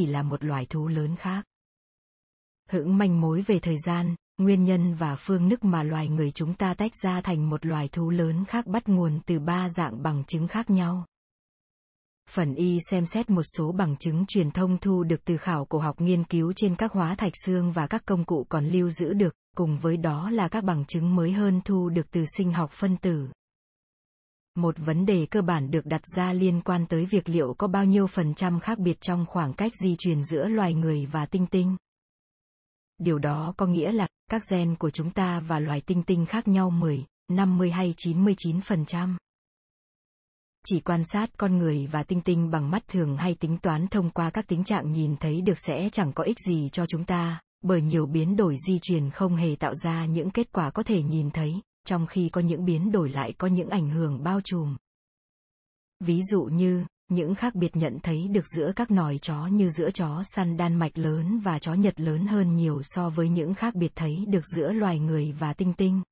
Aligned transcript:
chỉ 0.00 0.06
là 0.06 0.22
một 0.22 0.44
loài 0.44 0.66
thú 0.66 0.88
lớn 0.88 1.16
khác. 1.16 1.44
Hững 2.68 2.98
manh 2.98 3.20
mối 3.20 3.42
về 3.46 3.58
thời 3.58 3.76
gian, 3.86 4.14
nguyên 4.38 4.64
nhân 4.64 4.94
và 4.94 5.16
phương 5.16 5.50
thức 5.50 5.64
mà 5.64 5.82
loài 5.82 6.08
người 6.08 6.30
chúng 6.30 6.54
ta 6.54 6.74
tách 6.74 6.92
ra 7.02 7.20
thành 7.20 7.50
một 7.50 7.66
loài 7.66 7.88
thú 7.88 8.10
lớn 8.10 8.44
khác 8.44 8.66
bắt 8.66 8.88
nguồn 8.88 9.20
từ 9.26 9.38
ba 9.38 9.68
dạng 9.68 10.02
bằng 10.02 10.24
chứng 10.24 10.48
khác 10.48 10.70
nhau. 10.70 11.04
Phần 12.30 12.54
Y 12.54 12.78
xem 12.90 13.06
xét 13.06 13.30
một 13.30 13.42
số 13.42 13.72
bằng 13.72 13.96
chứng 13.96 14.24
truyền 14.26 14.50
thông 14.50 14.78
thu 14.78 15.02
được 15.02 15.24
từ 15.24 15.36
khảo 15.36 15.64
cổ 15.64 15.78
học 15.78 16.00
nghiên 16.00 16.24
cứu 16.24 16.52
trên 16.56 16.74
các 16.74 16.92
hóa 16.92 17.14
thạch 17.14 17.32
xương 17.44 17.72
và 17.72 17.86
các 17.86 18.02
công 18.06 18.24
cụ 18.24 18.46
còn 18.48 18.66
lưu 18.66 18.90
giữ 18.90 19.12
được, 19.12 19.34
cùng 19.56 19.78
với 19.78 19.96
đó 19.96 20.30
là 20.30 20.48
các 20.48 20.64
bằng 20.64 20.84
chứng 20.84 21.14
mới 21.14 21.32
hơn 21.32 21.60
thu 21.64 21.88
được 21.88 22.10
từ 22.10 22.24
sinh 22.36 22.52
học 22.52 22.70
phân 22.72 22.96
tử. 22.96 23.28
Một 24.56 24.74
vấn 24.78 25.06
đề 25.06 25.26
cơ 25.30 25.42
bản 25.42 25.70
được 25.70 25.86
đặt 25.86 26.00
ra 26.16 26.32
liên 26.32 26.60
quan 26.60 26.86
tới 26.86 27.06
việc 27.06 27.28
liệu 27.28 27.54
có 27.58 27.68
bao 27.68 27.84
nhiêu 27.84 28.06
phần 28.06 28.34
trăm 28.34 28.60
khác 28.60 28.78
biệt 28.78 29.00
trong 29.00 29.26
khoảng 29.26 29.52
cách 29.52 29.72
di 29.82 29.96
truyền 29.98 30.22
giữa 30.24 30.48
loài 30.48 30.74
người 30.74 31.06
và 31.06 31.26
tinh 31.26 31.46
tinh. 31.46 31.76
Điều 32.98 33.18
đó 33.18 33.54
có 33.56 33.66
nghĩa 33.66 33.92
là 33.92 34.08
các 34.30 34.42
gen 34.50 34.74
của 34.76 34.90
chúng 34.90 35.10
ta 35.10 35.40
và 35.40 35.60
loài 35.60 35.80
tinh 35.80 36.02
tinh 36.02 36.26
khác 36.26 36.48
nhau 36.48 36.70
10, 36.70 37.04
50 37.28 37.70
hay 37.70 37.94
99 37.96 38.60
phần 38.60 38.84
trăm. 38.84 39.18
Chỉ 40.66 40.80
quan 40.80 41.02
sát 41.04 41.30
con 41.36 41.58
người 41.58 41.86
và 41.86 42.02
tinh 42.02 42.20
tinh 42.20 42.50
bằng 42.50 42.70
mắt 42.70 42.88
thường 42.88 43.16
hay 43.16 43.34
tính 43.34 43.58
toán 43.58 43.88
thông 43.88 44.10
qua 44.10 44.30
các 44.30 44.46
tính 44.46 44.64
trạng 44.64 44.92
nhìn 44.92 45.16
thấy 45.16 45.40
được 45.40 45.58
sẽ 45.58 45.88
chẳng 45.92 46.12
có 46.12 46.24
ích 46.24 46.38
gì 46.46 46.68
cho 46.72 46.86
chúng 46.86 47.04
ta, 47.04 47.40
bởi 47.62 47.82
nhiều 47.82 48.06
biến 48.06 48.36
đổi 48.36 48.56
di 48.66 48.78
truyền 48.82 49.10
không 49.10 49.36
hề 49.36 49.56
tạo 49.56 49.74
ra 49.74 50.04
những 50.04 50.30
kết 50.30 50.52
quả 50.52 50.70
có 50.70 50.82
thể 50.82 51.02
nhìn 51.02 51.30
thấy, 51.30 51.60
trong 51.84 52.06
khi 52.06 52.28
có 52.28 52.40
những 52.40 52.64
biến 52.64 52.92
đổi 52.92 53.10
lại 53.10 53.32
có 53.38 53.48
những 53.48 53.68
ảnh 53.68 53.90
hưởng 53.90 54.22
bao 54.22 54.40
trùm. 54.40 54.76
Ví 56.00 56.22
dụ 56.22 56.42
như, 56.42 56.84
những 57.08 57.34
khác 57.34 57.54
biệt 57.54 57.76
nhận 57.76 57.98
thấy 58.02 58.28
được 58.28 58.46
giữa 58.46 58.72
các 58.76 58.90
nòi 58.90 59.18
chó 59.18 59.46
như 59.46 59.68
giữa 59.68 59.90
chó 59.90 60.22
săn 60.24 60.56
Đan 60.56 60.74
Mạch 60.74 60.98
lớn 60.98 61.38
và 61.38 61.58
chó 61.58 61.74
Nhật 61.74 62.00
lớn 62.00 62.26
hơn 62.26 62.56
nhiều 62.56 62.82
so 62.84 63.10
với 63.10 63.28
những 63.28 63.54
khác 63.54 63.74
biệt 63.74 63.92
thấy 63.94 64.24
được 64.28 64.46
giữa 64.56 64.72
loài 64.72 64.98
người 64.98 65.32
và 65.32 65.52
tinh 65.52 65.72
tinh. 65.72 66.02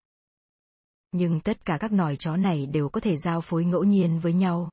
Nhưng 1.13 1.41
tất 1.41 1.65
cả 1.65 1.79
các 1.81 1.93
nòi 1.93 2.17
chó 2.17 2.37
này 2.37 2.67
đều 2.67 2.89
có 2.89 3.01
thể 3.01 3.17
giao 3.17 3.41
phối 3.41 3.65
ngẫu 3.65 3.85
nhiên 3.85 4.19
với 4.19 4.33
nhau. 4.33 4.71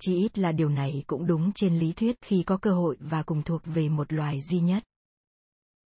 Chỉ 0.00 0.14
ít 0.16 0.38
là 0.38 0.52
điều 0.52 0.68
này 0.68 1.04
cũng 1.06 1.26
đúng 1.26 1.52
trên 1.54 1.78
lý 1.78 1.92
thuyết 1.92 2.16
khi 2.20 2.42
có 2.42 2.56
cơ 2.56 2.72
hội 2.74 2.96
và 3.00 3.22
cùng 3.22 3.42
thuộc 3.42 3.62
về 3.64 3.88
một 3.88 4.12
loài 4.12 4.40
duy 4.40 4.60
nhất. 4.60 4.82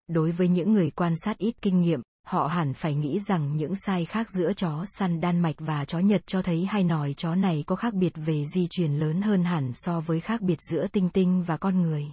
Đối 0.08 0.32
với 0.32 0.48
những 0.48 0.74
người 0.74 0.92
quan 0.92 1.14
sát 1.24 1.38
ít 1.38 1.56
kinh 1.62 1.82
nghiệm, 1.82 2.02
họ 2.30 2.48
hẳn 2.48 2.74
phải 2.74 2.96
nghĩ 2.96 3.20
rằng 3.20 3.58
những 3.58 3.76
sai 3.76 4.06
khác 4.06 4.30
giữa 4.30 4.54
chó 4.54 4.86
săn 4.86 5.22
Đan 5.22 5.40
Mạch 5.40 5.56
và 5.58 5.86
chó 5.86 6.00
Nhật 6.00 6.28
cho 6.28 6.42
thấy 6.42 6.66
hai 6.66 6.84
nòi 6.84 7.14
chó 7.14 7.36
này 7.36 7.64
có 7.68 7.76
khác 7.76 7.94
biệt 7.94 8.14
về 8.16 8.46
di 8.46 8.68
truyền 8.68 8.94
lớn 8.94 9.22
hơn 9.22 9.44
hẳn 9.44 9.72
so 9.74 10.00
với 10.00 10.20
khác 10.20 10.42
biệt 10.42 10.62
giữa 10.62 10.88
tinh 10.88 11.10
tinh 11.10 11.44
và 11.44 11.58
con 11.58 11.82
người. 11.82 12.06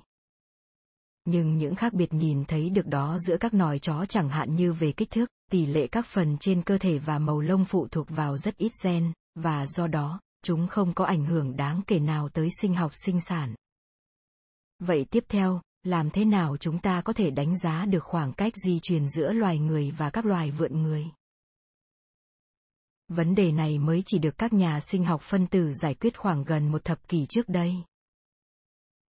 Nhưng 1.25 1.57
những 1.57 1.75
khác 1.75 1.93
biệt 1.93 2.13
nhìn 2.13 2.45
thấy 2.45 2.71
được 2.71 2.87
đó 2.87 3.19
giữa 3.19 3.37
các 3.37 3.55
nòi 3.55 3.79
chó 3.79 4.05
chẳng 4.09 4.29
hạn 4.29 4.55
như 4.55 4.73
về 4.73 4.93
kích 4.93 5.11
thước, 5.11 5.31
tỷ 5.51 5.67
lệ 5.67 5.87
các 5.87 6.07
phần 6.07 6.37
trên 6.41 6.63
cơ 6.63 6.79
thể 6.79 6.99
và 6.99 7.19
màu 7.19 7.41
lông 7.41 7.65
phụ 7.65 7.89
thuộc 7.91 8.07
vào 8.11 8.39
rất 8.39 8.57
ít 8.57 8.73
gen, 8.85 9.13
và 9.35 9.67
do 9.67 9.87
đó, 9.87 10.21
chúng 10.43 10.69
không 10.69 10.95
có 10.95 11.05
ảnh 11.05 11.25
hưởng 11.25 11.57
đáng 11.57 11.81
kể 11.87 11.99
nào 11.99 12.29
tới 12.29 12.49
sinh 12.61 12.75
học 12.75 12.91
sinh 12.95 13.21
sản. 13.21 13.55
Vậy 14.79 15.07
tiếp 15.11 15.25
theo, 15.29 15.61
làm 15.87 16.11
thế 16.11 16.25
nào 16.25 16.57
chúng 16.57 16.79
ta 16.79 17.01
có 17.01 17.13
thể 17.13 17.31
đánh 17.31 17.59
giá 17.59 17.85
được 17.85 18.05
khoảng 18.05 18.33
cách 18.33 18.53
di 18.65 18.81
truyền 18.83 19.09
giữa 19.09 19.33
loài 19.33 19.59
người 19.59 19.91
và 19.91 20.11
các 20.11 20.27
loài 20.27 20.51
vượn 20.51 20.83
người? 20.83 21.07
Vấn 23.09 23.35
đề 23.35 23.53
này 23.53 23.79
mới 23.79 24.03
chỉ 24.07 24.19
được 24.19 24.39
các 24.39 24.53
nhà 24.53 24.81
sinh 24.81 25.05
học 25.05 25.23
phân 25.23 25.47
tử 25.47 25.73
giải 25.83 25.95
quyết 25.95 26.19
khoảng 26.19 26.45
gần 26.45 26.69
một 26.69 26.85
thập 26.85 27.09
kỷ 27.09 27.27
trước 27.29 27.49
đây. 27.49 27.75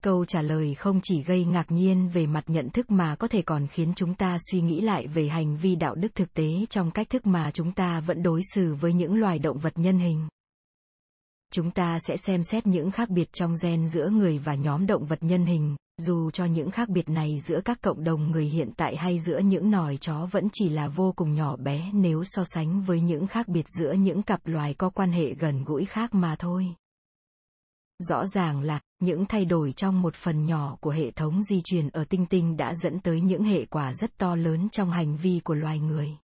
Câu 0.03 0.25
trả 0.25 0.42
lời 0.42 0.75
không 0.75 1.00
chỉ 1.03 1.22
gây 1.22 1.44
ngạc 1.44 1.70
nhiên 1.70 2.09
về 2.09 2.26
mặt 2.26 2.44
nhận 2.47 2.70
thức 2.70 2.91
mà 2.91 3.16
có 3.16 3.28
thể 3.28 3.43
còn 3.43 3.66
khiến 3.66 3.93
chúng 3.97 4.14
ta 4.14 4.37
suy 4.50 4.60
nghĩ 4.60 4.81
lại 4.81 5.06
về 5.06 5.28
hành 5.28 5.56
vi 5.56 5.76
đạo 5.76 5.94
đức 5.94 6.14
thực 6.14 6.34
tế 6.34 6.66
trong 6.70 6.91
cách 6.91 7.10
thức 7.10 7.26
mà 7.26 7.50
chúng 7.50 7.72
ta 7.72 8.00
vẫn 8.00 8.22
đối 8.22 8.41
xử 8.54 8.75
với 8.75 8.93
những 8.93 9.14
loài 9.14 9.38
động 9.38 9.58
vật 9.58 9.78
nhân 9.78 9.98
hình 9.98 10.28
chúng 11.56 11.71
ta 11.71 11.99
sẽ 11.99 12.17
xem 12.17 12.43
xét 12.43 12.67
những 12.67 12.91
khác 12.91 13.11
biệt 13.11 13.33
trong 13.33 13.55
gen 13.62 13.89
giữa 13.89 14.09
người 14.09 14.39
và 14.39 14.55
nhóm 14.55 14.87
động 14.87 15.05
vật 15.06 15.22
nhân 15.22 15.47
hình. 15.47 15.77
Dù 15.99 16.31
cho 16.31 16.44
những 16.44 16.71
khác 16.71 16.89
biệt 16.89 17.09
này 17.09 17.39
giữa 17.41 17.61
các 17.65 17.81
cộng 17.83 18.05
đồng 18.05 18.31
người 18.31 18.44
hiện 18.44 18.71
tại 18.77 18.97
hay 18.97 19.19
giữa 19.19 19.39
những 19.39 19.71
nòi 19.71 19.97
chó 19.97 20.28
vẫn 20.31 20.49
chỉ 20.53 20.69
là 20.69 20.89
vô 20.89 21.12
cùng 21.17 21.34
nhỏ 21.34 21.56
bé, 21.56 21.91
nếu 21.93 22.25
so 22.25 22.44
sánh 22.44 22.81
với 22.81 23.00
những 23.00 23.27
khác 23.27 23.49
biệt 23.49 23.65
giữa 23.78 23.93
những 23.93 24.22
cặp 24.22 24.47
loài 24.47 24.75
có 24.75 24.91
quan 24.91 25.12
hệ 25.12 25.34
gần 25.34 25.65
gũi 25.65 25.84
khác 25.84 26.15
mà 26.15 26.37
thôi. 26.39 26.75
Rõ 27.99 28.27
ràng 28.27 28.61
là, 28.61 28.81
những 29.00 29.27
thay 29.27 29.44
đổi 29.44 29.73
trong 29.73 30.03
một 30.03 30.15
phần 30.15 30.47
nhỏ 30.47 30.77
của 30.81 30.91
hệ 30.91 31.11
thống 31.11 31.43
di 31.43 31.61
truyền 31.65 31.88
ở 31.88 32.05
tinh 32.05 32.27
tinh 32.27 32.56
đã 32.56 32.75
dẫn 32.75 33.00
tới 33.00 33.21
những 33.21 33.44
hệ 33.44 33.65
quả 33.65 33.94
rất 33.94 34.19
to 34.19 34.37
lớn 34.37 34.69
trong 34.73 34.91
hành 34.91 35.17
vi 35.17 35.41
của 35.44 35.55
loài 35.55 35.78
người 35.78 36.17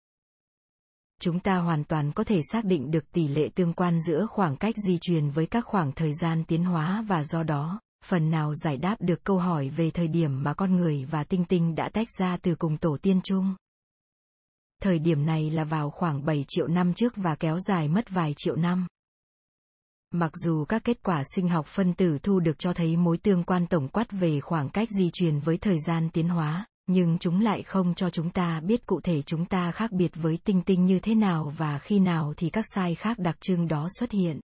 chúng 1.22 1.40
ta 1.40 1.58
hoàn 1.58 1.84
toàn 1.84 2.12
có 2.12 2.24
thể 2.24 2.40
xác 2.52 2.64
định 2.64 2.90
được 2.90 3.12
tỷ 3.12 3.28
lệ 3.28 3.48
tương 3.54 3.72
quan 3.72 4.00
giữa 4.00 4.26
khoảng 4.30 4.56
cách 4.56 4.74
di 4.86 4.98
truyền 5.00 5.30
với 5.30 5.46
các 5.46 5.64
khoảng 5.64 5.92
thời 5.92 6.12
gian 6.14 6.44
tiến 6.44 6.64
hóa 6.64 7.04
và 7.08 7.24
do 7.24 7.42
đó 7.42 7.80
phần 8.04 8.30
nào 8.30 8.54
giải 8.54 8.76
đáp 8.76 8.96
được 9.00 9.24
câu 9.24 9.38
hỏi 9.38 9.68
về 9.68 9.90
thời 9.90 10.08
điểm 10.08 10.42
mà 10.42 10.54
con 10.54 10.76
người 10.76 11.04
và 11.10 11.24
tinh 11.24 11.44
tinh 11.44 11.74
đã 11.74 11.88
tách 11.92 12.08
ra 12.18 12.36
từ 12.42 12.54
cùng 12.54 12.76
tổ 12.76 12.96
tiên 13.02 13.20
chung. 13.24 13.54
Thời 14.82 14.98
điểm 14.98 15.26
này 15.26 15.50
là 15.50 15.64
vào 15.64 15.90
khoảng 15.90 16.24
7 16.24 16.44
triệu 16.48 16.66
năm 16.66 16.94
trước 16.94 17.12
và 17.16 17.34
kéo 17.34 17.58
dài 17.58 17.88
mất 17.88 18.10
vài 18.10 18.34
triệu 18.36 18.56
năm. 18.56 18.86
Mặc 20.10 20.32
dù 20.34 20.64
các 20.64 20.84
kết 20.84 21.02
quả 21.02 21.22
sinh 21.34 21.48
học 21.48 21.66
phân 21.66 21.94
tử 21.94 22.18
thu 22.22 22.40
được 22.40 22.58
cho 22.58 22.72
thấy 22.72 22.96
mối 22.96 23.18
tương 23.18 23.44
quan 23.44 23.66
tổng 23.66 23.88
quát 23.88 24.12
về 24.12 24.40
khoảng 24.40 24.68
cách 24.68 24.88
di 24.98 25.10
truyền 25.12 25.38
với 25.38 25.58
thời 25.58 25.76
gian 25.86 26.10
tiến 26.10 26.28
hóa, 26.28 26.66
nhưng 26.92 27.18
chúng 27.18 27.40
lại 27.40 27.62
không 27.62 27.94
cho 27.94 28.10
chúng 28.10 28.30
ta 28.30 28.60
biết 28.60 28.86
cụ 28.86 29.00
thể 29.00 29.22
chúng 29.22 29.46
ta 29.46 29.72
khác 29.72 29.92
biệt 29.92 30.12
với 30.14 30.38
tinh 30.44 30.62
tinh 30.62 30.86
như 30.86 30.98
thế 30.98 31.14
nào 31.14 31.52
và 31.56 31.78
khi 31.78 31.98
nào 31.98 32.34
thì 32.36 32.50
các 32.50 32.64
sai 32.74 32.94
khác 32.94 33.18
đặc 33.18 33.36
trưng 33.40 33.68
đó 33.68 33.88
xuất 33.98 34.10
hiện. 34.10 34.40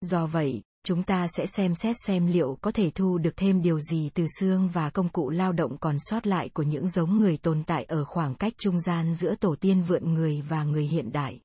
Do 0.00 0.26
vậy, 0.26 0.62
chúng 0.84 1.02
ta 1.02 1.26
sẽ 1.36 1.46
xem 1.46 1.74
xét 1.74 1.96
xem 2.06 2.26
liệu 2.26 2.58
có 2.60 2.72
thể 2.72 2.90
thu 2.90 3.18
được 3.18 3.36
thêm 3.36 3.62
điều 3.62 3.80
gì 3.80 4.10
từ 4.14 4.26
xương 4.40 4.68
và 4.68 4.90
công 4.90 5.08
cụ 5.08 5.30
lao 5.30 5.52
động 5.52 5.76
còn 5.80 5.96
sót 5.98 6.26
lại 6.26 6.48
của 6.54 6.62
những 6.62 6.88
giống 6.88 7.18
người 7.18 7.36
tồn 7.36 7.62
tại 7.64 7.84
ở 7.84 8.04
khoảng 8.04 8.34
cách 8.34 8.52
trung 8.58 8.80
gian 8.80 9.14
giữa 9.14 9.34
tổ 9.34 9.56
tiên 9.60 9.82
vượn 9.82 10.14
người 10.14 10.42
và 10.48 10.64
người 10.64 10.84
hiện 10.84 11.12
đại. 11.12 11.40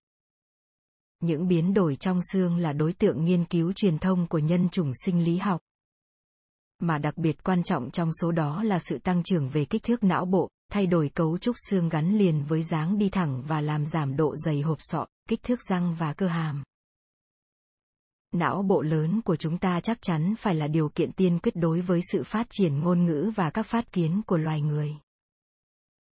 Những 1.19 1.47
biến 1.47 1.73
đổi 1.73 1.95
trong 1.95 2.19
xương 2.31 2.57
là 2.57 2.73
đối 2.73 2.93
tượng 2.93 3.25
nghiên 3.25 3.45
cứu 3.45 3.73
truyền 3.73 3.97
thông 3.97 4.27
của 4.27 4.39
nhân 4.39 4.69
chủng 4.69 4.91
sinh 5.05 5.23
lý 5.23 5.37
học. 5.37 5.61
Mà 6.79 6.97
đặc 6.97 7.17
biệt 7.17 7.43
quan 7.43 7.63
trọng 7.63 7.91
trong 7.91 8.09
số 8.21 8.31
đó 8.31 8.63
là 8.63 8.79
sự 8.79 8.97
tăng 8.97 9.23
trưởng 9.23 9.49
về 9.49 9.65
kích 9.65 9.83
thước 9.83 10.03
não 10.03 10.25
bộ, 10.25 10.49
thay 10.71 10.87
đổi 10.87 11.09
cấu 11.09 11.37
trúc 11.37 11.55
xương 11.69 11.89
gắn 11.89 12.17
liền 12.17 12.43
với 12.43 12.63
dáng 12.63 12.97
đi 12.97 13.09
thẳng 13.09 13.43
và 13.47 13.61
làm 13.61 13.85
giảm 13.85 14.15
độ 14.15 14.35
dày 14.45 14.61
hộp 14.61 14.77
sọ, 14.79 15.05
kích 15.29 15.43
thước 15.43 15.59
răng 15.69 15.95
và 15.95 16.13
cơ 16.13 16.27
hàm. 16.27 16.63
Não 18.31 18.63
bộ 18.63 18.81
lớn 18.81 19.21
của 19.21 19.35
chúng 19.35 19.57
ta 19.57 19.79
chắc 19.79 19.97
chắn 20.01 20.35
phải 20.39 20.55
là 20.55 20.67
điều 20.67 20.89
kiện 20.89 21.11
tiên 21.11 21.39
quyết 21.39 21.55
đối 21.55 21.81
với 21.81 22.01
sự 22.11 22.23
phát 22.23 22.47
triển 22.49 22.79
ngôn 22.79 23.05
ngữ 23.05 23.31
và 23.35 23.49
các 23.49 23.65
phát 23.65 23.91
kiến 23.91 24.21
của 24.27 24.37
loài 24.37 24.61
người. 24.61 24.91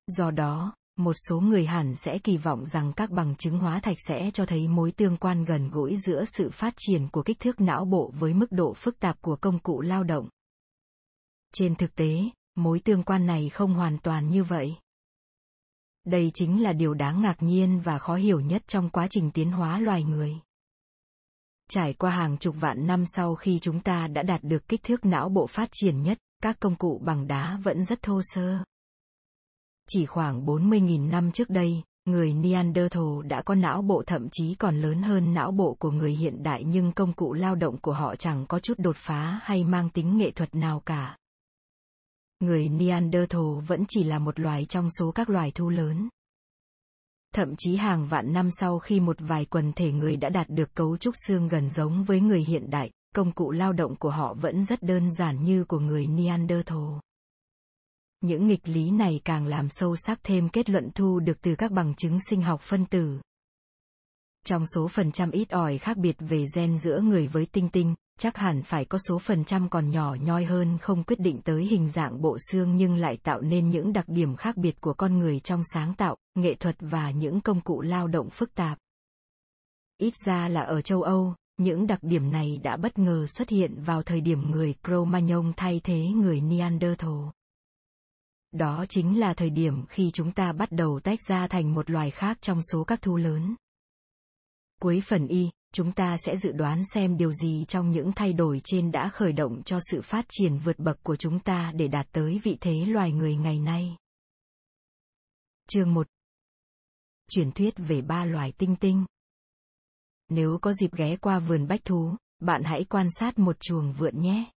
Do 0.07 0.31
đó 0.31 0.75
một 0.97 1.15
số 1.29 1.41
người 1.41 1.67
hẳn 1.67 1.97
sẽ 1.97 2.19
kỳ 2.19 2.37
vọng 2.37 2.67
rằng 2.67 2.93
các 2.93 3.11
bằng 3.11 3.37
chứng 3.37 3.59
hóa 3.59 3.81
thạch 3.81 3.97
sẽ 4.09 4.31
cho 4.35 4.47
thấy 4.47 4.69
mối 4.69 4.93
tương 4.93 5.17
quan 5.17 5.45
gần 5.45 5.71
gũi 5.71 5.97
giữa 5.97 6.25
sự 6.25 6.51
phát 6.51 6.75
triển 6.77 7.09
của 7.09 7.23
kích 7.23 7.39
thước 7.41 7.61
não 7.61 7.85
bộ 7.85 8.13
với 8.19 8.35
mức 8.35 8.53
độ 8.53 8.75
phức 8.75 9.01
tạp 9.01 9.23
của 9.23 9.37
công 9.37 9.59
cụ 9.59 9.81
lao 9.81 10.05
động 10.05 10.29
trên 11.53 11.75
thực 11.75 11.95
tế 11.95 12.21
mối 12.55 12.81
tương 12.81 13.03
quan 13.03 13.27
này 13.27 13.49
không 13.49 13.75
hoàn 13.75 13.99
toàn 13.99 14.31
như 14.31 14.45
vậy 14.45 14.77
đây 16.07 16.31
chính 16.35 16.63
là 16.63 16.73
điều 16.73 16.95
đáng 16.95 17.21
ngạc 17.21 17.37
nhiên 17.43 17.81
và 17.81 17.99
khó 17.99 18.15
hiểu 18.15 18.41
nhất 18.41 18.63
trong 18.67 18.91
quá 18.91 19.07
trình 19.11 19.31
tiến 19.31 19.51
hóa 19.51 19.79
loài 19.79 20.05
người 20.05 20.41
Trải 21.71 21.93
qua 21.93 22.11
hàng 22.11 22.39
chục 22.39 22.55
vạn 22.61 22.87
năm 22.87 23.07
sau 23.07 23.35
khi 23.35 23.59
chúng 23.59 23.81
ta 23.81 24.07
đã 24.07 24.23
đạt 24.23 24.43
được 24.43 24.69
kích 24.69 24.83
thước 24.83 25.05
não 25.05 25.29
bộ 25.29 25.47
phát 25.47 25.69
triển 25.73 26.03
nhất, 26.03 26.19
các 26.43 26.61
công 26.61 26.75
cụ 26.75 27.01
bằng 27.05 27.27
đá 27.27 27.59
vẫn 27.63 27.85
rất 27.85 28.03
thô 28.03 28.21
sơ. 28.25 28.59
Chỉ 29.89 30.07
khoảng 30.07 30.41
40.000 30.41 31.09
năm 31.09 31.33
trước 31.33 31.51
đây, 31.51 31.83
người 32.05 32.35
Neanderthal 32.35 33.27
đã 33.29 33.43
có 33.43 33.55
não 33.55 33.83
bộ 33.83 34.03
thậm 34.07 34.29
chí 34.33 34.55
còn 34.55 34.81
lớn 34.81 35.03
hơn 35.03 35.35
não 35.35 35.53
bộ 35.53 35.77
của 35.79 35.91
người 35.91 36.13
hiện 36.13 36.43
đại 36.43 36.65
nhưng 36.65 36.93
công 36.93 37.13
cụ 37.13 37.33
lao 37.33 37.55
động 37.55 37.79
của 37.81 37.93
họ 37.93 38.17
chẳng 38.17 38.47
có 38.47 38.59
chút 38.59 38.75
đột 38.79 38.97
phá 38.97 39.41
hay 39.43 39.65
mang 39.65 39.91
tính 39.91 40.17
nghệ 40.17 40.31
thuật 40.31 40.55
nào 40.55 40.83
cả. 40.87 41.17
Người 42.41 42.69
Neanderthal 42.69 43.61
vẫn 43.67 43.85
chỉ 43.89 44.05
là 44.05 44.19
một 44.19 44.41
loài 44.41 44.65
trong 44.65 44.89
số 44.99 45.13
các 45.13 45.31
loài 45.31 45.53
thu 45.55 45.69
lớn. 45.69 46.09
Thậm 47.35 47.55
chí 47.59 47.77
hàng 47.77 48.07
vạn 48.07 48.33
năm 48.33 48.51
sau 48.51 48.79
khi 48.79 49.01
một 49.01 49.17
vài 49.21 49.45
quần 49.45 49.73
thể 49.73 49.93
người 49.93 50.17
đã 50.17 50.29
đạt 50.29 50.49
được 50.49 50.75
cấu 50.75 50.97
trúc 50.97 51.15
xương 51.27 51.49
gần 51.49 51.71
giống 51.71 52.05
với 52.05 52.21
người 52.21 52.41
hiện 52.41 52.71
đại, 52.71 52.91
công 53.15 53.33
cụ 53.33 53.51
lao 53.51 53.73
động 53.73 53.97
của 53.97 54.11
họ 54.11 54.35
vẫn 54.35 54.65
rất 54.65 54.83
đơn 54.83 55.11
giản 55.13 55.45
như 55.45 55.65
của 55.65 55.79
người 55.79 56.07
Neanderthal. 56.07 56.99
Những 58.21 58.47
nghịch 58.47 58.69
lý 58.69 58.91
này 58.91 59.21
càng 59.25 59.47
làm 59.47 59.69
sâu 59.71 59.97
sắc 59.97 60.21
thêm 60.23 60.49
kết 60.49 60.71
luận 60.71 60.91
thu 60.95 61.21
được 61.21 61.41
từ 61.43 61.55
các 61.55 61.73
bằng 61.73 61.95
chứng 61.95 62.19
sinh 62.31 62.43
học 62.43 62.61
phân 62.61 62.87
tử. 62.87 63.21
Trong 64.47 64.67
số 64.67 64.89
phần 64.89 65.13
trăm 65.13 65.31
ít 65.31 65.51
ỏi 65.51 65.79
khác 65.79 65.97
biệt 65.97 66.17
về 66.19 66.45
gen 66.57 66.79
giữa 66.79 67.01
người 67.01 67.27
với 67.27 67.47
tinh 67.47 67.69
tinh, 67.69 67.95
chắc 68.21 68.37
hẳn 68.37 68.63
phải 68.63 68.85
có 68.85 68.99
số 69.09 69.19
phần 69.19 69.45
trăm 69.45 69.69
còn 69.69 69.91
nhỏ 69.91 70.17
nhoi 70.21 70.45
hơn 70.45 70.79
không 70.79 71.05
quyết 71.05 71.21
định 71.21 71.41
tới 71.45 71.65
hình 71.65 71.89
dạng 71.89 72.23
bộ 72.23 72.37
xương 72.51 72.77
nhưng 72.77 72.97
lại 72.97 73.17
tạo 73.23 73.41
nên 73.41 73.71
những 73.71 73.93
đặc 73.93 74.05
điểm 74.09 74.37
khác 74.37 74.57
biệt 74.57 74.81
của 74.81 74.95
con 74.95 75.19
người 75.19 75.41
trong 75.41 75.63
sáng 75.75 75.95
tạo, 75.95 76.17
nghệ 76.35 76.55
thuật 76.55 76.77
và 76.81 77.11
những 77.11 77.41
công 77.41 77.61
cụ 77.61 77.81
lao 77.81 78.09
động 78.09 78.31
phức 78.31 78.55
tạp. 78.55 78.79
Ít 79.99 80.13
ra 80.27 80.49
là 80.49 80.61
ở 80.61 80.83
châu 80.83 81.03
Âu, 81.03 81.35
những 81.57 81.87
đặc 81.87 81.99
điểm 82.03 82.31
này 82.31 82.61
đã 82.63 82.77
bất 82.77 82.99
ngờ 82.99 83.27
xuất 83.29 83.49
hiện 83.49 83.83
vào 83.83 84.03
thời 84.03 84.21
điểm 84.21 84.51
người 84.51 84.75
Cro-Magnon 84.83 85.53
thay 85.57 85.81
thế 85.85 86.09
người 86.09 86.41
Neanderthal. 86.41 87.19
Đó 88.53 88.85
chính 88.89 89.21
là 89.21 89.35
thời 89.35 89.51
điểm 89.51 89.87
khi 89.89 90.11
chúng 90.11 90.33
ta 90.33 90.53
bắt 90.53 90.73
đầu 90.73 91.01
tách 91.01 91.19
ra 91.29 91.47
thành 91.47 91.75
một 91.75 91.91
loài 91.91 92.11
khác 92.11 92.39
trong 92.41 92.63
số 92.63 92.85
các 92.85 93.03
thú 93.03 93.17
lớn. 93.17 93.55
Cuối 94.81 95.03
phần 95.07 95.27
y, 95.27 95.51
chúng 95.73 95.93
ta 95.93 96.17
sẽ 96.27 96.37
dự 96.37 96.53
đoán 96.53 96.83
xem 96.95 97.17
điều 97.17 97.33
gì 97.33 97.65
trong 97.69 97.91
những 97.91 98.13
thay 98.13 98.33
đổi 98.33 98.61
trên 98.65 98.93
đã 98.93 99.09
khởi 99.09 99.33
động 99.33 99.63
cho 99.63 99.79
sự 99.91 100.01
phát 100.01 100.25
triển 100.29 100.59
vượt 100.59 100.79
bậc 100.79 101.03
của 101.03 101.17
chúng 101.17 101.41
ta 101.41 101.73
để 101.75 101.89
đạt 101.89 102.07
tới 102.13 102.41
vị 102.43 102.57
thế 102.61 102.85
loài 102.87 103.13
người 103.13 103.37
ngày 103.37 103.59
nay. 103.59 103.97
Chương 105.69 105.95
1 105.95 106.07
Truyền 107.31 107.53
thuyết 107.53 107.75
về 107.77 108.03
ba 108.03 108.25
loài 108.25 108.53
tinh 108.59 108.77
tinh 108.77 109.05
Nếu 110.29 110.59
có 110.63 110.73
dịp 110.73 110.93
ghé 110.93 111.17
qua 111.17 111.39
vườn 111.39 111.69
bách 111.69 111.85
thú, 111.85 112.17
bạn 112.41 112.63
hãy 112.65 112.85
quan 112.85 113.07
sát 113.19 113.39
một 113.39 113.61
chuồng 113.61 113.93
vượn 113.93 114.21
nhé. 114.21 114.51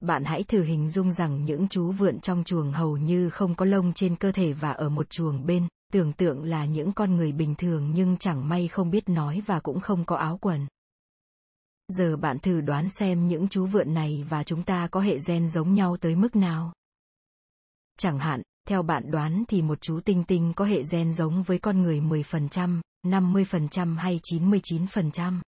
Bạn 0.00 0.24
hãy 0.24 0.42
thử 0.42 0.62
hình 0.62 0.88
dung 0.88 1.12
rằng 1.12 1.44
những 1.44 1.68
chú 1.68 1.90
vượn 1.90 2.20
trong 2.20 2.44
chuồng 2.44 2.72
hầu 2.72 2.96
như 2.96 3.30
không 3.30 3.54
có 3.54 3.64
lông 3.64 3.92
trên 3.92 4.16
cơ 4.16 4.32
thể 4.32 4.52
và 4.52 4.70
ở 4.70 4.88
một 4.88 5.10
chuồng 5.10 5.46
bên, 5.46 5.68
tưởng 5.90 6.12
tượng 6.12 6.44
là 6.44 6.64
những 6.64 6.92
con 6.92 7.16
người 7.16 7.32
bình 7.32 7.54
thường 7.54 7.92
nhưng 7.94 8.16
chẳng 8.16 8.48
may 8.48 8.68
không 8.68 8.90
biết 8.90 9.08
nói 9.08 9.42
và 9.46 9.60
cũng 9.60 9.80
không 9.80 10.04
có 10.04 10.16
áo 10.16 10.38
quần. 10.40 10.66
Giờ 11.88 12.16
bạn 12.16 12.38
thử 12.38 12.60
đoán 12.60 12.88
xem 12.88 13.26
những 13.26 13.48
chú 13.48 13.66
vượn 13.66 13.94
này 13.94 14.24
và 14.28 14.44
chúng 14.44 14.62
ta 14.62 14.88
có 14.88 15.00
hệ 15.00 15.18
gen 15.26 15.48
giống 15.48 15.74
nhau 15.74 15.96
tới 15.96 16.16
mức 16.16 16.36
nào. 16.36 16.72
Chẳng 17.98 18.18
hạn, 18.18 18.42
theo 18.68 18.82
bạn 18.82 19.10
đoán 19.10 19.44
thì 19.48 19.62
một 19.62 19.80
chú 19.80 20.00
tinh 20.00 20.24
tinh 20.24 20.52
có 20.56 20.64
hệ 20.64 20.82
gen 20.92 21.12
giống 21.12 21.42
với 21.42 21.58
con 21.58 21.82
người 21.82 22.00
10%, 22.00 22.80
50% 23.06 23.96
hay 23.96 24.20
99%. 24.22 25.40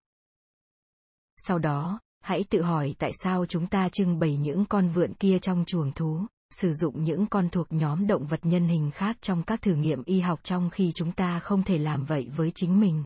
Sau 1.36 1.58
đó, 1.58 2.00
hãy 2.20 2.44
tự 2.50 2.62
hỏi 2.62 2.94
tại 2.98 3.12
sao 3.22 3.46
chúng 3.46 3.66
ta 3.66 3.88
trưng 3.88 4.18
bày 4.18 4.36
những 4.36 4.64
con 4.64 4.88
vượn 4.88 5.14
kia 5.14 5.38
trong 5.38 5.64
chuồng 5.64 5.92
thú, 5.92 6.26
sử 6.60 6.72
dụng 6.72 7.04
những 7.04 7.26
con 7.26 7.49
thuộc 7.49 7.66
nhóm 7.70 8.06
động 8.06 8.26
vật 8.26 8.40
nhân 8.43 8.69
hình 8.69 8.90
khác 8.90 9.16
trong 9.20 9.43
các 9.43 9.62
thử 9.62 9.75
nghiệm 9.75 10.02
y 10.04 10.20
học 10.20 10.40
trong 10.43 10.70
khi 10.70 10.93
chúng 10.94 11.12
ta 11.12 11.40
không 11.40 11.62
thể 11.62 11.78
làm 11.78 12.04
vậy 12.04 12.28
với 12.37 12.52
chính 12.54 12.81
mình. 12.81 13.04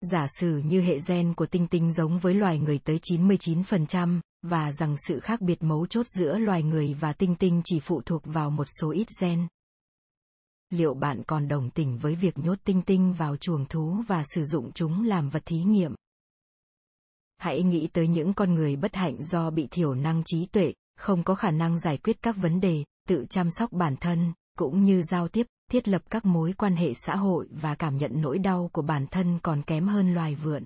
Giả 0.00 0.26
sử 0.40 0.58
như 0.58 0.80
hệ 0.80 0.98
gen 1.08 1.34
của 1.34 1.46
tinh 1.46 1.66
tinh 1.66 1.92
giống 1.92 2.18
với 2.18 2.34
loài 2.34 2.58
người 2.58 2.78
tới 2.78 3.00
99%, 3.02 4.20
và 4.42 4.72
rằng 4.72 4.96
sự 5.08 5.20
khác 5.20 5.40
biệt 5.40 5.62
mấu 5.62 5.86
chốt 5.86 6.06
giữa 6.06 6.38
loài 6.38 6.62
người 6.62 6.94
và 7.00 7.12
tinh 7.12 7.34
tinh 7.34 7.62
chỉ 7.64 7.80
phụ 7.80 8.00
thuộc 8.00 8.22
vào 8.24 8.50
một 8.50 8.66
số 8.80 8.90
ít 8.90 9.06
gen. 9.20 9.46
Liệu 10.70 10.94
bạn 10.94 11.22
còn 11.26 11.48
đồng 11.48 11.70
tình 11.70 11.98
với 11.98 12.14
việc 12.14 12.38
nhốt 12.38 12.58
tinh 12.64 12.82
tinh 12.82 13.12
vào 13.12 13.36
chuồng 13.36 13.66
thú 13.66 14.02
và 14.08 14.22
sử 14.34 14.44
dụng 14.44 14.72
chúng 14.72 15.04
làm 15.04 15.30
vật 15.30 15.42
thí 15.46 15.56
nghiệm? 15.56 15.94
Hãy 17.38 17.62
nghĩ 17.62 17.88
tới 17.92 18.08
những 18.08 18.34
con 18.34 18.54
người 18.54 18.76
bất 18.76 18.94
hạnh 18.94 19.22
do 19.22 19.50
bị 19.50 19.68
thiểu 19.70 19.94
năng 19.94 20.22
trí 20.24 20.46
tuệ, 20.46 20.72
không 20.96 21.22
có 21.22 21.34
khả 21.34 21.50
năng 21.50 21.78
giải 21.78 21.96
quyết 21.96 22.22
các 22.22 22.36
vấn 22.36 22.60
đề, 22.60 22.84
tự 23.08 23.24
chăm 23.30 23.50
sóc 23.50 23.72
bản 23.72 23.96
thân, 23.96 24.32
cũng 24.58 24.84
như 24.84 25.02
giao 25.02 25.28
tiếp, 25.28 25.46
thiết 25.70 25.88
lập 25.88 26.02
các 26.10 26.24
mối 26.24 26.52
quan 26.52 26.76
hệ 26.76 26.94
xã 26.94 27.16
hội 27.16 27.48
và 27.50 27.74
cảm 27.74 27.96
nhận 27.96 28.10
nỗi 28.14 28.38
đau 28.38 28.70
của 28.72 28.82
bản 28.82 29.06
thân 29.06 29.38
còn 29.42 29.62
kém 29.62 29.86
hơn 29.86 30.14
loài 30.14 30.34
vượn. 30.34 30.64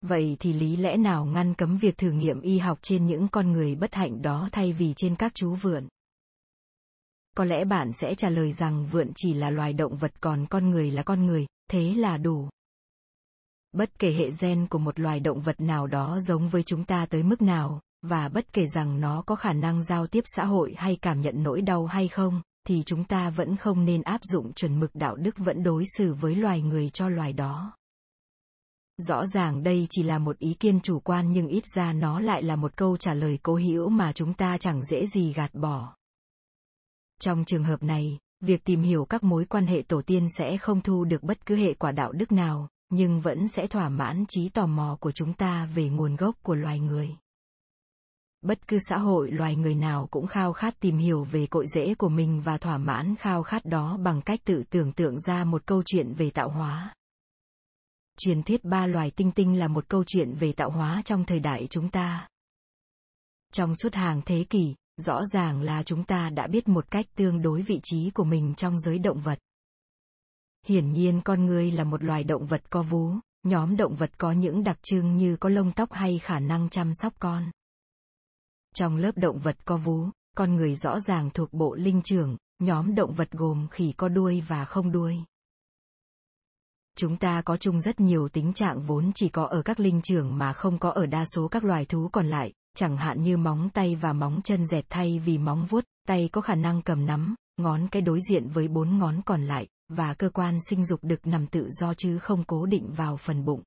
Vậy 0.00 0.36
thì 0.40 0.52
lý 0.52 0.76
lẽ 0.76 0.96
nào 0.96 1.24
ngăn 1.24 1.54
cấm 1.54 1.76
việc 1.76 1.98
thử 1.98 2.10
nghiệm 2.10 2.40
y 2.40 2.58
học 2.58 2.78
trên 2.82 3.06
những 3.06 3.28
con 3.28 3.52
người 3.52 3.74
bất 3.74 3.94
hạnh 3.94 4.22
đó 4.22 4.48
thay 4.52 4.72
vì 4.72 4.92
trên 4.96 5.16
các 5.16 5.34
chú 5.34 5.54
vượn? 5.54 5.88
Có 7.36 7.44
lẽ 7.44 7.64
bạn 7.64 7.92
sẽ 7.92 8.14
trả 8.14 8.30
lời 8.30 8.52
rằng 8.52 8.86
vượn 8.86 9.12
chỉ 9.14 9.34
là 9.34 9.50
loài 9.50 9.72
động 9.72 9.96
vật 9.96 10.12
còn 10.20 10.46
con 10.46 10.70
người 10.70 10.90
là 10.90 11.02
con 11.02 11.26
người, 11.26 11.46
thế 11.70 11.94
là 11.94 12.16
đủ. 12.16 12.48
Bất 13.72 13.98
kể 13.98 14.12
hệ 14.12 14.30
gen 14.40 14.66
của 14.66 14.78
một 14.78 15.00
loài 15.00 15.20
động 15.20 15.40
vật 15.40 15.60
nào 15.60 15.86
đó 15.86 16.18
giống 16.20 16.48
với 16.48 16.62
chúng 16.62 16.84
ta 16.84 17.06
tới 17.06 17.22
mức 17.22 17.42
nào, 17.42 17.80
và 18.08 18.28
bất 18.28 18.52
kể 18.52 18.66
rằng 18.74 19.00
nó 19.00 19.22
có 19.26 19.34
khả 19.34 19.52
năng 19.52 19.82
giao 19.82 20.06
tiếp 20.06 20.24
xã 20.36 20.44
hội 20.44 20.74
hay 20.76 20.96
cảm 21.02 21.20
nhận 21.20 21.42
nỗi 21.42 21.62
đau 21.62 21.86
hay 21.86 22.08
không, 22.08 22.42
thì 22.66 22.82
chúng 22.86 23.04
ta 23.04 23.30
vẫn 23.30 23.56
không 23.56 23.84
nên 23.84 24.02
áp 24.02 24.20
dụng 24.24 24.52
chuẩn 24.52 24.80
mực 24.80 24.90
đạo 24.94 25.16
đức 25.16 25.38
vẫn 25.38 25.62
đối 25.62 25.84
xử 25.96 26.14
với 26.14 26.34
loài 26.34 26.62
người 26.62 26.90
cho 26.90 27.08
loài 27.08 27.32
đó. 27.32 27.72
Rõ 28.98 29.26
ràng 29.26 29.62
đây 29.62 29.86
chỉ 29.90 30.02
là 30.02 30.18
một 30.18 30.38
ý 30.38 30.54
kiến 30.54 30.80
chủ 30.80 31.00
quan 31.00 31.32
nhưng 31.32 31.48
ít 31.48 31.64
ra 31.74 31.92
nó 31.92 32.20
lại 32.20 32.42
là 32.42 32.56
một 32.56 32.76
câu 32.76 32.96
trả 32.96 33.14
lời 33.14 33.38
cố 33.42 33.54
hữu 33.54 33.88
mà 33.88 34.12
chúng 34.12 34.34
ta 34.34 34.56
chẳng 34.60 34.84
dễ 34.84 35.06
gì 35.06 35.32
gạt 35.32 35.54
bỏ. 35.54 35.94
Trong 37.20 37.44
trường 37.44 37.64
hợp 37.64 37.82
này, 37.82 38.18
việc 38.40 38.64
tìm 38.64 38.82
hiểu 38.82 39.04
các 39.04 39.24
mối 39.24 39.44
quan 39.44 39.66
hệ 39.66 39.82
tổ 39.82 40.02
tiên 40.02 40.26
sẽ 40.38 40.58
không 40.58 40.80
thu 40.80 41.04
được 41.04 41.22
bất 41.22 41.46
cứ 41.46 41.56
hệ 41.56 41.74
quả 41.74 41.92
đạo 41.92 42.12
đức 42.12 42.32
nào, 42.32 42.68
nhưng 42.90 43.20
vẫn 43.20 43.48
sẽ 43.48 43.66
thỏa 43.66 43.88
mãn 43.88 44.24
trí 44.28 44.48
tò 44.48 44.66
mò 44.66 44.96
của 45.00 45.12
chúng 45.12 45.32
ta 45.32 45.68
về 45.74 45.88
nguồn 45.88 46.16
gốc 46.16 46.36
của 46.42 46.54
loài 46.54 46.80
người 46.80 47.16
bất 48.46 48.68
cứ 48.68 48.78
xã 48.88 48.98
hội, 48.98 49.30
loài 49.30 49.56
người 49.56 49.74
nào 49.74 50.08
cũng 50.10 50.26
khao 50.26 50.52
khát 50.52 50.80
tìm 50.80 50.98
hiểu 50.98 51.24
về 51.24 51.46
cội 51.46 51.66
rễ 51.74 51.94
của 51.94 52.08
mình 52.08 52.40
và 52.40 52.58
thỏa 52.58 52.78
mãn 52.78 53.16
khao 53.16 53.42
khát 53.42 53.64
đó 53.64 53.96
bằng 53.96 54.22
cách 54.22 54.40
tự 54.44 54.62
tưởng 54.70 54.92
tượng 54.92 55.20
ra 55.20 55.44
một 55.44 55.66
câu 55.66 55.82
chuyện 55.86 56.14
về 56.14 56.30
tạo 56.30 56.48
hóa. 56.48 56.94
Truyền 58.18 58.42
thuyết 58.42 58.64
ba 58.64 58.86
loài 58.86 59.10
tinh 59.10 59.32
tinh 59.32 59.58
là 59.58 59.68
một 59.68 59.88
câu 59.88 60.04
chuyện 60.06 60.34
về 60.34 60.52
tạo 60.52 60.70
hóa 60.70 61.02
trong 61.04 61.24
thời 61.24 61.40
đại 61.40 61.66
chúng 61.70 61.88
ta. 61.90 62.28
Trong 63.52 63.74
suốt 63.76 63.94
hàng 63.94 64.22
thế 64.26 64.44
kỷ, 64.50 64.74
rõ 64.96 65.20
ràng 65.32 65.62
là 65.62 65.82
chúng 65.82 66.04
ta 66.04 66.30
đã 66.30 66.46
biết 66.46 66.68
một 66.68 66.90
cách 66.90 67.06
tương 67.16 67.42
đối 67.42 67.62
vị 67.62 67.80
trí 67.82 68.10
của 68.10 68.24
mình 68.24 68.54
trong 68.54 68.78
giới 68.78 68.98
động 68.98 69.20
vật. 69.20 69.38
Hiển 70.66 70.92
nhiên 70.92 71.20
con 71.24 71.46
người 71.46 71.70
là 71.70 71.84
một 71.84 72.04
loài 72.04 72.24
động 72.24 72.46
vật 72.46 72.70
có 72.70 72.82
vú, 72.82 73.12
nhóm 73.42 73.76
động 73.76 73.96
vật 73.96 74.10
có 74.18 74.32
những 74.32 74.64
đặc 74.64 74.78
trưng 74.82 75.16
như 75.16 75.36
có 75.36 75.48
lông 75.48 75.72
tóc 75.72 75.92
hay 75.92 76.18
khả 76.18 76.38
năng 76.38 76.68
chăm 76.68 76.90
sóc 76.94 77.14
con 77.18 77.50
trong 78.78 78.96
lớp 78.96 79.12
động 79.16 79.38
vật 79.38 79.56
có 79.64 79.76
vú, 79.76 80.08
con 80.36 80.56
người 80.56 80.74
rõ 80.74 81.00
ràng 81.00 81.30
thuộc 81.30 81.52
bộ 81.52 81.74
linh 81.74 82.02
trưởng, 82.02 82.36
nhóm 82.58 82.94
động 82.94 83.12
vật 83.12 83.30
gồm 83.30 83.68
khỉ 83.70 83.92
có 83.96 84.08
đuôi 84.08 84.42
và 84.48 84.64
không 84.64 84.92
đuôi. 84.92 85.16
Chúng 86.96 87.16
ta 87.16 87.42
có 87.42 87.56
chung 87.56 87.80
rất 87.80 88.00
nhiều 88.00 88.28
tính 88.28 88.52
trạng 88.52 88.82
vốn 88.82 89.10
chỉ 89.14 89.28
có 89.28 89.44
ở 89.44 89.62
các 89.62 89.80
linh 89.80 90.00
trưởng 90.02 90.38
mà 90.38 90.52
không 90.52 90.78
có 90.78 90.90
ở 90.90 91.06
đa 91.06 91.24
số 91.24 91.48
các 91.48 91.64
loài 91.64 91.84
thú 91.84 92.08
còn 92.12 92.26
lại, 92.26 92.52
chẳng 92.76 92.96
hạn 92.96 93.22
như 93.22 93.36
móng 93.36 93.70
tay 93.74 93.94
và 93.94 94.12
móng 94.12 94.40
chân 94.44 94.66
dẹt 94.66 94.84
thay 94.88 95.18
vì 95.18 95.38
móng 95.38 95.66
vuốt, 95.66 95.84
tay 96.08 96.28
có 96.32 96.40
khả 96.40 96.54
năng 96.54 96.82
cầm 96.82 97.06
nắm, 97.06 97.34
ngón 97.56 97.88
cái 97.88 98.02
đối 98.02 98.20
diện 98.28 98.48
với 98.48 98.68
bốn 98.68 98.98
ngón 98.98 99.22
còn 99.26 99.44
lại, 99.46 99.66
và 99.88 100.14
cơ 100.14 100.30
quan 100.30 100.58
sinh 100.70 100.84
dục 100.84 101.00
được 101.02 101.26
nằm 101.26 101.46
tự 101.46 101.68
do 101.70 101.94
chứ 101.94 102.18
không 102.18 102.44
cố 102.44 102.66
định 102.66 102.92
vào 102.92 103.16
phần 103.16 103.44
bụng. 103.44 103.62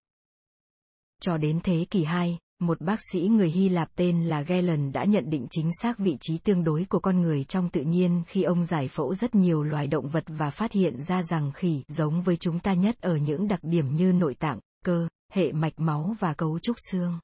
Cho 1.21 1.37
đến 1.37 1.59
thế 1.63 1.85
kỷ 1.89 2.03
2, 2.03 2.37
một 2.59 2.81
bác 2.81 2.99
sĩ 3.11 3.19
người 3.19 3.49
Hy 3.49 3.69
Lạp 3.69 3.89
tên 3.95 4.25
là 4.25 4.41
Galen 4.41 4.91
đã 4.91 5.03
nhận 5.03 5.23
định 5.29 5.47
chính 5.49 5.69
xác 5.81 5.99
vị 5.99 6.17
trí 6.19 6.37
tương 6.37 6.63
đối 6.63 6.85
của 6.85 6.99
con 6.99 7.21
người 7.21 7.43
trong 7.43 7.69
tự 7.69 7.81
nhiên 7.81 8.23
khi 8.27 8.43
ông 8.43 8.65
giải 8.65 8.87
phẫu 8.87 9.15
rất 9.15 9.35
nhiều 9.35 9.63
loài 9.63 9.87
động 9.87 10.09
vật 10.09 10.23
và 10.27 10.49
phát 10.49 10.71
hiện 10.71 11.01
ra 11.01 11.23
rằng 11.23 11.51
khỉ 11.51 11.83
giống 11.87 12.21
với 12.21 12.37
chúng 12.37 12.59
ta 12.59 12.73
nhất 12.73 13.01
ở 13.01 13.17
những 13.17 13.47
đặc 13.47 13.59
điểm 13.63 13.95
như 13.95 14.11
nội 14.13 14.35
tạng, 14.35 14.59
cơ, 14.85 15.07
hệ 15.33 15.51
mạch 15.51 15.79
máu 15.79 16.15
và 16.19 16.33
cấu 16.33 16.59
trúc 16.59 16.75
xương. 16.91 17.19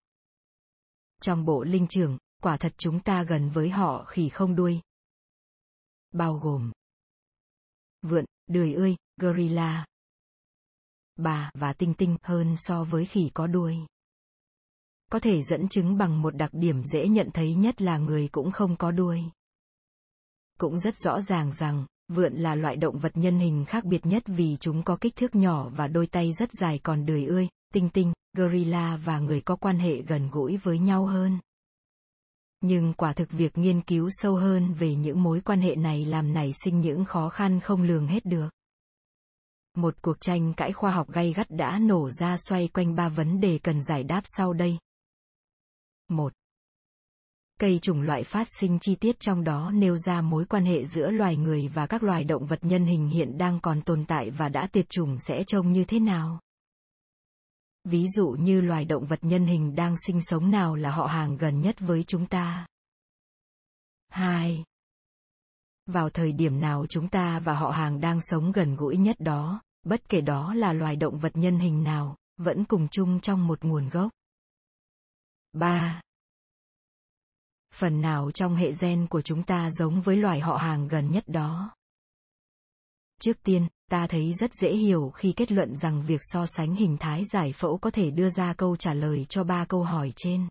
Trong 1.22 1.46
bộ 1.46 1.64
linh 1.64 1.88
trưởng, 1.88 2.18
quả 2.44 2.58
thật 2.58 2.74
chúng 2.78 3.00
ta 3.00 3.24
gần 3.24 3.50
với 3.50 3.70
họ 3.70 4.06
khỉ 4.08 4.30
không 4.30 4.56
đuôi. 4.56 4.80
Bao 6.12 6.40
gồm 6.44 6.72
vượn, 8.02 8.26
đười 8.48 8.74
ươi, 8.74 8.96
gorilla, 9.18 9.86
bà 11.16 11.52
và 11.54 11.74
tinh 11.74 11.94
tinh 11.94 12.18
hơn 12.24 12.56
so 12.58 12.84
với 12.84 13.06
khỉ 13.06 13.32
có 13.34 13.48
đuôi 13.48 13.78
có 15.16 15.20
thể 15.20 15.42
dẫn 15.42 15.68
chứng 15.68 15.98
bằng 15.98 16.22
một 16.22 16.36
đặc 16.36 16.50
điểm 16.54 16.84
dễ 16.84 17.08
nhận 17.08 17.30
thấy 17.34 17.56
nhất 17.56 17.82
là 17.82 17.98
người 17.98 18.28
cũng 18.28 18.52
không 18.52 18.76
có 18.76 18.92
đuôi. 18.92 19.24
Cũng 20.60 20.80
rất 20.80 20.96
rõ 20.96 21.22
ràng 21.22 21.54
rằng, 21.54 21.86
vượn 22.08 22.34
là 22.34 22.56
loại 22.56 22.76
động 22.76 23.00
vật 23.00 23.18
nhân 23.18 23.40
hình 23.40 23.66
khác 23.66 23.86
biệt 23.86 24.06
nhất 24.06 24.24
vì 24.26 24.58
chúng 24.60 24.84
có 24.84 24.98
kích 25.02 25.16
thước 25.16 25.36
nhỏ 25.36 25.70
và 25.70 25.88
đôi 25.88 26.08
tay 26.08 26.34
rất 26.34 26.50
dài 26.62 26.80
còn 26.84 27.06
đười 27.06 27.26
ươi, 27.26 27.48
tinh 27.74 27.90
tinh, 27.90 28.14
gorilla 28.38 28.98
và 28.98 29.20
người 29.20 29.42
có 29.42 29.56
quan 29.56 29.80
hệ 29.80 30.02
gần 30.02 30.30
gũi 30.32 30.58
với 30.58 30.80
nhau 30.80 31.06
hơn. 31.06 31.40
Nhưng 32.62 32.94
quả 32.94 33.14
thực 33.14 33.32
việc 33.32 33.58
nghiên 33.58 33.82
cứu 33.82 34.10
sâu 34.12 34.36
hơn 34.36 34.74
về 34.74 34.96
những 34.96 35.24
mối 35.24 35.42
quan 35.42 35.62
hệ 35.62 35.76
này 35.76 36.06
làm 36.06 36.34
nảy 36.34 36.52
sinh 36.64 36.82
những 36.82 37.06
khó 37.06 37.30
khăn 37.30 37.60
không 37.60 37.82
lường 37.82 38.08
hết 38.08 38.26
được. 38.26 38.50
Một 39.78 39.96
cuộc 40.02 40.22
tranh 40.22 40.54
cãi 40.54 40.74
khoa 40.74 40.92
học 40.92 41.12
gay 41.12 41.34
gắt 41.34 41.48
đã 41.50 41.80
nổ 41.80 42.10
ra 42.10 42.38
xoay 42.38 42.68
quanh 42.68 42.96
ba 42.96 43.10
vấn 43.10 43.40
đề 43.40 43.60
cần 43.64 43.82
giải 43.82 44.04
đáp 44.04 44.22
sau 44.26 44.54
đây. 44.54 44.78
1. 46.08 46.34
Cây 47.60 47.80
chủng 47.80 48.02
loại 48.02 48.24
phát 48.24 48.48
sinh 48.60 48.80
chi 48.82 48.96
tiết 48.96 49.20
trong 49.20 49.44
đó 49.44 49.72
nêu 49.72 49.98
ra 49.98 50.22
mối 50.22 50.46
quan 50.46 50.66
hệ 50.66 50.86
giữa 50.86 51.12
loài 51.12 51.38
người 51.38 51.68
và 51.68 51.88
các 51.88 52.04
loài 52.04 52.24
động 52.24 52.46
vật 52.46 52.60
nhân 52.62 52.86
hình 52.86 53.08
hiện 53.08 53.38
đang 53.38 53.60
còn 53.60 53.82
tồn 53.82 54.06
tại 54.06 54.30
và 54.30 54.50
đã 54.50 54.68
tuyệt 54.72 54.90
chủng 54.90 55.20
sẽ 55.20 55.44
trông 55.48 55.72
như 55.72 55.86
thế 55.86 56.00
nào. 56.00 56.40
Ví 57.84 58.08
dụ 58.08 58.28
như 58.28 58.62
loài 58.62 58.86
động 58.86 59.06
vật 59.06 59.20
nhân 59.22 59.46
hình 59.46 59.76
đang 59.76 59.96
sinh 59.98 60.22
sống 60.22 60.52
nào 60.52 60.76
là 60.76 60.92
họ 60.92 61.06
hàng 61.06 61.38
gần 61.38 61.62
nhất 61.62 61.76
với 61.80 62.04
chúng 62.04 62.26
ta. 62.26 62.68
2. 64.10 64.64
Vào 65.86 66.10
thời 66.10 66.32
điểm 66.32 66.60
nào 66.60 66.86
chúng 66.90 67.08
ta 67.08 67.40
và 67.40 67.54
họ 67.56 67.72
hàng 67.72 68.00
đang 68.00 68.22
sống 68.22 68.52
gần 68.52 68.76
gũi 68.76 68.98
nhất 68.98 69.16
đó, 69.20 69.62
bất 69.84 70.10
kể 70.10 70.22
đó 70.22 70.54
là 70.54 70.74
loài 70.74 70.96
động 70.96 71.20
vật 71.20 71.32
nhân 71.36 71.60
hình 71.60 71.84
nào, 71.84 72.16
vẫn 72.38 72.66
cùng 72.66 72.88
chung 72.88 73.20
trong 73.20 73.48
một 73.48 73.64
nguồn 73.64 73.90
gốc. 73.90 74.12
3. 75.56 76.02
Phần 77.74 78.02
nào 78.02 78.32
trong 78.32 78.56
hệ 78.56 78.72
gen 78.82 79.08
của 79.08 79.22
chúng 79.22 79.44
ta 79.44 79.70
giống 79.72 80.02
với 80.02 80.18
loài 80.18 80.40
họ 80.40 80.58
hàng 80.58 80.88
gần 80.88 81.12
nhất 81.12 81.24
đó? 81.28 81.76
Trước 83.22 83.44
tiên, 83.44 83.68
ta 83.92 84.08
thấy 84.08 84.34
rất 84.34 84.52
dễ 84.62 84.76
hiểu 84.76 85.10
khi 85.16 85.34
kết 85.36 85.52
luận 85.52 85.76
rằng 85.76 86.04
việc 86.04 86.22
so 86.24 86.46
sánh 86.46 86.76
hình 86.76 86.98
thái 87.00 87.24
giải 87.34 87.54
phẫu 87.54 87.78
có 87.78 87.92
thể 87.92 88.12
đưa 88.12 88.30
ra 88.30 88.54
câu 88.54 88.76
trả 88.76 88.94
lời 88.94 89.26
cho 89.30 89.44
ba 89.44 89.66
câu 89.66 89.84
hỏi 89.84 90.14
trên. 90.16 90.48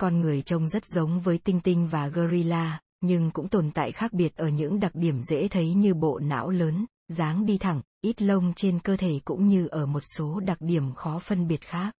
Con 0.00 0.20
người 0.20 0.42
trông 0.42 0.68
rất 0.68 0.84
giống 0.84 1.20
với 1.20 1.38
tinh 1.38 1.60
tinh 1.60 1.88
và 1.88 2.08
gorilla, 2.08 2.80
nhưng 3.00 3.30
cũng 3.30 3.48
tồn 3.48 3.70
tại 3.70 3.92
khác 3.92 4.12
biệt 4.12 4.36
ở 4.36 4.48
những 4.48 4.80
đặc 4.80 4.94
điểm 4.94 5.22
dễ 5.22 5.48
thấy 5.48 5.74
như 5.74 5.94
bộ 5.94 6.18
não 6.18 6.50
lớn, 6.50 6.86
dáng 7.08 7.46
đi 7.46 7.58
thẳng, 7.58 7.82
ít 8.00 8.22
lông 8.22 8.52
trên 8.56 8.78
cơ 8.78 8.96
thể 8.96 9.20
cũng 9.24 9.46
như 9.46 9.66
ở 9.66 9.86
một 9.86 10.02
số 10.16 10.40
đặc 10.40 10.58
điểm 10.60 10.94
khó 10.94 11.18
phân 11.18 11.48
biệt 11.48 11.60
khác. 11.60 11.92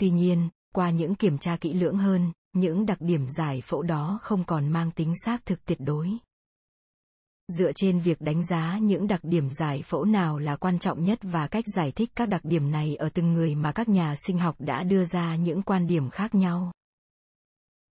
Tuy 0.00 0.10
nhiên, 0.10 0.48
qua 0.74 0.90
những 0.90 1.14
kiểm 1.14 1.38
tra 1.38 1.56
kỹ 1.56 1.72
lưỡng 1.72 1.98
hơn, 1.98 2.32
những 2.52 2.86
đặc 2.86 2.98
điểm 3.00 3.26
giải 3.28 3.60
phẫu 3.60 3.82
đó 3.82 4.18
không 4.22 4.44
còn 4.44 4.68
mang 4.68 4.90
tính 4.90 5.12
xác 5.24 5.46
thực 5.46 5.64
tuyệt 5.64 5.78
đối. 5.80 6.10
Dựa 7.58 7.72
trên 7.74 7.98
việc 7.98 8.20
đánh 8.20 8.46
giá 8.46 8.78
những 8.78 9.06
đặc 9.06 9.20
điểm 9.22 9.50
giải 9.50 9.82
phẫu 9.82 10.04
nào 10.04 10.38
là 10.38 10.56
quan 10.56 10.78
trọng 10.78 11.04
nhất 11.04 11.18
và 11.22 11.46
cách 11.46 11.64
giải 11.76 11.92
thích 11.96 12.10
các 12.16 12.28
đặc 12.28 12.44
điểm 12.44 12.70
này 12.70 12.96
ở 12.96 13.08
từng 13.08 13.32
người 13.32 13.54
mà 13.54 13.72
các 13.72 13.88
nhà 13.88 14.14
sinh 14.16 14.38
học 14.38 14.56
đã 14.58 14.82
đưa 14.82 15.04
ra 15.04 15.36
những 15.36 15.62
quan 15.62 15.86
điểm 15.86 16.10
khác 16.10 16.34
nhau. 16.34 16.72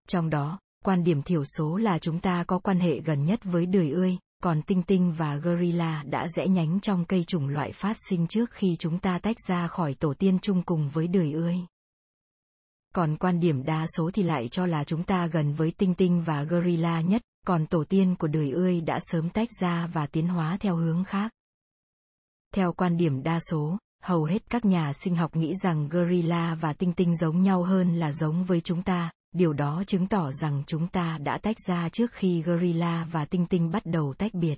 Trong 0.07 0.29
đó, 0.29 0.60
quan 0.86 1.03
điểm 1.03 1.22
thiểu 1.22 1.43
số 1.45 1.75
là 1.75 2.00
chúng 2.00 2.19
ta 2.19 2.43
có 2.48 2.60
quan 2.60 2.79
hệ 2.79 3.00
gần 3.00 3.25
nhất 3.25 3.39
với 3.43 3.65
đười 3.65 3.89
ươi, 3.89 4.17
còn 4.43 4.62
tinh 4.62 4.83
tinh 4.83 5.13
và 5.17 5.36
gorilla 5.36 6.03
đã 6.03 6.27
rẽ 6.36 6.48
nhánh 6.48 6.79
trong 6.79 7.05
cây 7.05 7.24
chủng 7.24 7.48
loại 7.48 7.72
phát 7.72 7.98
sinh 8.10 8.27
trước 8.27 8.51
khi 8.51 8.75
chúng 8.79 9.00
ta 9.00 9.19
tách 9.19 9.38
ra 9.48 9.67
khỏi 9.67 9.93
tổ 9.93 10.13
tiên 10.13 10.39
chung 10.39 10.63
cùng 10.63 10.89
với 10.89 11.07
đười 11.07 11.31
ươi. 11.31 11.57
Còn 12.96 13.18
quan 13.18 13.40
điểm 13.40 13.64
đa 13.64 13.86
số 13.98 14.12
thì 14.14 14.24
lại 14.24 14.48
cho 14.48 14.66
là 14.66 14.84
chúng 14.84 15.04
ta 15.04 15.28
gần 15.28 15.54
với 15.54 15.72
tinh 15.78 15.94
tinh 15.94 16.22
và 16.22 16.44
gorilla 16.44 17.02
nhất, 17.02 17.22
còn 17.48 17.66
tổ 17.66 17.84
tiên 17.84 18.16
của 18.16 18.28
đời 18.28 18.52
ươi 18.52 18.82
đã 18.82 19.00
sớm 19.02 19.30
tách 19.30 19.50
ra 19.62 19.88
và 19.94 20.08
tiến 20.08 20.28
hóa 20.28 20.58
theo 20.60 20.76
hướng 20.76 21.04
khác. 21.04 21.32
Theo 22.56 22.74
quan 22.74 22.98
điểm 22.98 23.24
đa 23.24 23.40
số, 23.52 23.78
hầu 24.04 24.24
hết 24.24 24.50
các 24.50 24.66
nhà 24.66 24.92
sinh 24.94 25.16
học 25.16 25.36
nghĩ 25.36 25.54
rằng 25.64 25.90
gorilla 25.90 26.56
và 26.56 26.74
tinh 26.74 26.94
tinh 26.94 27.16
giống 27.16 27.42
nhau 27.42 27.64
hơn 27.64 27.96
là 27.96 28.12
giống 28.12 28.44
với 28.44 28.62
chúng 28.62 28.84
ta, 28.84 29.12
điều 29.32 29.54
đó 29.54 29.84
chứng 29.88 30.08
tỏ 30.08 30.32
rằng 30.32 30.64
chúng 30.68 30.88
ta 30.88 31.18
đã 31.18 31.38
tách 31.38 31.58
ra 31.68 31.90
trước 31.90 32.12
khi 32.12 32.42
gorilla 32.42 33.08
và 33.12 33.26
tinh 33.26 33.46
tinh 33.46 33.72
bắt 33.72 33.86
đầu 33.86 34.14
tách 34.18 34.34
biệt. 34.34 34.58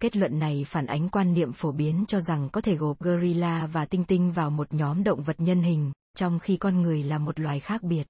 Kết 0.00 0.16
luận 0.16 0.38
này 0.38 0.64
phản 0.66 0.86
ánh 0.86 1.08
quan 1.08 1.32
niệm 1.32 1.52
phổ 1.52 1.72
biến 1.72 2.04
cho 2.08 2.20
rằng 2.20 2.48
có 2.52 2.60
thể 2.60 2.76
gộp 2.76 2.98
gorilla 2.98 3.66
và 3.66 3.84
tinh 3.84 4.04
tinh 4.04 4.32
vào 4.32 4.50
một 4.50 4.74
nhóm 4.74 5.04
động 5.04 5.22
vật 5.22 5.40
nhân 5.40 5.62
hình, 5.62 5.92
trong 6.16 6.38
khi 6.38 6.56
con 6.56 6.82
người 6.82 7.02
là 7.02 7.18
một 7.18 7.40
loài 7.40 7.60
khác 7.60 7.82
biệt. 7.82 8.06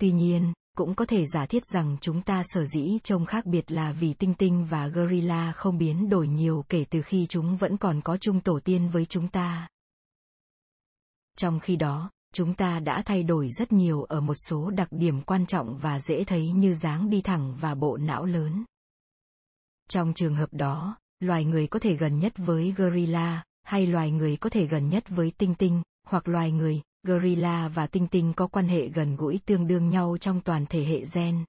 Tuy 0.00 0.10
nhiên, 0.10 0.52
cũng 0.76 0.94
có 0.94 1.04
thể 1.04 1.24
giả 1.26 1.46
thiết 1.46 1.62
rằng 1.64 1.96
chúng 2.00 2.22
ta 2.22 2.42
sở 2.44 2.64
dĩ 2.64 2.98
trông 3.04 3.26
khác 3.26 3.46
biệt 3.46 3.70
là 3.70 3.92
vì 3.92 4.14
tinh 4.14 4.34
tinh 4.34 4.66
và 4.70 4.86
gorilla 4.86 5.52
không 5.52 5.78
biến 5.78 6.08
đổi 6.08 6.28
nhiều 6.28 6.64
kể 6.68 6.84
từ 6.90 7.02
khi 7.02 7.26
chúng 7.26 7.56
vẫn 7.56 7.76
còn 7.76 8.00
có 8.00 8.16
chung 8.16 8.40
tổ 8.40 8.60
tiên 8.64 8.88
với 8.88 9.04
chúng 9.04 9.28
ta. 9.28 9.68
Trong 11.36 11.60
khi 11.60 11.76
đó, 11.76 12.10
chúng 12.34 12.54
ta 12.54 12.80
đã 12.80 13.02
thay 13.06 13.22
đổi 13.22 13.48
rất 13.50 13.72
nhiều 13.72 14.02
ở 14.02 14.20
một 14.20 14.34
số 14.34 14.70
đặc 14.70 14.88
điểm 14.90 15.22
quan 15.22 15.46
trọng 15.46 15.78
và 15.78 16.00
dễ 16.00 16.24
thấy 16.24 16.52
như 16.52 16.74
dáng 16.74 17.10
đi 17.10 17.20
thẳng 17.20 17.56
và 17.60 17.74
bộ 17.74 17.96
não 17.96 18.24
lớn. 18.24 18.64
Trong 19.88 20.14
trường 20.14 20.36
hợp 20.36 20.52
đó, 20.52 20.96
loài 21.20 21.44
người 21.44 21.66
có 21.66 21.78
thể 21.78 21.96
gần 21.96 22.18
nhất 22.18 22.32
với 22.36 22.74
gorilla, 22.76 23.44
hay 23.62 23.86
loài 23.86 24.10
người 24.10 24.36
có 24.36 24.50
thể 24.50 24.66
gần 24.66 24.88
nhất 24.88 25.04
với 25.08 25.32
tinh 25.38 25.54
tinh, 25.54 25.82
hoặc 26.12 26.28
loài 26.28 26.52
người, 26.52 26.80
gorilla 27.02 27.68
và 27.68 27.86
tinh 27.86 28.06
tinh 28.06 28.32
có 28.36 28.46
quan 28.46 28.68
hệ 28.68 28.88
gần 28.88 29.16
gũi 29.16 29.40
tương 29.46 29.66
đương 29.66 29.88
nhau 29.88 30.16
trong 30.20 30.40
toàn 30.40 30.66
thể 30.66 30.84
hệ 30.84 31.04
gen. 31.14 31.44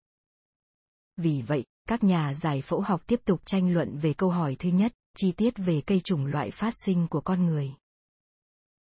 Vì 1.18 1.42
vậy, 1.42 1.64
các 1.90 2.04
nhà 2.04 2.34
giải 2.34 2.62
phẫu 2.62 2.82
học 2.82 3.02
tiếp 3.08 3.20
tục 3.26 3.42
tranh 3.46 3.74
luận 3.74 3.98
về 3.98 4.14
câu 4.14 4.30
hỏi 4.30 4.56
thứ 4.60 4.70
nhất, 4.70 4.94
chi 5.18 5.32
tiết 5.32 5.54
về 5.58 5.82
cây 5.82 6.00
chủng 6.00 6.26
loại 6.26 6.52
phát 6.52 6.74
sinh 6.86 7.08
của 7.08 7.22
con 7.22 7.46
người. 7.46 7.72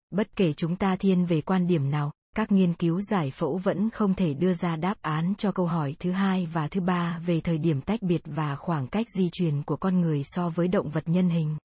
Bất 0.09 0.35
kể 0.35 0.53
chúng 0.53 0.75
ta 0.75 0.95
thiên 0.95 1.25
về 1.25 1.41
quan 1.41 1.67
điểm 1.67 1.91
nào, 1.91 2.11
các 2.35 2.51
nghiên 2.51 2.73
cứu 2.73 3.01
giải 3.01 3.31
phẫu 3.31 3.57
vẫn 3.57 3.89
không 3.89 4.13
thể 4.13 4.33
đưa 4.33 4.53
ra 4.53 4.75
đáp 4.75 5.01
án 5.01 5.33
cho 5.37 5.51
câu 5.51 5.65
hỏi 5.65 5.95
thứ 5.99 6.11
hai 6.11 6.45
và 6.45 6.67
thứ 6.67 6.81
ba 6.81 7.19
về 7.25 7.41
thời 7.41 7.57
điểm 7.57 7.81
tách 7.81 8.01
biệt 8.01 8.21
và 8.25 8.55
khoảng 8.55 8.87
cách 8.87 9.07
di 9.17 9.29
truyền 9.31 9.63
của 9.63 9.77
con 9.77 10.01
người 10.01 10.21
so 10.23 10.49
với 10.49 10.67
động 10.67 10.89
vật 10.89 11.03
nhân 11.05 11.29
hình. 11.29 11.57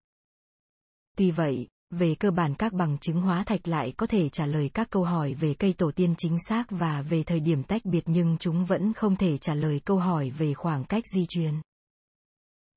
Tuy 1.17 1.31
vậy, 1.31 1.69
về 1.91 2.15
cơ 2.15 2.31
bản 2.31 2.55
các 2.55 2.73
bằng 2.73 2.99
chứng 2.99 3.21
hóa 3.21 3.45
thạch 3.45 3.69
lại 3.69 3.93
có 3.97 4.07
thể 4.07 4.29
trả 4.29 4.47
lời 4.47 4.71
các 4.75 4.91
câu 4.91 5.05
hỏi 5.05 5.35
về 5.35 5.55
cây 5.55 5.73
tổ 5.73 5.91
tiên 5.91 6.15
chính 6.19 6.37
xác 6.49 6.71
và 6.71 7.03
về 7.03 7.23
thời 7.23 7.41
điểm 7.41 7.63
tách 7.63 7.85
biệt 7.85 8.05
nhưng 8.07 8.37
chúng 8.41 8.65
vẫn 8.65 8.93
không 8.93 9.17
thể 9.17 9.39
trả 9.39 9.55
lời 9.55 9.81
câu 9.85 9.99
hỏi 9.99 10.31
về 10.31 10.55
khoảng 10.55 10.85
cách 10.85 11.05
di 11.15 11.27
truyền. 11.29 11.55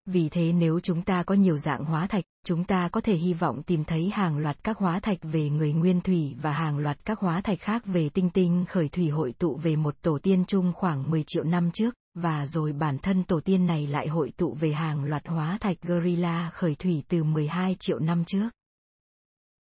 Vì 0.06 0.30
thế 0.30 0.54
nếu 0.54 0.80
chúng 0.80 1.02
ta 1.02 1.24
có 1.24 1.36
nhiều 1.36 1.58
dạng 1.58 1.86
hóa 1.86 2.08
thạch, 2.08 2.24
chúng 2.46 2.64
ta 2.64 2.90
có 2.90 3.02
thể 3.02 3.16
hy 3.16 3.34
vọng 3.34 3.64
tìm 3.64 3.84
thấy 3.84 4.10
hàng 4.14 4.38
loạt 4.38 4.64
các 4.64 4.78
hóa 4.78 5.00
thạch 5.00 5.18
về 5.22 5.50
người 5.50 5.74
nguyên 5.74 6.02
thủy 6.02 6.36
và 6.42 6.52
hàng 6.52 6.78
loạt 6.78 7.06
các 7.06 7.20
hóa 7.20 7.42
thạch 7.42 7.60
khác 7.60 7.86
về 7.86 8.10
tinh 8.10 8.30
tinh 8.30 8.66
khởi 8.70 8.90
thủy 8.90 9.10
hội 9.10 9.34
tụ 9.40 9.58
về 9.58 9.76
một 9.76 9.96
tổ 10.02 10.20
tiên 10.24 10.46
chung 10.48 10.74
khoảng 10.76 11.12
10 11.12 11.24
triệu 11.28 11.44
năm 11.44 11.72
trước, 11.72 11.96
và 12.16 12.46
rồi 12.46 12.74
bản 12.74 12.98
thân 12.98 13.24
tổ 13.24 13.40
tiên 13.40 13.66
này 13.66 13.88
lại 13.88 14.08
hội 14.08 14.32
tụ 14.38 14.54
về 14.60 14.72
hàng 14.72 15.04
loạt 15.04 15.28
hóa 15.28 15.58
thạch 15.62 15.78
gorilla 15.82 16.50
khởi 16.54 16.76
thủy 16.76 17.04
từ 17.08 17.24
12 17.24 17.76
triệu 17.80 18.00
năm 18.00 18.26
trước. 18.26 18.50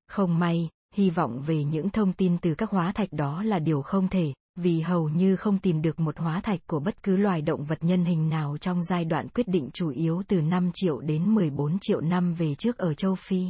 Không 0.09 0.39
may, 0.39 0.69
hy 0.95 1.11
vọng 1.11 1.43
về 1.47 1.65
những 1.65 1.91
thông 1.91 2.13
tin 2.13 2.39
từ 2.39 2.55
các 2.55 2.71
hóa 2.71 2.93
thạch 2.93 3.13
đó 3.13 3.43
là 3.43 3.59
điều 3.59 3.83
không 3.83 4.09
thể, 4.09 4.33
vì 4.57 4.81
hầu 4.81 5.09
như 5.09 5.37
không 5.37 5.59
tìm 5.59 5.83
được 5.83 6.01
một 6.01 6.19
hóa 6.19 6.41
thạch 6.41 6.61
của 6.67 6.81
bất 6.81 7.03
cứ 7.03 7.17
loài 7.17 7.43
động 7.43 7.65
vật 7.65 7.79
nhân 7.81 8.05
hình 8.05 8.29
nào 8.29 8.57
trong 8.59 8.83
giai 8.83 9.05
đoạn 9.05 9.29
quyết 9.29 9.49
định 9.49 9.71
chủ 9.73 9.91
yếu 9.91 10.23
từ 10.29 10.41
5 10.41 10.71
triệu 10.75 11.01
đến 11.01 11.35
14 11.35 11.79
triệu 11.81 12.01
năm 12.01 12.35
về 12.35 12.55
trước 12.55 12.79
ở 12.79 12.95
châu 12.95 13.15
Phi. 13.15 13.47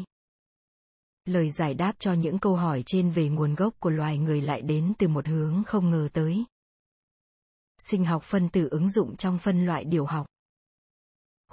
Lời 1.24 1.50
giải 1.50 1.74
đáp 1.74 1.92
cho 1.98 2.12
những 2.12 2.38
câu 2.38 2.56
hỏi 2.56 2.82
trên 2.86 3.10
về 3.10 3.28
nguồn 3.28 3.54
gốc 3.54 3.74
của 3.80 3.90
loài 3.90 4.18
người 4.18 4.40
lại 4.40 4.62
đến 4.62 4.92
từ 4.98 5.08
một 5.08 5.26
hướng 5.26 5.62
không 5.66 5.90
ngờ 5.90 6.08
tới. 6.12 6.44
Sinh 7.90 8.04
học 8.04 8.22
phân 8.22 8.48
tử 8.48 8.68
ứng 8.70 8.90
dụng 8.90 9.16
trong 9.16 9.38
phân 9.38 9.66
loại 9.66 9.84
điều 9.84 10.06
học. 10.06 10.26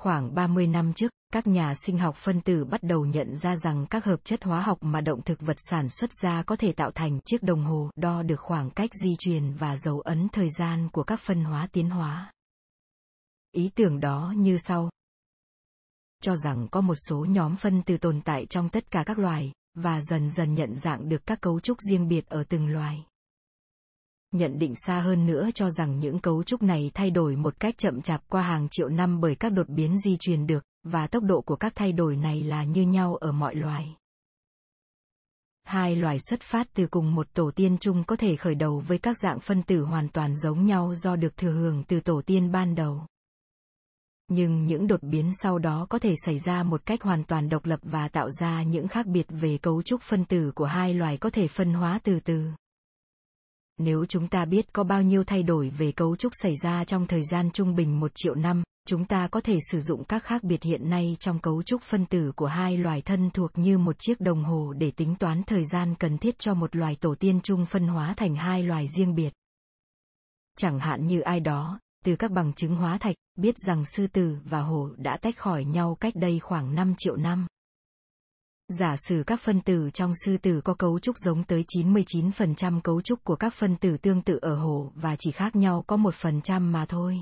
Khoảng 0.01 0.36
30 0.36 0.67
năm 0.67 0.93
trước, 0.93 1.12
các 1.34 1.48
nhà 1.48 1.74
sinh 1.75 1.98
học 1.98 2.15
phân 2.15 2.41
tử 2.41 2.65
bắt 2.65 2.84
đầu 2.84 3.05
nhận 3.05 3.36
ra 3.36 3.55
rằng 3.55 3.86
các 3.89 4.05
hợp 4.05 4.20
chất 4.24 4.43
hóa 4.43 4.62
học 4.62 4.77
mà 4.81 5.01
động 5.01 5.22
thực 5.22 5.41
vật 5.41 5.58
sản 5.58 5.89
xuất 5.89 6.10
ra 6.22 6.43
có 6.43 6.55
thể 6.55 6.72
tạo 6.72 6.91
thành 6.91 7.20
chiếc 7.25 7.43
đồng 7.43 7.65
hồ 7.65 7.89
đo 7.96 8.24
được 8.24 8.39
khoảng 8.39 8.72
cách 8.72 8.89
di 9.03 9.15
truyền 9.20 9.53
và 9.53 9.77
dấu 9.77 10.00
ấn 10.00 10.27
thời 10.29 10.50
gian 10.60 10.89
của 10.89 11.03
các 11.03 11.20
phân 11.20 11.43
hóa 11.43 11.67
tiến 11.72 11.89
hóa. 11.89 12.31
Ý 13.51 13.72
tưởng 13.75 14.00
đó 14.00 14.34
như 14.38 14.58
sau. 14.58 14.89
Cho 16.22 16.36
rằng 16.36 16.67
có 16.72 16.81
một 16.81 16.96
số 17.10 17.25
nhóm 17.25 17.55
phân 17.55 17.84
tử 17.84 17.98
tồn 17.98 18.22
tại 18.22 18.46
trong 18.46 18.70
tất 18.70 18.91
cả 18.91 19.03
các 19.05 19.20
loài, 19.20 19.51
và 19.74 20.01
dần 20.01 20.29
dần 20.29 20.53
nhận 20.53 20.77
dạng 20.77 21.10
được 21.10 21.25
các 21.25 21.41
cấu 21.41 21.60
trúc 21.60 21.77
riêng 21.89 22.08
biệt 22.08 22.29
ở 22.29 22.43
từng 22.43 22.67
loài 22.67 23.05
nhận 24.32 24.60
định 24.60 24.74
xa 24.76 25.00
hơn 25.00 25.26
nữa 25.26 25.50
cho 25.56 25.70
rằng 25.70 26.00
những 26.00 26.20
cấu 26.20 26.44
trúc 26.44 26.64
này 26.64 26.92
thay 26.94 27.12
đổi 27.12 27.36
một 27.36 27.60
cách 27.60 27.78
chậm 27.78 28.02
chạp 28.02 28.22
qua 28.30 28.42
hàng 28.42 28.68
triệu 28.72 28.90
năm 28.90 29.22
bởi 29.22 29.36
các 29.36 29.50
đột 29.50 29.70
biến 29.70 29.98
di 29.98 30.18
truyền 30.18 30.48
được, 30.48 30.64
và 30.84 31.08
tốc 31.08 31.24
độ 31.24 31.42
của 31.42 31.56
các 31.56 31.74
thay 31.76 31.92
đổi 31.92 32.16
này 32.16 32.44
là 32.44 32.64
như 32.64 32.82
nhau 32.82 33.16
ở 33.16 33.32
mọi 33.32 33.56
loài. 33.56 33.96
Hai 35.64 35.96
loài 35.96 36.18
xuất 36.30 36.42
phát 36.42 36.68
từ 36.74 36.88
cùng 36.88 37.16
một 37.16 37.28
tổ 37.34 37.52
tiên 37.56 37.78
chung 37.80 38.04
có 38.04 38.16
thể 38.16 38.36
khởi 38.36 38.56
đầu 38.56 38.80
với 38.88 38.98
các 38.98 39.18
dạng 39.18 39.40
phân 39.40 39.64
tử 39.64 39.82
hoàn 39.84 40.10
toàn 40.10 40.36
giống 40.36 40.66
nhau 40.66 40.96
do 40.96 41.16
được 41.16 41.38
thừa 41.38 41.52
hưởng 41.52 41.84
từ 41.84 42.00
tổ 42.00 42.22
tiên 42.26 42.52
ban 42.52 42.76
đầu. 42.76 43.06
Nhưng 44.28 44.66
những 44.66 44.88
đột 44.88 45.04
biến 45.04 45.32
sau 45.42 45.60
đó 45.60 45.86
có 45.90 46.00
thể 46.00 46.16
xảy 46.26 46.40
ra 46.40 46.64
một 46.64 46.86
cách 46.86 47.02
hoàn 47.02 47.24
toàn 47.24 47.50
độc 47.50 47.66
lập 47.66 47.80
và 47.84 48.08
tạo 48.08 48.30
ra 48.30 48.64
những 48.64 48.88
khác 48.88 49.06
biệt 49.06 49.26
về 49.30 49.58
cấu 49.58 49.82
trúc 49.82 50.02
phân 50.02 50.26
tử 50.26 50.52
của 50.56 50.66
hai 50.66 50.94
loài 50.94 51.18
có 51.18 51.30
thể 51.30 51.48
phân 51.48 51.74
hóa 51.74 52.00
từ 52.04 52.20
từ. 52.20 52.52
Nếu 53.78 54.06
chúng 54.06 54.28
ta 54.28 54.46
biết 54.46 54.74
có 54.74 54.84
bao 54.84 55.01
nhiêu 55.01 55.24
thay 55.24 55.44
đổi 55.44 55.70
về 55.70 55.92
cấu 55.92 56.16
trúc 56.16 56.32
xảy 56.44 56.54
ra 56.63 56.84
trong 56.84 57.08
thời 57.08 57.24
gian 57.24 57.51
trung 57.51 57.75
bình 57.75 58.00
một 58.00 58.12
triệu 58.16 58.36
năm, 58.36 58.63
chúng 58.88 59.06
ta 59.06 59.28
có 59.28 59.42
thể 59.42 59.60
sử 59.72 59.80
dụng 59.80 60.04
các 60.04 60.24
khác 60.24 60.44
biệt 60.44 60.63
hiện 60.63 60.90
nay 60.90 61.18
trong 61.20 61.40
cấu 61.40 61.63
trúc 61.63 61.82
phân 61.82 62.06
tử 62.06 62.32
của 62.36 62.46
hai 62.46 62.78
loài 62.78 63.01
thân 63.01 63.30
thuộc 63.34 63.51
như 63.56 63.78
một 63.78 63.96
chiếc 64.00 64.22
đồng 64.22 64.44
hồ 64.44 64.74
để 64.74 64.92
tính 64.92 65.16
toán 65.16 65.44
thời 65.44 65.66
gian 65.66 65.96
cần 65.96 66.18
thiết 66.18 66.40
cho 66.40 66.54
một 66.54 66.75
loài 66.75 66.96
tổ 66.96 67.16
tiên 67.16 67.40
chung 67.44 67.66
phân 67.66 67.88
hóa 67.88 68.13
thành 68.18 68.36
hai 68.36 68.63
loài 68.63 68.88
riêng 68.98 69.16
biệt. 69.16 69.34
Chẳng 70.58 70.80
hạn 70.80 71.08
như 71.08 71.20
ai 71.20 71.40
đó, 71.40 71.80
từ 72.06 72.16
các 72.16 72.32
bằng 72.32 72.54
chứng 72.54 72.75
hóa 72.75 72.98
thạch, 72.98 73.16
biết 73.36 73.56
rằng 73.68 73.86
sư 73.86 74.08
tử 74.08 74.38
và 74.44 74.62
hổ 74.62 74.90
đã 74.98 75.18
tách 75.22 75.38
khỏi 75.38 75.66
nhau 75.66 75.98
cách 76.00 76.16
đây 76.16 76.40
khoảng 76.40 76.75
5 76.75 76.94
triệu 76.98 77.16
năm. 77.16 77.48
Giả 78.80 78.96
sử 78.98 79.24
các 79.28 79.40
phân 79.40 79.62
tử 79.62 79.90
trong 79.94 80.13
sư 80.25 80.38
tử 80.38 80.62
có 80.62 80.74
cấu 80.74 81.00
trúc 81.00 81.18
giống 81.18 81.44
tới 81.44 81.66
99% 81.75 82.82
cấu 82.82 83.01
trúc 83.01 83.24
của 83.24 83.36
các 83.36 83.54
phân 83.54 83.75
tử 83.75 83.98
tương 83.98 84.22
tự 84.22 84.40
ở 84.42 84.56
hổ 84.56 84.92
và 84.96 85.16
chỉ 85.20 85.32
khác 85.32 85.56
nhau 85.56 85.84
có 85.88 85.98
1% 85.98 86.62
mà 86.62 86.86
thôi. 86.86 87.20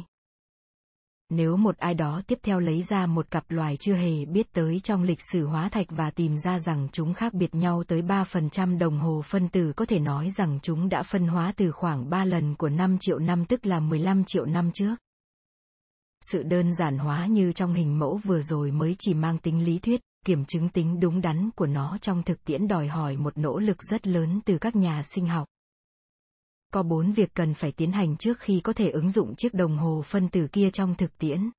Nếu 1.30 1.58
một 1.58 1.78
ai 1.78 1.94
đó 1.94 2.22
tiếp 2.28 2.40
theo 2.44 2.60
lấy 2.60 2.82
ra 2.82 3.06
một 3.06 3.32
cặp 3.32 3.52
loài 3.52 3.78
chưa 3.78 3.94
hề 3.94 4.26
biết 4.26 4.54
tới 4.54 4.80
trong 4.80 5.04
lịch 5.04 5.20
sử 5.32 5.46
hóa 5.46 5.70
thạch 5.70 5.88
và 5.90 6.12
tìm 6.12 6.38
ra 6.38 6.60
rằng 6.60 6.88
chúng 6.92 7.14
khác 7.14 7.34
biệt 7.34 7.56
nhau 7.56 7.84
tới 7.88 8.02
3% 8.02 8.78
đồng 8.78 9.00
hồ 9.00 9.22
phân 9.26 9.50
tử 9.50 9.74
có 9.76 9.86
thể 9.86 10.00
nói 10.00 10.30
rằng 10.30 10.60
chúng 10.62 10.90
đã 10.90 11.04
phân 11.04 11.28
hóa 11.28 11.54
từ 11.58 11.72
khoảng 11.72 12.10
3 12.10 12.26
lần 12.26 12.56
của 12.56 12.70
5 12.70 12.98
triệu 13.00 13.20
năm 13.20 13.46
tức 13.46 13.66
là 13.66 13.80
15 13.80 14.24
triệu 14.24 14.46
năm 14.46 14.72
trước. 14.74 14.96
Sự 16.32 16.44
đơn 16.44 16.74
giản 16.74 16.98
hóa 16.98 17.26
như 17.26 17.52
trong 17.52 17.74
hình 17.74 18.00
mẫu 18.00 18.18
vừa 18.24 18.42
rồi 18.42 18.72
mới 18.72 18.96
chỉ 19.00 19.14
mang 19.14 19.38
tính 19.38 19.66
lý 19.66 19.80
thuyết, 19.80 20.02
kiểm 20.26 20.46
chứng 20.46 20.70
tính 20.70 21.00
đúng 21.00 21.22
đắn 21.22 21.50
của 21.56 21.68
nó 21.68 21.98
trong 22.02 22.24
thực 22.24 22.44
tiễn 22.44 22.68
đòi 22.68 22.88
hỏi 22.88 23.18
một 23.18 23.38
nỗ 23.38 23.60
lực 23.60 23.84
rất 23.84 24.08
lớn 24.08 24.40
từ 24.46 24.58
các 24.58 24.76
nhà 24.76 25.04
sinh 25.04 25.28
học. 25.28 25.48
Có 26.74 26.84
bốn 26.84 27.12
việc 27.12 27.34
cần 27.34 27.54
phải 27.54 27.72
tiến 27.72 27.92
hành 27.92 28.18
trước 28.18 28.40
khi 28.40 28.62
có 28.64 28.74
thể 28.74 28.90
ứng 28.90 29.12
dụng 29.12 29.36
chiếc 29.38 29.54
đồng 29.54 29.78
hồ 29.78 30.02
phân 30.06 30.30
tử 30.30 30.48
kia 30.52 30.70
trong 30.74 30.96
thực 30.96 31.18
tiễn. 31.18 31.50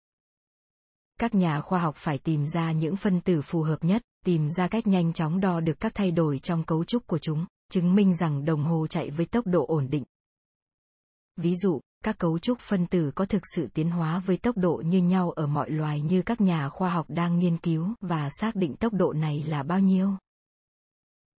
Các 1.18 1.34
nhà 1.34 1.60
khoa 1.60 1.80
học 1.80 1.94
phải 1.96 2.18
tìm 2.18 2.46
ra 2.46 2.72
những 2.72 2.96
phân 2.96 3.20
tử 3.20 3.42
phù 3.42 3.62
hợp 3.62 3.84
nhất, 3.84 4.02
tìm 4.24 4.48
ra 4.56 4.68
cách 4.68 4.86
nhanh 4.86 5.12
chóng 5.12 5.40
đo 5.40 5.60
được 5.60 5.80
các 5.80 5.92
thay 5.94 6.10
đổi 6.10 6.38
trong 6.38 6.64
cấu 6.64 6.84
trúc 6.84 7.06
của 7.06 7.18
chúng, 7.18 7.46
chứng 7.70 7.94
minh 7.94 8.14
rằng 8.14 8.44
đồng 8.44 8.64
hồ 8.64 8.86
chạy 8.86 9.10
với 9.10 9.26
tốc 9.26 9.46
độ 9.46 9.66
ổn 9.66 9.90
định. 9.90 10.04
Ví 11.36 11.54
dụ, 11.56 11.80
các 12.04 12.18
cấu 12.18 12.38
trúc 12.38 12.58
phân 12.60 12.86
tử 12.86 13.10
có 13.14 13.24
thực 13.24 13.42
sự 13.54 13.68
tiến 13.74 13.90
hóa 13.90 14.18
với 14.18 14.36
tốc 14.36 14.56
độ 14.56 14.82
như 14.86 15.02
nhau 15.02 15.30
ở 15.30 15.46
mọi 15.46 15.70
loài 15.70 16.00
như 16.00 16.22
các 16.22 16.40
nhà 16.40 16.68
khoa 16.68 16.90
học 16.90 17.06
đang 17.08 17.38
nghiên 17.38 17.58
cứu 17.58 17.94
và 18.00 18.28
xác 18.40 18.56
định 18.56 18.76
tốc 18.76 18.92
độ 18.92 19.12
này 19.12 19.44
là 19.46 19.62
bao 19.62 19.80
nhiêu. 19.80 20.10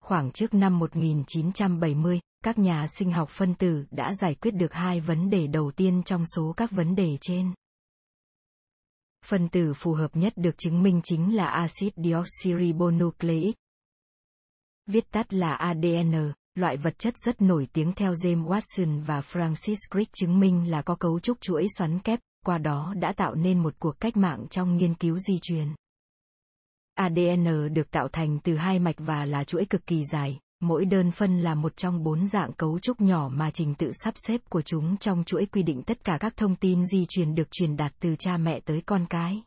Khoảng 0.03 0.31
trước 0.31 0.53
năm 0.53 0.79
1970, 0.79 2.19
các 2.43 2.57
nhà 2.57 2.85
sinh 2.97 3.11
học 3.11 3.29
phân 3.29 3.55
tử 3.55 3.85
đã 3.91 4.13
giải 4.21 4.35
quyết 4.35 4.51
được 4.51 4.73
hai 4.73 4.99
vấn 4.99 5.29
đề 5.29 5.47
đầu 5.47 5.71
tiên 5.71 6.03
trong 6.03 6.23
số 6.35 6.53
các 6.57 6.71
vấn 6.71 6.95
đề 6.95 7.17
trên. 7.21 7.53
Phân 9.25 9.49
tử 9.49 9.73
phù 9.73 9.93
hợp 9.93 10.15
nhất 10.15 10.33
được 10.35 10.57
chứng 10.57 10.83
minh 10.83 11.01
chính 11.03 11.35
là 11.35 11.47
axit 11.47 11.93
deoxyribonucleic. 11.95 13.55
Viết 14.85 15.11
tắt 15.11 15.33
là 15.33 15.53
ADN, 15.53 16.31
loại 16.55 16.77
vật 16.77 16.99
chất 16.99 17.13
rất 17.25 17.41
nổi 17.41 17.67
tiếng 17.73 17.93
theo 17.93 18.13
James 18.13 18.45
Watson 18.45 19.01
và 19.01 19.21
Francis 19.21 19.75
Crick 19.91 20.13
chứng 20.13 20.39
minh 20.39 20.71
là 20.71 20.81
có 20.81 20.95
cấu 20.95 21.19
trúc 21.19 21.41
chuỗi 21.41 21.67
xoắn 21.77 21.99
kép, 21.99 22.19
qua 22.45 22.57
đó 22.57 22.93
đã 22.97 23.13
tạo 23.13 23.35
nên 23.35 23.59
một 23.59 23.73
cuộc 23.79 23.99
cách 23.99 24.17
mạng 24.17 24.45
trong 24.49 24.77
nghiên 24.77 24.93
cứu 24.93 25.17
di 25.17 25.39
truyền. 25.41 25.67
ADN 26.95 27.73
được 27.73 27.91
tạo 27.91 28.07
thành 28.07 28.39
từ 28.43 28.55
hai 28.55 28.79
mạch 28.79 28.95
và 28.97 29.25
là 29.25 29.43
chuỗi 29.43 29.65
cực 29.65 29.85
kỳ 29.85 30.03
dài, 30.11 30.39
mỗi 30.61 30.85
đơn 30.85 31.11
phân 31.11 31.39
là 31.39 31.55
một 31.55 31.77
trong 31.77 32.03
bốn 32.03 32.27
dạng 32.27 32.53
cấu 32.53 32.79
trúc 32.79 33.01
nhỏ 33.01 33.29
mà 33.33 33.51
trình 33.51 33.75
tự 33.75 33.91
sắp 34.03 34.13
xếp 34.27 34.41
của 34.49 34.61
chúng 34.61 34.97
trong 34.97 35.23
chuỗi 35.23 35.45
quy 35.45 35.63
định 35.63 35.83
tất 35.83 36.03
cả 36.03 36.17
các 36.19 36.37
thông 36.37 36.55
tin 36.55 36.85
di 36.85 37.05
truyền 37.09 37.35
được 37.35 37.51
truyền 37.51 37.77
đạt 37.77 37.93
từ 37.99 38.15
cha 38.19 38.37
mẹ 38.37 38.59
tới 38.65 38.81
con 38.85 39.05
cái. 39.09 39.43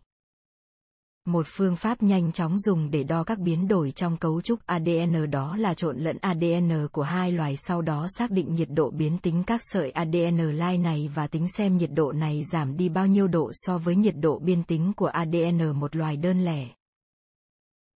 Một 1.28 1.46
phương 1.48 1.76
pháp 1.76 2.02
nhanh 2.02 2.32
chóng 2.32 2.58
dùng 2.58 2.90
để 2.90 3.04
đo 3.04 3.24
các 3.24 3.38
biến 3.38 3.68
đổi 3.68 3.90
trong 3.90 4.16
cấu 4.16 4.40
trúc 4.40 4.66
ADN 4.66 5.30
đó 5.30 5.56
là 5.56 5.74
trộn 5.74 5.98
lẫn 5.98 6.18
ADN 6.20 6.88
của 6.92 7.02
hai 7.02 7.32
loài 7.32 7.56
sau 7.56 7.82
đó 7.82 8.06
xác 8.18 8.30
định 8.30 8.54
nhiệt 8.54 8.68
độ 8.70 8.90
biến 8.90 9.18
tính 9.18 9.42
các 9.46 9.60
sợi 9.64 9.90
ADN 9.90 10.36
lai 10.36 10.78
này 10.78 11.10
và 11.14 11.26
tính 11.26 11.48
xem 11.48 11.76
nhiệt 11.76 11.90
độ 11.92 12.12
này 12.12 12.42
giảm 12.52 12.76
đi 12.76 12.88
bao 12.88 13.06
nhiêu 13.06 13.28
độ 13.28 13.50
so 13.54 13.78
với 13.78 13.96
nhiệt 13.96 14.14
độ 14.16 14.38
biên 14.38 14.64
tính 14.64 14.92
của 14.96 15.06
ADN 15.06 15.80
một 15.80 15.96
loài 15.96 16.16
đơn 16.16 16.44
lẻ. 16.44 16.68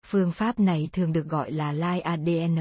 Phương 0.06 0.32
pháp 0.32 0.58
này 0.58 0.88
thường 0.92 1.12
được 1.12 1.26
gọi 1.26 1.52
là 1.52 1.72
lai 1.72 2.00
ADN. 2.00 2.58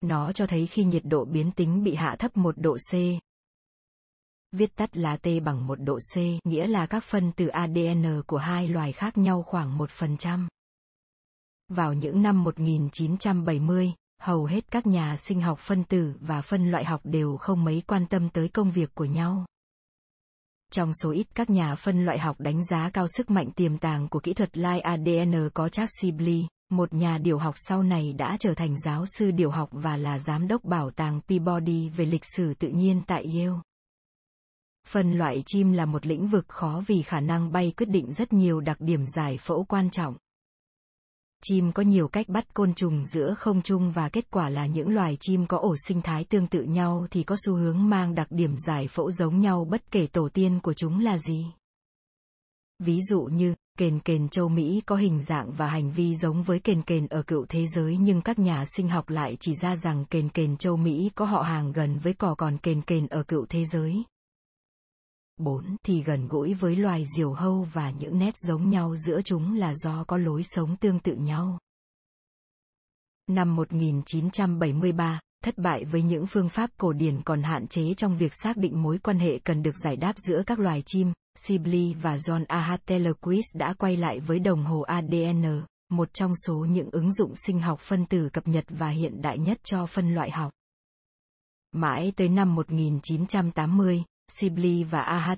Nó 0.00 0.32
cho 0.32 0.46
thấy 0.46 0.66
khi 0.66 0.84
nhiệt 0.84 1.02
độ 1.04 1.24
biến 1.24 1.50
tính 1.50 1.84
bị 1.84 1.94
hạ 1.94 2.16
thấp 2.18 2.36
một 2.36 2.54
độ 2.58 2.76
C, 2.76 2.94
viết 4.54 4.76
tắt 4.76 4.96
là 4.96 5.16
T 5.16 5.26
bằng 5.44 5.66
một 5.66 5.78
độ 5.80 5.98
C, 6.14 6.18
nghĩa 6.44 6.66
là 6.66 6.86
các 6.86 7.04
phân 7.04 7.32
tử 7.32 7.46
ADN 7.46 8.22
của 8.26 8.36
hai 8.36 8.68
loài 8.68 8.92
khác 8.92 9.18
nhau 9.18 9.42
khoảng 9.42 9.78
1%. 9.78 10.46
Vào 11.68 11.92
những 11.92 12.22
năm 12.22 12.44
1970, 12.44 13.92
hầu 14.20 14.44
hết 14.44 14.70
các 14.70 14.86
nhà 14.86 15.16
sinh 15.16 15.40
học 15.40 15.58
phân 15.58 15.84
tử 15.84 16.12
và 16.20 16.42
phân 16.42 16.70
loại 16.70 16.84
học 16.84 17.00
đều 17.04 17.36
không 17.36 17.64
mấy 17.64 17.82
quan 17.86 18.06
tâm 18.06 18.28
tới 18.28 18.48
công 18.48 18.70
việc 18.70 18.94
của 18.94 19.04
nhau. 19.04 19.46
Trong 20.72 20.92
số 21.02 21.10
ít 21.10 21.26
các 21.34 21.50
nhà 21.50 21.74
phân 21.74 22.04
loại 22.04 22.18
học 22.18 22.40
đánh 22.40 22.64
giá 22.64 22.90
cao 22.90 23.06
sức 23.08 23.30
mạnh 23.30 23.50
tiềm 23.50 23.78
tàng 23.78 24.08
của 24.08 24.20
kỹ 24.20 24.34
thuật 24.34 24.58
lai 24.58 24.80
ADN 24.80 25.48
có 25.54 25.68
Charles 25.68 25.90
Sibley, 26.00 26.46
một 26.70 26.94
nhà 26.94 27.18
điều 27.18 27.38
học 27.38 27.54
sau 27.56 27.82
này 27.82 28.12
đã 28.12 28.36
trở 28.40 28.54
thành 28.54 28.76
giáo 28.84 29.04
sư 29.06 29.30
điều 29.30 29.50
học 29.50 29.68
và 29.72 29.96
là 29.96 30.18
giám 30.18 30.48
đốc 30.48 30.64
bảo 30.64 30.90
tàng 30.90 31.20
Peabody 31.28 31.88
về 31.88 32.06
lịch 32.06 32.24
sử 32.36 32.54
tự 32.54 32.68
nhiên 32.68 33.02
tại 33.06 33.24
Yale. 33.24 33.60
Phân 34.88 35.12
loại 35.12 35.42
chim 35.46 35.72
là 35.72 35.86
một 35.86 36.06
lĩnh 36.06 36.26
vực 36.26 36.44
khó 36.48 36.82
vì 36.86 37.02
khả 37.02 37.20
năng 37.20 37.52
bay 37.52 37.72
quyết 37.76 37.88
định 37.88 38.12
rất 38.12 38.32
nhiều 38.32 38.60
đặc 38.60 38.76
điểm 38.80 39.06
giải 39.06 39.38
phẫu 39.38 39.64
quan 39.64 39.90
trọng. 39.90 40.16
Chim 41.46 41.72
có 41.72 41.82
nhiều 41.82 42.08
cách 42.08 42.28
bắt 42.28 42.54
côn 42.54 42.74
trùng 42.74 43.04
giữa 43.06 43.34
không 43.38 43.62
trung 43.62 43.92
và 43.92 44.08
kết 44.08 44.30
quả 44.30 44.48
là 44.48 44.66
những 44.66 44.88
loài 44.88 45.16
chim 45.20 45.46
có 45.46 45.58
ổ 45.58 45.76
sinh 45.88 46.02
thái 46.02 46.24
tương 46.24 46.46
tự 46.46 46.62
nhau 46.62 47.06
thì 47.10 47.22
có 47.22 47.36
xu 47.46 47.54
hướng 47.54 47.88
mang 47.88 48.14
đặc 48.14 48.26
điểm 48.30 48.56
giải 48.66 48.88
phẫu 48.88 49.10
giống 49.10 49.40
nhau 49.40 49.66
bất 49.70 49.90
kể 49.90 50.06
tổ 50.06 50.28
tiên 50.28 50.60
của 50.62 50.74
chúng 50.74 51.00
là 51.00 51.18
gì. 51.18 51.46
Ví 52.78 53.00
dụ 53.02 53.22
như, 53.22 53.54
kền 53.78 54.00
kền 54.00 54.28
châu 54.28 54.48
Mỹ 54.48 54.82
có 54.86 54.96
hình 54.96 55.22
dạng 55.22 55.52
và 55.52 55.66
hành 55.66 55.90
vi 55.90 56.14
giống 56.14 56.42
với 56.42 56.58
kền 56.58 56.82
kền 56.82 57.06
ở 57.06 57.22
cựu 57.22 57.46
thế 57.48 57.66
giới 57.66 57.96
nhưng 57.96 58.22
các 58.22 58.38
nhà 58.38 58.64
sinh 58.76 58.88
học 58.88 59.10
lại 59.10 59.36
chỉ 59.40 59.54
ra 59.62 59.76
rằng 59.76 60.04
kền 60.04 60.28
kền 60.28 60.56
châu 60.56 60.76
Mỹ 60.76 61.10
có 61.14 61.24
họ 61.24 61.42
hàng 61.42 61.72
gần 61.72 61.98
với 61.98 62.12
cò 62.12 62.34
còn 62.34 62.58
kền 62.58 62.82
kền 62.82 63.06
ở 63.06 63.22
cựu 63.22 63.46
thế 63.48 63.64
giới. 63.64 64.04
4 65.36 65.76
thì 65.82 66.02
gần 66.02 66.28
gũi 66.28 66.54
với 66.54 66.76
loài 66.76 67.04
diều 67.16 67.32
hâu 67.32 67.66
và 67.72 67.90
những 67.90 68.18
nét 68.18 68.36
giống 68.36 68.70
nhau 68.70 68.96
giữa 68.96 69.22
chúng 69.22 69.56
là 69.56 69.74
do 69.74 70.04
có 70.04 70.16
lối 70.16 70.42
sống 70.44 70.76
tương 70.76 70.98
tự 70.98 71.14
nhau. 71.14 71.58
Năm 73.30 73.56
1973, 73.56 75.20
thất 75.44 75.58
bại 75.58 75.84
với 75.84 76.02
những 76.02 76.26
phương 76.26 76.48
pháp 76.48 76.70
cổ 76.78 76.92
điển 76.92 77.22
còn 77.22 77.42
hạn 77.42 77.66
chế 77.66 77.94
trong 77.94 78.16
việc 78.16 78.32
xác 78.34 78.56
định 78.56 78.82
mối 78.82 78.98
quan 78.98 79.18
hệ 79.18 79.38
cần 79.38 79.62
được 79.62 79.76
giải 79.84 79.96
đáp 79.96 80.14
giữa 80.16 80.42
các 80.46 80.58
loài 80.58 80.82
chim, 80.86 81.12
Sibley 81.36 81.94
và 81.94 82.16
John 82.16 82.44
A. 82.48 82.78
Tellerquist 82.86 83.56
đã 83.56 83.74
quay 83.78 83.96
lại 83.96 84.20
với 84.20 84.38
đồng 84.38 84.64
hồ 84.64 84.80
ADN, 84.80 85.62
một 85.90 86.12
trong 86.12 86.32
số 86.46 86.54
những 86.54 86.88
ứng 86.92 87.12
dụng 87.12 87.36
sinh 87.36 87.60
học 87.60 87.80
phân 87.80 88.06
tử 88.06 88.28
cập 88.32 88.48
nhật 88.48 88.64
và 88.68 88.88
hiện 88.88 89.22
đại 89.22 89.38
nhất 89.38 89.58
cho 89.64 89.86
phân 89.86 90.14
loại 90.14 90.30
học. 90.30 90.52
Mãi 91.72 92.12
tới 92.16 92.28
năm 92.28 92.54
1980, 92.54 94.04
Sibley 94.28 94.84
và 94.84 95.00
A.H. 95.00 95.32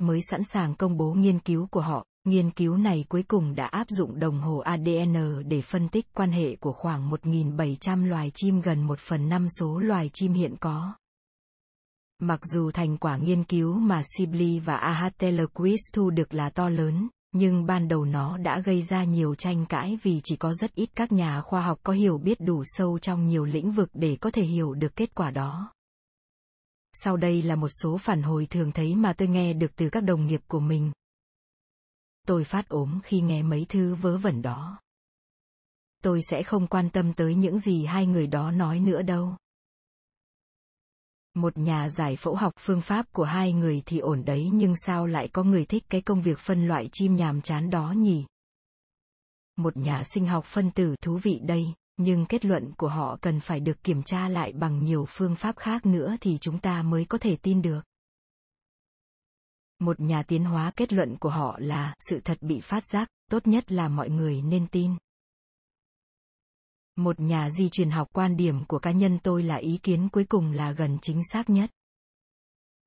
Mới 0.00 0.20
sẵn 0.30 0.44
sàng 0.44 0.74
công 0.74 0.96
bố 0.96 1.12
nghiên 1.12 1.38
cứu 1.38 1.66
của 1.70 1.80
họ. 1.80 2.04
Nghiên 2.24 2.50
cứu 2.50 2.76
này 2.76 3.04
cuối 3.08 3.22
cùng 3.22 3.54
đã 3.54 3.66
áp 3.66 3.86
dụng 3.88 4.18
đồng 4.18 4.40
hồ 4.40 4.58
ADN 4.58 5.42
để 5.48 5.62
phân 5.62 5.88
tích 5.88 6.06
quan 6.14 6.32
hệ 6.32 6.56
của 6.56 6.72
khoảng 6.72 7.10
1.700 7.10 8.06
loài 8.06 8.30
chim 8.34 8.60
gần 8.60 8.82
1 8.86 8.98
phần 8.98 9.28
5 9.28 9.46
số 9.58 9.78
loài 9.78 10.10
chim 10.12 10.32
hiện 10.32 10.56
có. 10.60 10.94
Mặc 12.18 12.40
dù 12.44 12.70
thành 12.70 12.96
quả 12.96 13.16
nghiên 13.16 13.44
cứu 13.44 13.74
mà 13.74 14.02
Sibley 14.16 14.58
và 14.58 14.74
A.H. 14.76 15.06
Thu 15.92 16.10
được 16.10 16.34
là 16.34 16.50
to 16.50 16.68
lớn, 16.68 17.08
nhưng 17.32 17.66
ban 17.66 17.88
đầu 17.88 18.04
nó 18.04 18.38
đã 18.38 18.60
gây 18.60 18.82
ra 18.82 19.04
nhiều 19.04 19.34
tranh 19.34 19.66
cãi 19.66 19.98
vì 20.02 20.20
chỉ 20.24 20.36
có 20.36 20.52
rất 20.54 20.74
ít 20.74 20.90
các 20.96 21.12
nhà 21.12 21.40
khoa 21.40 21.62
học 21.62 21.78
có 21.82 21.92
hiểu 21.92 22.18
biết 22.18 22.40
đủ 22.40 22.62
sâu 22.66 22.98
trong 22.98 23.26
nhiều 23.26 23.44
lĩnh 23.44 23.72
vực 23.72 23.88
để 23.94 24.16
có 24.20 24.30
thể 24.30 24.42
hiểu 24.42 24.74
được 24.74 24.96
kết 24.96 25.14
quả 25.14 25.30
đó. 25.30 25.72
Sau 27.04 27.16
đây 27.16 27.42
là 27.42 27.56
một 27.56 27.68
số 27.68 27.98
phản 27.98 28.22
hồi 28.22 28.46
thường 28.46 28.72
thấy 28.72 28.96
mà 28.96 29.12
tôi 29.12 29.28
nghe 29.28 29.52
được 29.52 29.76
từ 29.76 29.88
các 29.90 30.00
đồng 30.00 30.26
nghiệp 30.26 30.40
của 30.48 30.60
mình. 30.60 30.92
Tôi 32.26 32.44
phát 32.44 32.68
ốm 32.68 33.00
khi 33.04 33.20
nghe 33.20 33.42
mấy 33.42 33.66
thứ 33.68 33.94
vớ 33.94 34.16
vẩn 34.18 34.42
đó. 34.42 34.80
Tôi 36.02 36.20
sẽ 36.30 36.42
không 36.42 36.66
quan 36.66 36.90
tâm 36.90 37.12
tới 37.12 37.34
những 37.34 37.58
gì 37.58 37.84
hai 37.84 38.06
người 38.06 38.26
đó 38.26 38.50
nói 38.50 38.80
nữa 38.80 39.02
đâu. 39.02 39.36
Một 41.34 41.58
nhà 41.58 41.88
giải 41.88 42.16
phẫu 42.16 42.34
học 42.34 42.52
phương 42.58 42.80
pháp 42.80 43.12
của 43.12 43.24
hai 43.24 43.52
người 43.52 43.82
thì 43.86 43.98
ổn 43.98 44.24
đấy 44.24 44.50
nhưng 44.52 44.74
sao 44.76 45.06
lại 45.06 45.28
có 45.28 45.42
người 45.42 45.64
thích 45.64 45.84
cái 45.90 46.00
công 46.00 46.22
việc 46.22 46.38
phân 46.38 46.68
loại 46.68 46.88
chim 46.92 47.16
nhàm 47.16 47.42
chán 47.42 47.70
đó 47.70 47.92
nhỉ? 47.92 48.26
Một 49.56 49.76
nhà 49.76 50.02
sinh 50.04 50.26
học 50.26 50.44
phân 50.44 50.70
tử 50.70 50.96
thú 51.00 51.16
vị 51.16 51.40
đây, 51.42 51.74
nhưng 51.98 52.26
kết 52.26 52.44
luận 52.44 52.72
của 52.76 52.88
họ 52.88 53.18
cần 53.20 53.40
phải 53.40 53.60
được 53.60 53.82
kiểm 53.82 54.02
tra 54.02 54.28
lại 54.28 54.52
bằng 54.52 54.84
nhiều 54.84 55.04
phương 55.08 55.36
pháp 55.36 55.56
khác 55.56 55.86
nữa 55.86 56.16
thì 56.20 56.38
chúng 56.40 56.58
ta 56.58 56.82
mới 56.82 57.04
có 57.04 57.18
thể 57.18 57.36
tin 57.36 57.62
được. 57.62 57.80
Một 59.78 60.00
nhà 60.00 60.22
tiến 60.22 60.44
hóa 60.44 60.72
kết 60.76 60.92
luận 60.92 61.16
của 61.16 61.30
họ 61.30 61.56
là 61.60 61.94
sự 62.00 62.20
thật 62.24 62.38
bị 62.40 62.60
phát 62.60 62.82
giác, 62.92 63.08
tốt 63.30 63.46
nhất 63.46 63.72
là 63.72 63.88
mọi 63.88 64.10
người 64.10 64.42
nên 64.42 64.66
tin. 64.66 64.96
Một 66.96 67.20
nhà 67.20 67.50
di 67.50 67.68
truyền 67.68 67.90
học 67.90 68.08
quan 68.12 68.36
điểm 68.36 68.64
của 68.64 68.78
cá 68.78 68.90
nhân 68.90 69.18
tôi 69.22 69.42
là 69.42 69.56
ý 69.56 69.78
kiến 69.82 70.08
cuối 70.08 70.24
cùng 70.24 70.52
là 70.52 70.72
gần 70.72 70.98
chính 71.02 71.22
xác 71.32 71.50
nhất. 71.50 71.70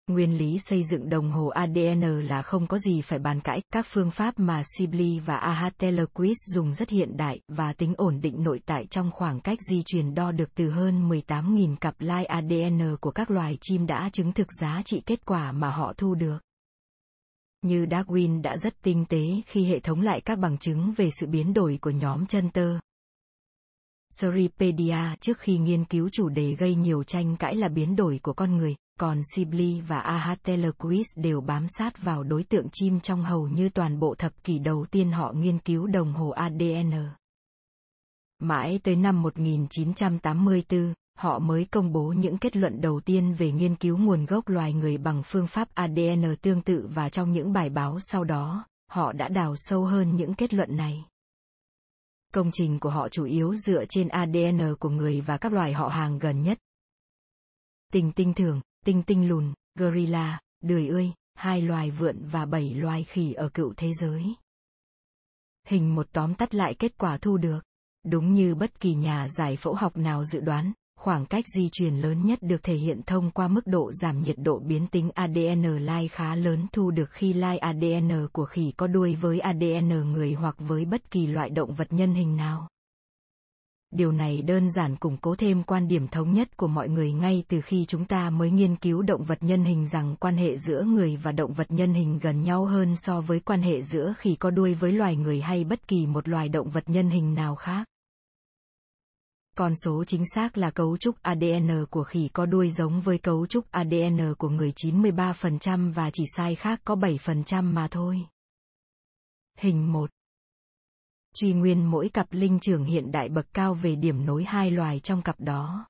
Nguyên 0.07 0.37
lý 0.37 0.57
xây 0.59 0.83
dựng 0.83 1.09
đồng 1.09 1.31
hồ 1.31 1.47
ADN 1.47 2.01
là 2.01 2.41
không 2.41 2.67
có 2.67 2.77
gì 2.77 3.01
phải 3.01 3.19
bàn 3.19 3.41
cãi, 3.41 3.61
các 3.73 3.85
phương 3.89 4.11
pháp 4.11 4.39
mà 4.39 4.61
Sibley 4.77 5.19
và 5.19 5.35
Ahatelquist 5.35 6.39
dùng 6.47 6.73
rất 6.73 6.89
hiện 6.89 7.17
đại 7.17 7.39
và 7.47 7.73
tính 7.73 7.93
ổn 7.97 8.21
định 8.21 8.43
nội 8.43 8.59
tại 8.65 8.85
trong 8.89 9.11
khoảng 9.11 9.39
cách 9.39 9.59
di 9.69 9.83
truyền 9.85 10.13
đo 10.13 10.31
được 10.31 10.55
từ 10.55 10.69
hơn 10.69 11.09
18.000 11.09 11.75
cặp 11.75 11.95
lai 12.01 12.25
ADN 12.25 12.95
của 13.01 13.11
các 13.11 13.31
loài 13.31 13.57
chim 13.61 13.85
đã 13.85 14.09
chứng 14.13 14.33
thực 14.33 14.47
giá 14.61 14.81
trị 14.85 15.01
kết 15.05 15.25
quả 15.25 15.51
mà 15.51 15.69
họ 15.69 15.93
thu 15.97 16.15
được. 16.15 16.37
Như 17.61 17.85
Darwin 17.85 18.41
đã 18.41 18.57
rất 18.57 18.73
tinh 18.81 19.05
tế 19.09 19.41
khi 19.45 19.65
hệ 19.65 19.79
thống 19.79 20.01
lại 20.01 20.21
các 20.21 20.39
bằng 20.39 20.57
chứng 20.57 20.93
về 20.97 21.09
sự 21.19 21.27
biến 21.27 21.53
đổi 21.53 21.79
của 21.81 21.89
nhóm 21.89 22.25
chân 22.25 22.49
tơ. 22.49 22.79
Seripedia 24.09 24.97
trước 25.21 25.39
khi 25.39 25.57
nghiên 25.57 25.85
cứu 25.85 26.09
chủ 26.09 26.29
đề 26.29 26.55
gây 26.55 26.75
nhiều 26.75 27.03
tranh 27.03 27.35
cãi 27.37 27.55
là 27.55 27.67
biến 27.67 27.95
đổi 27.95 28.19
của 28.23 28.33
con 28.33 28.57
người, 28.57 28.75
còn 29.01 29.21
Sibley 29.35 29.81
và 29.81 29.99
Ahatelquist 29.99 31.17
đều 31.17 31.41
bám 31.41 31.65
sát 31.67 32.03
vào 32.03 32.23
đối 32.23 32.43
tượng 32.43 32.67
chim 32.71 32.99
trong 32.99 33.23
hầu 33.23 33.47
như 33.47 33.69
toàn 33.69 33.99
bộ 33.99 34.15
thập 34.15 34.43
kỷ 34.43 34.59
đầu 34.59 34.85
tiên 34.91 35.11
họ 35.11 35.33
nghiên 35.35 35.59
cứu 35.59 35.87
đồng 35.87 36.13
hồ 36.13 36.29
ADN. 36.29 36.91
Mãi 38.39 38.79
tới 38.83 38.95
năm 38.95 39.21
1984, 39.21 40.93
họ 41.17 41.39
mới 41.39 41.65
công 41.65 41.91
bố 41.91 42.13
những 42.17 42.37
kết 42.37 42.57
luận 42.57 42.81
đầu 42.81 42.99
tiên 43.05 43.33
về 43.33 43.51
nghiên 43.51 43.75
cứu 43.75 43.97
nguồn 43.97 44.25
gốc 44.25 44.49
loài 44.49 44.73
người 44.73 44.97
bằng 44.97 45.23
phương 45.25 45.47
pháp 45.47 45.67
ADN 45.73 46.35
tương 46.41 46.61
tự 46.61 46.87
và 46.93 47.09
trong 47.09 47.31
những 47.31 47.53
bài 47.53 47.69
báo 47.69 47.97
sau 47.99 48.23
đó, 48.23 48.65
họ 48.91 49.13
đã 49.13 49.27
đào 49.27 49.55
sâu 49.57 49.85
hơn 49.85 50.15
những 50.15 50.33
kết 50.33 50.53
luận 50.53 50.77
này. 50.77 51.05
Công 52.33 52.49
trình 52.53 52.79
của 52.79 52.89
họ 52.89 53.09
chủ 53.09 53.25
yếu 53.25 53.55
dựa 53.55 53.85
trên 53.89 54.07
ADN 54.07 54.75
của 54.79 54.89
người 54.89 55.21
và 55.21 55.37
các 55.37 55.53
loài 55.53 55.73
họ 55.73 55.87
hàng 55.87 56.19
gần 56.19 56.41
nhất. 56.41 56.57
Tình 57.91 58.11
tinh 58.11 58.33
thường, 58.33 58.61
tinh 58.85 59.03
tinh 59.03 59.27
lùn, 59.27 59.53
gorilla, 59.79 60.39
đười 60.63 60.87
ươi, 60.87 61.11
hai 61.35 61.61
loài 61.61 61.91
vượn 61.91 62.25
và 62.25 62.45
bảy 62.45 62.73
loài 62.73 63.03
khỉ 63.03 63.33
ở 63.33 63.49
cựu 63.49 63.73
thế 63.77 63.91
giới. 64.01 64.23
Hình 65.67 65.95
một 65.95 66.07
tóm 66.11 66.33
tắt 66.33 66.55
lại 66.55 66.75
kết 66.79 66.97
quả 66.97 67.17
thu 67.17 67.37
được. 67.37 67.59
Đúng 68.05 68.33
như 68.33 68.55
bất 68.55 68.79
kỳ 68.79 68.93
nhà 68.93 69.27
giải 69.27 69.57
phẫu 69.57 69.73
học 69.73 69.97
nào 69.97 70.23
dự 70.23 70.39
đoán, 70.39 70.73
khoảng 70.99 71.25
cách 71.25 71.45
di 71.55 71.69
truyền 71.71 71.95
lớn 71.95 72.25
nhất 72.25 72.39
được 72.41 72.63
thể 72.63 72.73
hiện 72.73 73.01
thông 73.05 73.31
qua 73.31 73.47
mức 73.47 73.67
độ 73.67 73.91
giảm 73.91 74.21
nhiệt 74.21 74.35
độ 74.37 74.59
biến 74.59 74.87
tính 74.87 75.09
ADN 75.15 75.61
lai 75.61 76.07
khá 76.07 76.35
lớn 76.35 76.67
thu 76.73 76.91
được 76.91 77.11
khi 77.11 77.33
lai 77.33 77.57
ADN 77.57 78.27
của 78.33 78.45
khỉ 78.45 78.73
có 78.77 78.87
đuôi 78.87 79.15
với 79.15 79.39
ADN 79.39 79.89
người 79.89 80.33
hoặc 80.33 80.55
với 80.59 80.85
bất 80.85 81.11
kỳ 81.11 81.27
loại 81.27 81.49
động 81.49 81.73
vật 81.73 81.87
nhân 81.93 82.13
hình 82.13 82.35
nào. 82.35 82.67
Điều 83.91 84.11
này 84.11 84.41
đơn 84.41 84.69
giản 84.69 84.95
củng 84.95 85.17
cố 85.17 85.35
thêm 85.35 85.63
quan 85.63 85.87
điểm 85.87 86.07
thống 86.07 86.33
nhất 86.33 86.57
của 86.57 86.67
mọi 86.67 86.89
người 86.89 87.11
ngay 87.11 87.43
từ 87.47 87.61
khi 87.61 87.85
chúng 87.85 88.05
ta 88.05 88.29
mới 88.29 88.51
nghiên 88.51 88.75
cứu 88.75 89.01
động 89.01 89.23
vật 89.23 89.43
nhân 89.43 89.63
hình 89.63 89.87
rằng 89.87 90.15
quan 90.19 90.37
hệ 90.37 90.57
giữa 90.57 90.83
người 90.83 91.17
và 91.17 91.31
động 91.31 91.53
vật 91.53 91.71
nhân 91.71 91.93
hình 91.93 92.19
gần 92.19 92.43
nhau 92.43 92.65
hơn 92.65 92.95
so 92.95 93.21
với 93.21 93.39
quan 93.39 93.61
hệ 93.61 93.81
giữa 93.81 94.13
khỉ 94.17 94.35
có 94.35 94.49
đuôi 94.51 94.73
với 94.73 94.91
loài 94.91 95.15
người 95.15 95.41
hay 95.41 95.63
bất 95.63 95.87
kỳ 95.87 96.07
một 96.07 96.27
loài 96.27 96.49
động 96.49 96.69
vật 96.69 96.83
nhân 96.89 97.09
hình 97.09 97.33
nào 97.33 97.55
khác. 97.55 97.87
Con 99.57 99.75
số 99.75 100.03
chính 100.07 100.23
xác 100.35 100.57
là 100.57 100.71
cấu 100.71 100.97
trúc 100.97 101.15
ADN 101.21 101.85
của 101.89 102.03
khỉ 102.03 102.27
có 102.33 102.45
đuôi 102.45 102.69
giống 102.69 103.01
với 103.01 103.17
cấu 103.17 103.47
trúc 103.47 103.71
ADN 103.71 104.33
của 104.37 104.49
người 104.49 104.71
93% 104.71 105.93
và 105.93 106.09
chỉ 106.13 106.23
sai 106.37 106.55
khác 106.55 106.81
có 106.83 106.95
7% 106.95 107.63
mà 107.63 107.87
thôi. 107.87 108.25
Hình 109.57 109.91
1 109.93 110.09
truy 111.33 111.53
nguyên 111.53 111.91
mỗi 111.91 112.09
cặp 112.09 112.27
linh 112.31 112.59
trưởng 112.59 112.83
hiện 112.83 113.11
đại 113.11 113.29
bậc 113.29 113.53
cao 113.53 113.73
về 113.73 113.95
điểm 113.95 114.25
nối 114.25 114.43
hai 114.43 114.71
loài 114.71 114.99
trong 114.99 115.21
cặp 115.21 115.39
đó. 115.39 115.87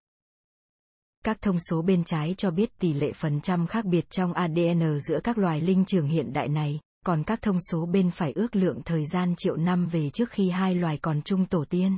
Các 1.24 1.42
thông 1.42 1.58
số 1.70 1.82
bên 1.82 2.04
trái 2.04 2.36
cho 2.38 2.52
biết 2.52 2.80
tỷ 2.80 2.94
lệ 2.94 3.12
phần 3.16 3.42
trăm 3.42 3.68
khác 3.68 3.86
biệt 3.86 4.10
trong 4.10 4.34
ADN 4.34 5.00
giữa 5.08 5.20
các 5.24 5.38
loài 5.38 5.62
linh 5.62 5.86
trưởng 5.86 6.08
hiện 6.08 6.34
đại 6.34 6.48
này, 6.48 6.80
còn 7.06 7.24
các 7.24 7.42
thông 7.42 7.58
số 7.72 7.86
bên 7.86 8.12
phải 8.12 8.32
ước 8.32 8.56
lượng 8.56 8.82
thời 8.86 9.06
gian 9.06 9.34
triệu 9.38 9.56
năm 9.56 9.88
về 9.88 10.10
trước 10.10 10.30
khi 10.30 10.50
hai 10.50 10.76
loài 10.76 10.98
còn 10.98 11.22
chung 11.22 11.46
tổ 11.46 11.66
tiên. 11.66 11.98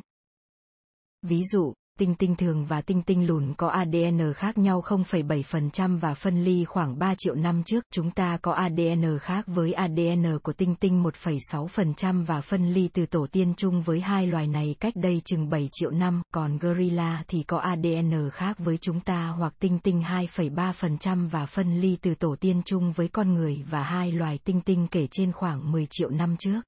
Ví 1.22 1.44
dụ, 1.44 1.74
tinh 2.00 2.16
tinh 2.16 2.36
thường 2.36 2.66
và 2.66 2.82
tinh 2.82 3.02
tinh 3.02 3.28
lùn 3.28 3.54
có 3.58 3.68
ADN 3.68 4.34
khác 4.36 4.58
nhau 4.58 4.84
0,7% 4.86 6.00
và 6.00 6.14
phân 6.14 6.44
ly 6.44 6.66
khoảng 6.66 7.00
3 7.00 7.16
triệu 7.18 7.36
năm 7.36 7.64
trước. 7.64 7.84
Chúng 7.92 8.12
ta 8.12 8.38
có 8.42 8.52
ADN 8.52 9.20
khác 9.22 9.46
với 9.48 9.74
ADN 9.74 10.40
của 10.44 10.54
tinh 10.54 10.76
tinh 10.76 11.04
1,6% 11.04 12.26
và 12.26 12.42
phân 12.42 12.74
ly 12.74 12.90
từ 12.94 13.06
tổ 13.06 13.28
tiên 13.32 13.54
chung 13.58 13.82
với 13.82 14.00
hai 14.00 14.28
loài 14.28 14.48
này 14.48 14.76
cách 14.80 14.94
đây 14.96 15.22
chừng 15.26 15.50
7 15.50 15.70
triệu 15.72 15.92
năm, 15.92 16.22
còn 16.34 16.58
gorilla 16.58 17.24
thì 17.28 17.44
có 17.44 17.58
ADN 17.58 18.30
khác 18.34 18.60
với 18.60 18.78
chúng 18.78 19.00
ta 19.00 19.28
hoặc 19.28 19.54
tinh 19.60 19.80
tinh 19.80 20.02
2,3% 20.02 21.30
và 21.30 21.46
phân 21.46 21.82
ly 21.82 21.98
từ 22.02 22.16
tổ 22.16 22.36
tiên 22.40 22.62
chung 22.66 22.92
với 22.92 23.08
con 23.08 23.34
người 23.34 23.64
và 23.70 23.84
hai 23.84 24.12
loài 24.12 24.40
tinh 24.44 24.62
tinh 24.62 24.88
kể 24.92 25.08
trên 25.12 25.32
khoảng 25.32 25.72
10 25.72 25.88
triệu 25.90 26.10
năm 26.10 26.36
trước. 26.40 26.62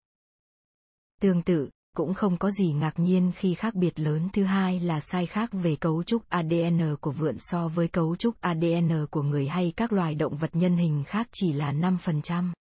Tương 1.21 1.41
tự, 1.41 1.69
cũng 1.95 2.13
không 2.13 2.37
có 2.37 2.51
gì 2.51 2.71
ngạc 2.73 2.99
nhiên 2.99 3.31
khi 3.35 3.53
khác 3.53 3.75
biệt 3.75 3.99
lớn 3.99 4.29
thứ 4.33 4.43
hai 4.43 4.79
là 4.79 4.99
sai 4.99 5.25
khác 5.25 5.49
về 5.53 5.75
cấu 5.75 6.03
trúc 6.03 6.29
ADN 6.29 6.95
của 7.01 7.11
vượn 7.11 7.35
so 7.39 7.67
với 7.67 7.87
cấu 7.87 8.15
trúc 8.15 8.41
ADN 8.41 9.05
của 9.11 9.21
người 9.21 9.47
hay 9.47 9.73
các 9.77 9.93
loài 9.93 10.15
động 10.15 10.37
vật 10.37 10.49
nhân 10.53 10.77
hình 10.77 11.03
khác 11.07 11.27
chỉ 11.31 11.53
là 11.53 11.73
5%. 11.73 12.51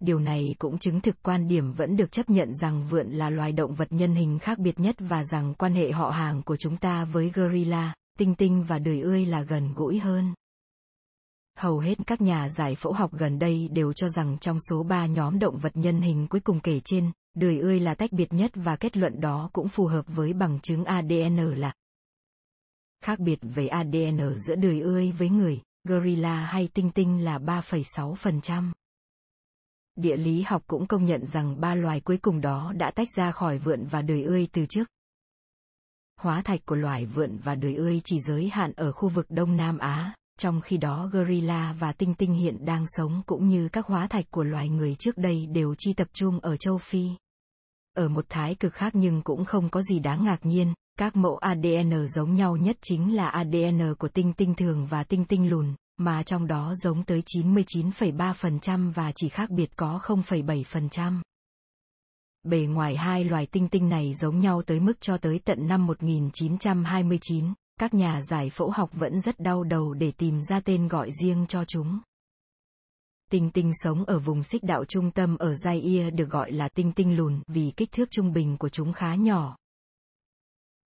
Điều 0.00 0.18
này 0.18 0.54
cũng 0.58 0.78
chứng 0.78 1.00
thực 1.00 1.22
quan 1.22 1.48
điểm 1.48 1.72
vẫn 1.72 1.96
được 1.96 2.12
chấp 2.12 2.30
nhận 2.30 2.54
rằng 2.54 2.86
vượn 2.90 3.10
là 3.10 3.30
loài 3.30 3.52
động 3.52 3.74
vật 3.74 3.88
nhân 3.90 4.14
hình 4.14 4.38
khác 4.38 4.58
biệt 4.58 4.80
nhất 4.80 4.96
và 4.98 5.24
rằng 5.24 5.54
quan 5.54 5.74
hệ 5.74 5.92
họ 5.92 6.10
hàng 6.10 6.42
của 6.42 6.56
chúng 6.56 6.76
ta 6.76 7.04
với 7.04 7.30
gorilla, 7.34 7.94
tinh 8.18 8.34
tinh 8.34 8.64
và 8.68 8.78
đời 8.78 9.00
ươi 9.00 9.26
là 9.26 9.42
gần 9.42 9.74
gũi 9.74 9.98
hơn. 9.98 10.34
Hầu 11.58 11.78
hết 11.78 11.94
các 12.06 12.20
nhà 12.20 12.48
giải 12.48 12.74
phẫu 12.74 12.92
học 12.92 13.12
gần 13.12 13.38
đây 13.38 13.68
đều 13.72 13.92
cho 13.92 14.08
rằng 14.08 14.38
trong 14.40 14.56
số 14.68 14.82
ba 14.82 15.06
nhóm 15.06 15.38
động 15.38 15.58
vật 15.58 15.72
nhân 15.74 16.00
hình 16.00 16.26
cuối 16.26 16.40
cùng 16.40 16.60
kể 16.60 16.80
trên, 16.84 17.10
Đười 17.38 17.58
ươi 17.58 17.80
là 17.80 17.94
tách 17.94 18.12
biệt 18.12 18.32
nhất 18.32 18.50
và 18.54 18.76
kết 18.76 18.96
luận 18.96 19.20
đó 19.20 19.50
cũng 19.52 19.68
phù 19.68 19.86
hợp 19.86 20.04
với 20.08 20.32
bằng 20.32 20.58
chứng 20.62 20.84
ADN 20.84 21.36
là 21.36 21.72
khác 23.04 23.18
biệt 23.18 23.38
về 23.42 23.66
ADN 23.66 24.36
giữa 24.36 24.54
đười 24.54 24.80
ươi 24.80 25.12
với 25.12 25.28
người, 25.28 25.60
gorilla 25.84 26.46
hay 26.46 26.68
tinh 26.74 26.90
tinh 26.90 27.24
là 27.24 27.38
3,6%. 27.38 28.72
Địa 29.96 30.16
lý 30.16 30.42
học 30.42 30.62
cũng 30.66 30.86
công 30.86 31.04
nhận 31.04 31.26
rằng 31.26 31.60
ba 31.60 31.74
loài 31.74 32.00
cuối 32.00 32.18
cùng 32.18 32.40
đó 32.40 32.72
đã 32.76 32.90
tách 32.90 33.08
ra 33.16 33.32
khỏi 33.32 33.58
vượn 33.58 33.86
và 33.86 34.02
đười 34.02 34.22
ươi 34.22 34.48
từ 34.52 34.66
trước. 34.66 34.84
Hóa 36.20 36.42
thạch 36.42 36.66
của 36.66 36.76
loài 36.76 37.06
vượn 37.06 37.38
và 37.44 37.54
đười 37.54 37.74
ươi 37.74 38.00
chỉ 38.04 38.20
giới 38.20 38.48
hạn 38.48 38.72
ở 38.76 38.92
khu 38.92 39.08
vực 39.08 39.26
Đông 39.28 39.56
Nam 39.56 39.78
Á, 39.78 40.14
trong 40.38 40.60
khi 40.60 40.76
đó 40.76 41.10
gorilla 41.12 41.72
và 41.78 41.92
tinh 41.92 42.14
tinh 42.14 42.32
hiện 42.32 42.64
đang 42.64 42.84
sống 42.86 43.22
cũng 43.26 43.48
như 43.48 43.68
các 43.68 43.86
hóa 43.86 44.06
thạch 44.06 44.30
của 44.30 44.44
loài 44.44 44.68
người 44.68 44.94
trước 44.94 45.18
đây 45.18 45.46
đều 45.46 45.74
chi 45.78 45.92
tập 45.92 46.08
trung 46.12 46.40
ở 46.40 46.56
châu 46.56 46.78
Phi. 46.78 47.10
Ở 47.98 48.08
một 48.08 48.24
thái 48.28 48.54
cực 48.54 48.74
khác 48.74 48.94
nhưng 48.94 49.22
cũng 49.22 49.44
không 49.44 49.68
có 49.68 49.82
gì 49.82 49.98
đáng 49.98 50.24
ngạc 50.24 50.46
nhiên, 50.46 50.74
các 50.98 51.16
mẫu 51.16 51.36
ADN 51.36 52.06
giống 52.06 52.34
nhau 52.34 52.56
nhất 52.56 52.76
chính 52.82 53.16
là 53.16 53.28
ADN 53.28 53.94
của 53.98 54.08
tinh 54.08 54.32
tinh 54.32 54.54
thường 54.54 54.86
và 54.86 55.04
tinh 55.04 55.24
tinh 55.24 55.50
lùn, 55.50 55.74
mà 55.96 56.22
trong 56.22 56.46
đó 56.46 56.74
giống 56.74 57.04
tới 57.04 57.22
99,3% 57.36 58.92
và 58.92 59.12
chỉ 59.14 59.28
khác 59.28 59.50
biệt 59.50 59.76
có 59.76 60.00
0,7%. 60.02 61.20
Bề 62.42 62.58
ngoài 62.58 62.96
hai 62.96 63.24
loài 63.24 63.46
tinh 63.46 63.68
tinh 63.68 63.88
này 63.88 64.14
giống 64.14 64.40
nhau 64.40 64.62
tới 64.62 64.80
mức 64.80 65.00
cho 65.00 65.16
tới 65.16 65.40
tận 65.44 65.66
năm 65.68 65.86
1929, 65.86 67.44
các 67.80 67.94
nhà 67.94 68.20
giải 68.30 68.50
phẫu 68.50 68.70
học 68.70 68.90
vẫn 68.92 69.20
rất 69.20 69.40
đau 69.40 69.64
đầu 69.64 69.94
để 69.94 70.12
tìm 70.12 70.40
ra 70.40 70.60
tên 70.60 70.88
gọi 70.88 71.10
riêng 71.22 71.46
cho 71.48 71.64
chúng. 71.64 72.00
Tinh 73.30 73.50
tinh 73.50 73.72
sống 73.74 74.04
ở 74.04 74.18
vùng 74.18 74.42
xích 74.42 74.62
đạo 74.62 74.84
trung 74.84 75.10
tâm 75.10 75.36
ở 75.36 75.52
Zaire 75.52 76.14
được 76.16 76.30
gọi 76.30 76.52
là 76.52 76.68
tinh 76.68 76.92
tinh 76.92 77.16
lùn 77.16 77.42
vì 77.46 77.72
kích 77.76 77.92
thước 77.92 78.10
trung 78.10 78.32
bình 78.32 78.56
của 78.58 78.68
chúng 78.68 78.92
khá 78.92 79.14
nhỏ. 79.14 79.56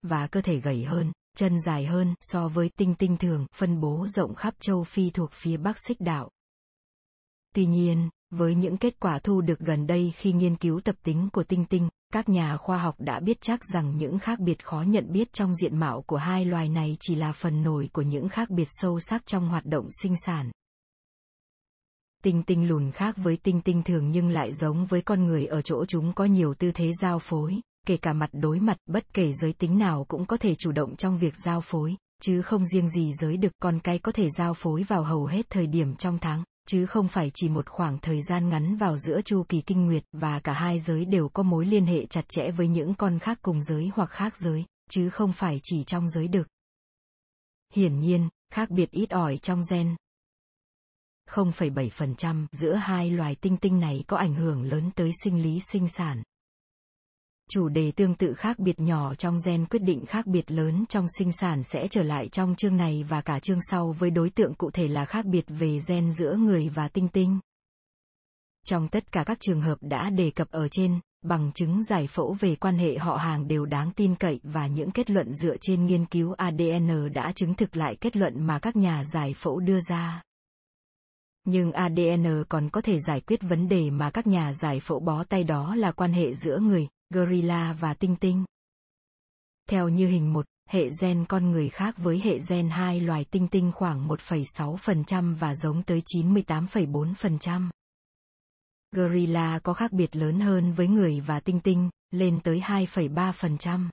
Và 0.02 0.26
cơ 0.26 0.40
thể 0.40 0.61
gầy 0.61 0.85
hơn, 0.85 1.12
chân 1.37 1.61
dài 1.66 1.87
hơn 1.87 2.14
so 2.20 2.48
với 2.48 2.70
tinh 2.76 2.94
tinh 2.94 3.16
thường 3.16 3.46
phân 3.55 3.81
bố 3.81 4.07
rộng 4.09 4.35
khắp 4.35 4.55
châu 4.61 4.85
Phi 4.85 5.11
thuộc 5.11 5.31
phía 5.33 5.57
bắc 5.57 5.76
xích 5.88 6.00
đạo. 6.00 6.31
Tuy 7.55 7.66
nhiên, 7.66 8.11
với 8.31 8.55
những 8.55 8.76
kết 8.76 9.00
quả 9.00 9.18
thu 9.18 9.40
được 9.40 9.59
gần 9.59 9.87
đây 9.87 10.12
khi 10.16 10.33
nghiên 10.33 10.57
cứu 10.57 10.81
tập 10.81 10.96
tính 11.02 11.28
của 11.33 11.44
tinh 11.44 11.64
tinh, 11.64 11.88
các 12.12 12.28
nhà 12.28 12.57
khoa 12.57 12.78
học 12.78 12.94
đã 12.98 13.20
biết 13.20 13.40
chắc 13.40 13.64
rằng 13.64 13.96
những 13.96 14.18
khác 14.18 14.38
biệt 14.40 14.64
khó 14.64 14.83
nhận 14.83 15.12
biết 15.12 15.33
trong 15.33 15.55
diện 15.55 15.78
mạo 15.78 16.02
của 16.02 16.16
hai 16.16 16.44
loài 16.44 16.68
này 16.68 16.96
chỉ 17.00 17.14
là 17.14 17.33
phần 17.33 17.62
nổi 17.62 17.90
của 17.92 18.02
những 18.02 18.28
khác 18.28 18.50
biệt 18.50 18.68
sâu 18.68 19.00
sắc 19.00 19.26
trong 19.26 19.48
hoạt 19.48 19.64
động 19.64 19.88
sinh 20.02 20.14
sản. 20.26 20.50
Tinh 22.22 22.42
tinh 22.42 22.68
lùn 22.68 22.90
khác 22.90 23.16
với 23.16 23.37
tinh 23.37 23.61
tinh 23.61 23.82
thường 23.82 24.11
nhưng 24.11 24.28
lại 24.28 24.52
giống 24.52 24.87
với 24.87 25.02
con 25.02 25.24
người 25.24 25.46
ở 25.46 25.62
chỗ 25.62 25.85
chúng 25.85 26.12
có 26.12 26.24
nhiều 26.24 26.54
tư 26.54 26.70
thế 26.74 26.90
giao 27.02 27.18
phối, 27.18 27.61
kể 27.87 27.96
cả 27.96 28.12
mặt 28.12 28.30
đối 28.32 28.61
mặt 28.61 28.76
bất 28.87 29.14
kể 29.14 29.32
giới 29.32 29.52
tính 29.52 29.78
nào 29.78 30.04
cũng 30.08 30.26
có 30.26 30.37
thể 30.37 30.54
chủ 30.54 30.72
động 30.72 30.96
trong 30.96 31.18
việc 31.18 31.35
giao 31.44 31.61
phối, 31.61 31.96
chứ 32.22 32.42
không 32.42 32.66
riêng 32.66 32.88
gì 32.88 33.12
giới 33.20 33.37
được 33.37 33.52
con 33.61 33.80
cái 33.80 33.98
có 33.98 34.12
thể 34.12 34.28
giao 34.38 34.54
phối 34.54 34.82
vào 34.82 35.02
hầu 35.02 35.26
hết 35.26 35.50
thời 35.50 35.66
điểm 35.66 35.96
trong 35.96 36.18
tháng, 36.18 36.44
chứ 36.68 36.87
không 36.87 37.08
phải 37.08 37.30
chỉ 37.35 37.48
một 37.48 37.68
khoảng 37.68 37.98
thời 37.98 38.22
gian 38.22 38.48
ngắn 38.48 38.76
vào 38.76 38.96
giữa 38.98 39.20
chu 39.22 39.44
kỳ 39.48 39.61
kinh 39.61 39.87
nguyệt 39.87 40.04
và 40.12 40.40
cả 40.40 40.52
hai 40.52 40.80
giới 40.80 41.04
đều 41.04 41.28
có 41.28 41.42
mối 41.42 41.66
liên 41.66 41.87
hệ 41.87 42.06
chặt 42.06 42.28
chẽ 42.28 42.50
với 42.50 42.68
những 42.68 42.94
con 42.94 43.18
khác 43.18 43.38
cùng 43.42 43.62
giới 43.62 43.90
hoặc 43.94 44.11
khác 44.11 44.37
giới, 44.37 44.64
chứ 44.90 45.11
không 45.11 45.32
phải 45.32 45.61
chỉ 45.62 45.85
trong 45.85 46.08
giới 46.08 46.28
được. 46.28 46.48
Hiển 47.74 48.00
nhiên, 48.00 48.28
khác 48.50 48.70
biệt 48.70 48.90
ít 48.90 49.11
ỏi 49.11 49.37
trong 49.37 49.61
gen, 49.70 49.96
0,7% 51.32 52.46
giữa 52.52 52.74
hai 52.74 53.10
loài 53.10 53.34
tinh 53.40 53.56
tinh 53.56 53.80
này 53.80 54.04
có 54.06 54.16
ảnh 54.16 54.34
hưởng 54.34 54.62
lớn 54.62 54.90
tới 54.94 55.10
sinh 55.24 55.42
lý 55.42 55.60
sinh 55.72 55.88
sản. 55.88 56.22
Chủ 57.50 57.68
đề 57.68 57.92
tương 57.92 58.14
tự 58.14 58.34
khác 58.34 58.58
biệt 58.58 58.80
nhỏ 58.80 59.14
trong 59.14 59.38
gen 59.46 59.66
quyết 59.66 59.82
định 59.82 60.06
khác 60.06 60.26
biệt 60.26 60.50
lớn 60.50 60.84
trong 60.88 61.06
sinh 61.18 61.32
sản 61.32 61.62
sẽ 61.62 61.86
trở 61.90 62.02
lại 62.02 62.28
trong 62.28 62.54
chương 62.54 62.76
này 62.76 63.04
và 63.08 63.20
cả 63.20 63.38
chương 63.38 63.58
sau 63.70 63.92
với 63.92 64.10
đối 64.10 64.30
tượng 64.30 64.54
cụ 64.54 64.70
thể 64.70 64.88
là 64.88 65.04
khác 65.04 65.24
biệt 65.24 65.44
về 65.48 65.78
gen 65.88 66.12
giữa 66.12 66.36
người 66.36 66.68
và 66.68 66.88
tinh 66.88 67.08
tinh. 67.08 67.40
Trong 68.64 68.88
tất 68.88 69.12
cả 69.12 69.24
các 69.26 69.38
trường 69.40 69.62
hợp 69.62 69.78
đã 69.80 70.10
đề 70.10 70.30
cập 70.30 70.50
ở 70.50 70.68
trên, 70.68 71.00
bằng 71.22 71.52
chứng 71.54 71.84
giải 71.84 72.06
phẫu 72.06 72.36
về 72.40 72.54
quan 72.54 72.78
hệ 72.78 72.98
họ 72.98 73.16
hàng 73.16 73.48
đều 73.48 73.66
đáng 73.66 73.92
tin 73.96 74.14
cậy 74.14 74.40
và 74.42 74.66
những 74.66 74.90
kết 74.90 75.10
luận 75.10 75.34
dựa 75.34 75.56
trên 75.60 75.86
nghiên 75.86 76.06
cứu 76.06 76.32
ADN 76.32 77.12
đã 77.14 77.32
chứng 77.32 77.54
thực 77.54 77.76
lại 77.76 77.96
kết 78.00 78.16
luận 78.16 78.46
mà 78.46 78.58
các 78.58 78.76
nhà 78.76 79.04
giải 79.04 79.34
phẫu 79.34 79.60
đưa 79.60 79.78
ra. 79.88 80.22
Nhưng 81.44 81.72
ADN 81.72 82.44
còn 82.48 82.70
có 82.70 82.81
thể 82.81 83.00
giải 83.00 83.20
quyết 83.20 83.42
vấn 83.42 83.68
đề 83.68 83.90
mà 83.90 84.11
các 84.11 84.26
nhà 84.26 84.52
giải 84.55 84.81
phẫu 84.81 85.00
bó 85.00 85.24
tay 85.24 85.44
đó 85.44 85.74
là 85.74 85.92
quan 85.92 86.12
hệ 86.12 86.35
giữa 86.35 86.59
người, 86.59 86.88
gorilla 87.11 87.72
và 87.81 87.94
tinh 87.94 88.16
tinh. 88.16 88.44
Theo 89.68 89.88
như 89.88 90.09
hình 90.09 90.33
1, 90.33 90.46
hệ 90.68 90.90
gen 91.00 91.24
con 91.28 91.50
người 91.50 91.68
khác 91.68 91.94
với 91.98 92.20
hệ 92.24 92.38
gen 92.48 92.70
hai 92.70 93.00
loài 93.00 93.24
tinh 93.31 93.48
tinh 93.48 93.72
khoảng 93.74 94.09
1,6% 94.09 95.37
và 95.37 95.55
giống 95.55 95.83
tới 95.83 96.02
98,4%. 96.14 97.70
Gorilla 98.92 99.59
có 99.59 99.74
khác 99.74 99.92
biệt 99.92 100.16
lớn 100.16 100.40
hơn 100.40 100.72
với 100.72 100.88
người 100.88 101.20
và 101.20 101.40
tinh 101.40 101.61
tinh, 101.61 101.90
lên 102.11 102.40
tới 102.40 102.61
2,3%. 102.61 103.88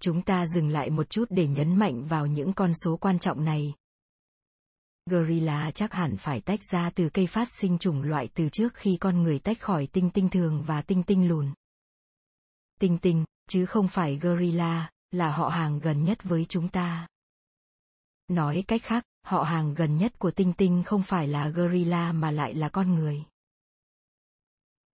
Chúng 0.00 0.22
ta 0.22 0.46
dừng 0.46 0.68
lại 0.68 0.90
một 0.90 1.10
chút 1.10 1.24
để 1.30 1.46
nhấn 1.46 1.76
mạnh 1.76 2.04
vào 2.04 2.26
những 2.26 2.52
con 2.52 2.72
số 2.84 2.96
quan 2.96 3.18
trọng 3.18 3.44
này. 3.44 3.74
Gorilla 5.06 5.70
chắc 5.70 5.92
hẳn 5.92 6.16
phải 6.16 6.40
tách 6.40 6.60
ra 6.72 6.90
từ 6.94 7.08
cây 7.08 7.26
phát 7.26 7.48
sinh 7.48 7.78
chủng 7.78 8.02
loại 8.02 8.28
từ 8.34 8.48
trước 8.48 8.74
khi 8.74 8.96
con 9.00 9.22
người 9.22 9.38
tách 9.38 9.60
khỏi 9.60 9.86
tinh 9.86 10.10
tinh 10.10 10.28
thường 10.28 10.62
và 10.66 10.82
tinh 10.82 11.02
tinh 11.02 11.28
lùn. 11.28 11.52
Tinh 12.80 12.98
tinh, 12.98 13.24
chứ 13.48 13.66
không 13.66 13.88
phải 13.88 14.18
gorilla, 14.22 14.90
là 15.10 15.32
họ 15.32 15.48
hàng 15.48 15.78
gần 15.78 16.04
nhất 16.04 16.18
với 16.22 16.44
chúng 16.44 16.68
ta. 16.68 17.08
Nói 18.28 18.64
cách 18.68 18.82
khác, 18.82 19.04
họ 19.22 19.42
hàng 19.42 19.74
gần 19.74 19.96
nhất 19.96 20.18
của 20.18 20.30
tinh 20.30 20.52
tinh 20.52 20.82
không 20.86 21.02
phải 21.02 21.28
là 21.28 21.48
gorilla 21.48 22.12
mà 22.12 22.30
lại 22.30 22.54
là 22.54 22.68
con 22.68 22.94
người. 22.94 23.24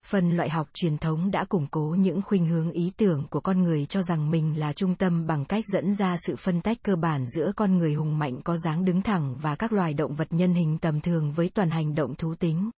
Phân 0.08 0.36
loại 0.36 0.50
học 0.50 0.68
truyền 0.72 0.98
thống 0.98 1.30
đã 1.30 1.44
củng 1.44 1.66
cố 1.70 1.96
những 1.98 2.22
khuynh 2.22 2.46
hướng 2.46 2.70
ý 2.70 2.92
tưởng 2.96 3.26
của 3.30 3.40
con 3.40 3.62
người 3.62 3.86
cho 3.86 4.02
rằng 4.02 4.30
mình 4.30 4.58
là 4.58 4.72
trung 4.72 4.94
tâm 4.94 5.26
bằng 5.26 5.44
cách 5.44 5.64
dẫn 5.72 5.94
ra 5.94 6.16
sự 6.26 6.36
phân 6.36 6.60
tách 6.60 6.82
cơ 6.82 6.96
bản 6.96 7.26
giữa 7.28 7.52
con 7.56 7.78
người 7.78 7.94
hùng 7.94 8.18
mạnh 8.18 8.42
có 8.44 8.56
dáng 8.56 8.84
đứng 8.84 9.02
thẳng 9.02 9.36
và 9.42 9.56
các 9.56 9.72
loài 9.72 9.94
động 9.94 10.14
vật 10.14 10.28
nhân 10.30 10.54
hình 10.54 10.78
tầm 10.78 11.00
thường 11.00 11.32
với 11.32 11.50
toàn 11.54 11.70
hành 11.70 11.94
động 11.94 12.14
thú 12.14 12.34
tính. 12.34 12.70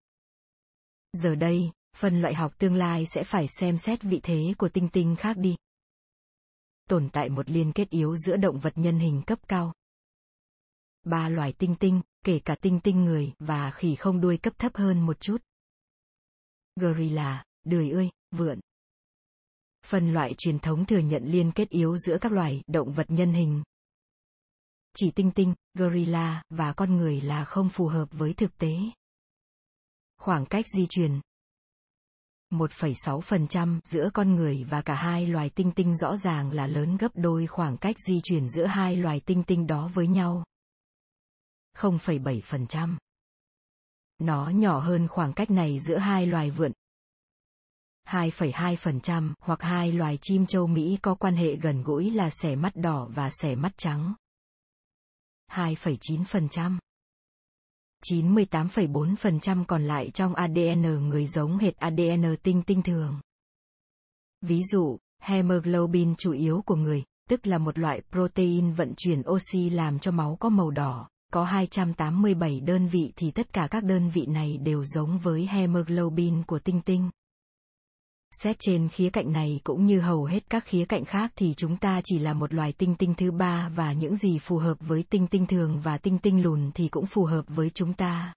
Giờ 1.14 1.36
đây, 1.36 1.72
phân 1.98 2.22
loại 2.22 2.34
học 2.34 2.54
tương 2.58 2.76
lai 2.76 3.06
sẽ 3.14 3.24
phải 3.24 3.48
xem 3.48 3.78
xét 3.78 4.04
vị 4.04 4.20
thế 4.24 4.54
của 4.58 4.70
tinh 4.70 4.90
tinh 4.90 5.16
khác 5.16 5.38
đi. 5.38 5.56
Tồn 6.90 7.10
tại 7.10 7.30
một 7.30 7.50
liên 7.50 7.72
kết 7.72 7.90
yếu 7.90 8.16
giữa 8.16 8.38
động 8.38 8.60
vật 8.60 8.74
nhân 8.76 9.00
hình 9.00 9.22
cấp 9.22 9.40
cao. 9.48 9.74
Ba 11.04 11.30
loài 11.30 11.54
tinh 11.54 11.76
tinh, 11.76 12.02
kể 12.26 12.40
cả 12.40 12.56
tinh 12.62 12.80
tinh 12.80 13.06
người 13.06 13.34
và 13.40 13.72
khỉ 13.72 13.96
không 13.96 14.22
đuôi 14.22 14.38
cấp 14.38 14.54
thấp 14.58 14.76
hơn 14.76 15.06
một 15.06 15.20
chút 15.20 15.42
gorilla, 16.80 17.44
đười 17.64 17.90
ươi, 17.90 18.10
vượn. 18.32 18.60
Phân 19.86 20.14
loại 20.14 20.34
truyền 20.38 20.60
thống 20.60 20.86
thừa 20.86 21.00
nhận 21.00 21.24
liên 21.26 21.52
kết 21.52 21.70
yếu 21.70 21.98
giữa 21.98 22.18
các 22.22 22.32
loài 22.32 22.64
động 22.68 22.94
vật 22.94 23.06
nhân 23.10 23.34
hình. 23.34 23.64
Chỉ 24.96 25.12
tinh 25.12 25.32
tinh, 25.32 25.54
gorilla 25.74 26.44
và 26.50 26.74
con 26.74 26.98
người 26.98 27.22
là 27.22 27.46
không 27.46 27.70
phù 27.70 27.88
hợp 27.88 28.10
với 28.12 28.34
thực 28.34 28.58
tế. 28.58 28.78
Khoảng 30.18 30.46
cách 30.46 30.66
di 30.76 30.86
truyền 30.90 31.22
1,6% 32.54 33.80
giữa 33.84 34.10
con 34.14 34.36
người 34.36 34.64
và 34.70 34.82
cả 34.82 34.96
hai 34.96 35.28
loài 35.28 35.50
tinh 35.50 35.72
tinh 35.72 35.98
rõ 35.98 36.18
ràng 36.18 36.52
là 36.52 36.68
lớn 36.68 36.98
gấp 36.98 37.12
đôi 37.16 37.48
khoảng 37.48 37.78
cách 37.78 37.96
di 38.08 38.20
chuyển 38.24 38.50
giữa 38.50 38.66
hai 38.66 38.98
loài 38.98 39.22
tinh 39.26 39.44
tinh 39.44 39.68
đó 39.68 39.90
với 39.94 40.08
nhau. 40.08 40.44
0,7%. 41.78 42.98
Nó 44.20 44.50
nhỏ 44.50 44.80
hơn 44.80 45.08
khoảng 45.08 45.34
cách 45.34 45.52
này 45.52 45.80
giữa 45.80 45.98
hai 45.98 46.26
loài 46.26 46.52
vượn. 46.52 46.72
2,2% 48.08 49.34
hoặc 49.40 49.62
hai 49.62 49.92
loài 49.92 50.18
chim 50.22 50.46
châu 50.46 50.68
Mỹ 50.68 50.98
có 51.02 51.16
quan 51.16 51.36
hệ 51.36 51.56
gần 51.56 51.84
gũi 51.84 52.12
là 52.12 52.30
sẻ 52.30 52.56
mắt 52.56 52.76
đỏ 52.76 53.08
và 53.12 53.30
sẻ 53.30 53.56
mắt 53.56 53.72
trắng. 53.78 54.14
2,9%. 55.52 56.78
98,4% 58.06 59.66
còn 59.66 59.84
lại 59.84 60.10
trong 60.14 60.36
ADN 60.36 60.82
người 60.82 61.26
giống 61.28 61.58
hệt 61.58 61.78
ADN 61.78 62.36
tinh 62.44 62.64
tinh 62.64 62.82
thường. 62.82 63.20
Ví 64.42 64.64
dụ, 64.64 64.98
hemoglobin 65.20 66.16
chủ 66.16 66.32
yếu 66.32 66.62
của 66.66 66.76
người, 66.76 67.04
tức 67.30 67.48
là 67.48 67.58
một 67.58 67.80
loại 67.80 68.02
protein 68.12 68.72
vận 68.72 68.94
chuyển 68.98 69.22
oxy 69.30 69.70
làm 69.70 70.00
cho 70.00 70.12
máu 70.12 70.38
có 70.40 70.50
màu 70.50 70.72
đỏ, 70.72 71.10
có 71.34 71.44
287 71.44 72.60
đơn 72.60 72.88
vị 72.88 73.12
thì 73.16 73.32
tất 73.32 73.54
cả 73.54 73.68
các 73.72 73.84
đơn 73.84 74.10
vị 74.10 74.26
này 74.26 74.58
đều 74.58 74.86
giống 74.86 75.18
với 75.18 75.48
hemoglobin 75.48 76.44
của 76.44 76.60
tinh 76.60 76.82
tinh. 76.82 77.10
Xét 78.32 78.56
trên 78.60 78.90
khía 78.90 79.10
cạnh 79.10 79.32
này 79.32 79.60
cũng 79.64 79.86
như 79.86 80.00
hầu 80.00 80.26
hết 80.26 80.50
các 80.50 80.66
khía 80.66 80.86
cạnh 80.86 81.06
khác 81.06 81.32
thì 81.36 81.54
chúng 81.58 81.78
ta 81.78 82.02
chỉ 82.04 82.20
là 82.20 82.34
một 82.34 82.54
loài 82.54 82.74
tinh 82.74 82.96
tinh 82.96 83.14
thứ 83.18 83.32
ba 83.32 83.70
và 83.76 83.94
những 83.94 84.16
gì 84.16 84.40
phù 84.40 84.58
hợp 84.58 84.78
với 84.80 85.04
tinh 85.04 85.28
tinh 85.28 85.48
thường 85.48 85.80
và 85.84 85.98
tinh 85.98 86.18
tinh 86.20 86.44
lùn 86.44 86.72
thì 86.74 86.88
cũng 86.88 87.06
phù 87.06 87.26
hợp 87.26 87.46
với 87.48 87.70
chúng 87.70 87.94
ta. 87.94 88.34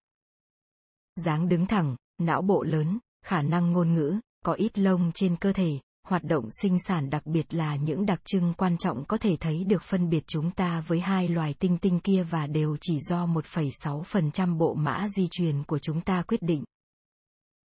dáng 1.16 1.48
đứng 1.48 1.66
thẳng, 1.66 1.96
não 2.18 2.42
bộ 2.42 2.62
lớn, 2.62 2.98
khả 3.22 3.42
năng 3.42 3.72
ngôn 3.72 3.94
ngữ, 3.94 4.20
có 4.44 4.52
ít 4.52 4.78
lông 4.78 5.10
trên 5.14 5.36
cơ 5.36 5.52
thể, 5.52 5.78
hoạt 6.10 6.24
động 6.24 6.44
sinh 6.62 6.78
sản 6.78 7.10
đặc 7.10 7.26
biệt 7.26 7.54
là 7.54 7.76
những 7.76 8.06
đặc 8.06 8.20
trưng 8.24 8.54
quan 8.54 8.78
trọng 8.78 9.04
có 9.04 9.16
thể 9.16 9.36
thấy 9.40 9.64
được 9.64 9.82
phân 9.82 10.08
biệt 10.08 10.24
chúng 10.26 10.50
ta 10.50 10.80
với 10.86 11.00
hai 11.00 11.28
loài 11.28 11.54
tinh 11.58 11.78
tinh 11.78 12.00
kia 12.00 12.22
và 12.22 12.46
đều 12.46 12.76
chỉ 12.80 12.98
do 13.00 13.26
1,6% 13.26 14.58
bộ 14.58 14.74
mã 14.74 15.08
di 15.16 15.28
truyền 15.30 15.62
của 15.62 15.78
chúng 15.78 16.00
ta 16.00 16.22
quyết 16.22 16.42
định. 16.42 16.64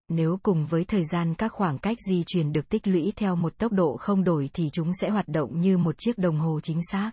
Nếu 0.09 0.39
cùng 0.43 0.65
với 0.65 0.85
thời 0.85 1.03
gian 1.11 1.35
các 1.35 1.51
khoảng 1.51 1.79
cách 1.79 1.97
di 2.09 2.23
truyền 2.27 2.51
được 2.51 2.69
tích 2.69 2.87
lũy 2.87 3.13
theo 3.15 3.35
một 3.35 3.57
tốc 3.57 3.71
độ 3.71 3.97
không 3.97 4.23
đổi 4.23 4.49
thì 4.53 4.69
chúng 4.73 4.91
sẽ 5.01 5.09
hoạt 5.09 5.27
động 5.27 5.61
như 5.61 5.77
một 5.77 5.95
chiếc 5.97 6.17
đồng 6.17 6.39
hồ 6.39 6.59
chính 6.63 6.79
xác. 6.91 7.11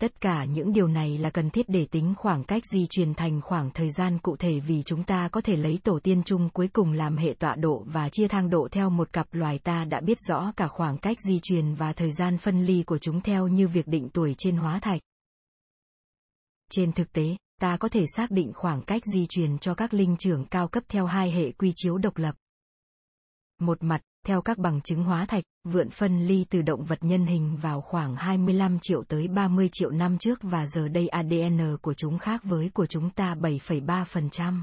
Tất 0.00 0.20
cả 0.20 0.44
những 0.44 0.72
điều 0.72 0.88
này 0.88 1.18
là 1.18 1.30
cần 1.30 1.50
thiết 1.50 1.68
để 1.68 1.86
tính 1.90 2.14
khoảng 2.18 2.44
cách 2.44 2.62
di 2.72 2.86
truyền 2.86 3.14
thành 3.14 3.40
khoảng 3.40 3.70
thời 3.70 3.90
gian 3.90 4.18
cụ 4.18 4.36
thể 4.36 4.60
vì 4.60 4.82
chúng 4.82 5.04
ta 5.04 5.28
có 5.28 5.40
thể 5.40 5.56
lấy 5.56 5.78
tổ 5.84 6.00
tiên 6.02 6.22
chung 6.24 6.48
cuối 6.52 6.68
cùng 6.72 6.92
làm 6.92 7.16
hệ 7.16 7.34
tọa 7.38 7.54
độ 7.54 7.84
và 7.86 8.08
chia 8.08 8.28
thang 8.28 8.50
độ 8.50 8.68
theo 8.70 8.90
một 8.90 9.12
cặp 9.12 9.26
loài 9.32 9.58
ta 9.58 9.84
đã 9.84 10.00
biết 10.00 10.18
rõ 10.28 10.52
cả 10.56 10.68
khoảng 10.68 10.98
cách 10.98 11.16
di 11.28 11.40
truyền 11.42 11.74
và 11.74 11.92
thời 11.92 12.12
gian 12.12 12.38
phân 12.38 12.64
ly 12.64 12.82
của 12.86 12.98
chúng 12.98 13.20
theo 13.20 13.48
như 13.48 13.68
việc 13.68 13.86
định 13.86 14.08
tuổi 14.12 14.34
trên 14.38 14.56
hóa 14.56 14.80
thạch. 14.80 15.00
Trên 16.70 16.92
thực 16.92 17.12
tế, 17.12 17.36
ta 17.60 17.76
có 17.76 17.88
thể 17.88 18.04
xác 18.16 18.30
định 18.30 18.52
khoảng 18.54 18.82
cách 18.82 19.02
di 19.14 19.26
truyền 19.28 19.58
cho 19.58 19.74
các 19.74 19.94
linh 19.94 20.16
trưởng 20.16 20.44
cao 20.44 20.68
cấp 20.68 20.84
theo 20.88 21.06
hai 21.06 21.30
hệ 21.30 21.52
quy 21.52 21.72
chiếu 21.74 21.98
độc 21.98 22.16
lập. 22.16 22.34
Một 23.60 23.82
mặt, 23.82 24.00
theo 24.24 24.42
các 24.42 24.58
bằng 24.58 24.80
chứng 24.80 25.04
hóa 25.04 25.26
thạch, 25.26 25.44
vượn 25.64 25.90
phân 25.90 26.26
ly 26.26 26.44
từ 26.50 26.62
động 26.62 26.84
vật 26.84 26.98
nhân 27.00 27.26
hình 27.26 27.56
vào 27.56 27.80
khoảng 27.80 28.16
25 28.16 28.78
triệu 28.80 29.02
tới 29.08 29.28
30 29.28 29.68
triệu 29.72 29.90
năm 29.90 30.18
trước 30.18 30.38
và 30.42 30.66
giờ 30.66 30.88
đây 30.88 31.08
ADN 31.08 31.76
của 31.82 31.94
chúng 31.94 32.18
khác 32.18 32.44
với 32.44 32.70
của 32.74 32.86
chúng 32.86 33.10
ta 33.10 33.34
7,3%. 33.34 34.62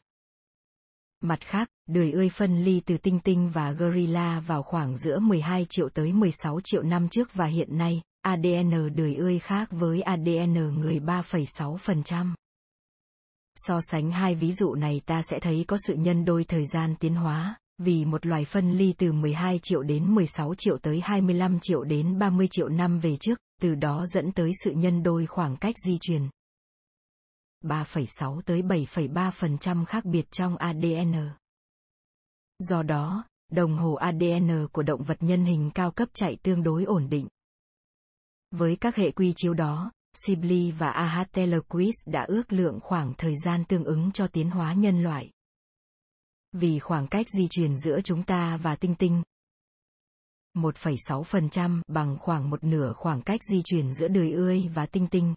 Mặt 1.23 1.39
khác, 1.41 1.67
đười 1.87 2.11
ươi 2.11 2.29
phân 2.29 2.63
ly 2.63 2.81
từ 2.85 2.97
tinh 2.97 3.19
tinh 3.19 3.49
và 3.49 3.71
gorilla 3.71 4.39
vào 4.39 4.63
khoảng 4.63 4.97
giữa 4.97 5.19
12 5.19 5.65
triệu 5.69 5.89
tới 5.89 6.13
16 6.13 6.59
triệu 6.63 6.83
năm 6.83 7.09
trước 7.09 7.33
và 7.33 7.45
hiện 7.45 7.77
nay, 7.77 8.01
ADN 8.21 8.95
đười 8.95 9.15
ươi 9.15 9.39
khác 9.39 9.69
với 9.71 10.01
ADN 10.01 10.53
người 10.53 10.99
3,6%. 10.99 12.33
So 13.55 13.79
sánh 13.81 14.11
hai 14.11 14.35
ví 14.35 14.53
dụ 14.53 14.75
này 14.75 15.01
ta 15.05 15.21
sẽ 15.21 15.39
thấy 15.39 15.65
có 15.67 15.77
sự 15.87 15.95
nhân 15.95 16.25
đôi 16.25 16.43
thời 16.43 16.65
gian 16.65 16.95
tiến 16.99 17.15
hóa, 17.15 17.55
vì 17.83 18.05
một 18.05 18.25
loài 18.25 18.45
phân 18.45 18.71
ly 18.71 18.93
từ 18.97 19.11
12 19.11 19.59
triệu 19.63 19.83
đến 19.83 20.15
16 20.15 20.55
triệu 20.57 20.77
tới 20.77 20.99
25 21.03 21.59
triệu 21.61 21.83
đến 21.83 22.19
30 22.19 22.47
triệu 22.51 22.69
năm 22.69 22.99
về 22.99 23.17
trước, 23.17 23.39
từ 23.61 23.75
đó 23.75 24.05
dẫn 24.13 24.31
tới 24.31 24.51
sự 24.63 24.71
nhân 24.71 25.03
đôi 25.03 25.25
khoảng 25.25 25.57
cách 25.57 25.75
di 25.85 25.97
truyền. 26.01 26.29
3,6 27.63 28.41
tới 28.41 28.61
7,3% 28.61 29.85
khác 29.85 30.05
biệt 30.05 30.31
trong 30.31 30.57
ADN. 30.57 31.13
Do 32.59 32.83
đó, 32.83 33.23
đồng 33.51 33.77
hồ 33.77 33.93
ADN 33.93 34.67
của 34.71 34.83
động 34.83 35.03
vật 35.03 35.17
nhân 35.19 35.45
hình 35.45 35.71
cao 35.73 35.91
cấp 35.91 36.09
chạy 36.13 36.37
tương 36.43 36.63
đối 36.63 36.83
ổn 36.83 37.09
định. 37.09 37.27
Với 38.51 38.75
các 38.75 38.95
hệ 38.95 39.11
quy 39.11 39.33
chiếu 39.35 39.53
đó, 39.53 39.91
Sibley 40.13 40.71
và 40.71 40.89
Ahatelquist 40.89 42.07
đã 42.07 42.25
ước 42.27 42.53
lượng 42.53 42.79
khoảng 42.81 43.13
thời 43.17 43.33
gian 43.45 43.65
tương 43.65 43.83
ứng 43.83 44.11
cho 44.11 44.27
tiến 44.27 44.49
hóa 44.49 44.73
nhân 44.73 45.03
loại. 45.03 45.29
Vì 46.51 46.79
khoảng 46.79 47.07
cách 47.07 47.25
di 47.29 47.47
truyền 47.47 47.77
giữa 47.77 48.01
chúng 48.01 48.23
ta 48.23 48.57
và 48.57 48.75
tinh 48.75 48.95
tinh 48.95 49.23
1,6% 50.57 51.81
bằng 51.87 52.17
khoảng 52.19 52.49
một 52.49 52.63
nửa 52.63 52.93
khoảng 52.93 53.21
cách 53.21 53.41
di 53.43 53.61
truyền 53.65 53.93
giữa 53.93 54.07
đười 54.07 54.31
ươi 54.31 54.69
và 54.73 54.85
tinh 54.85 55.07
tinh. 55.07 55.33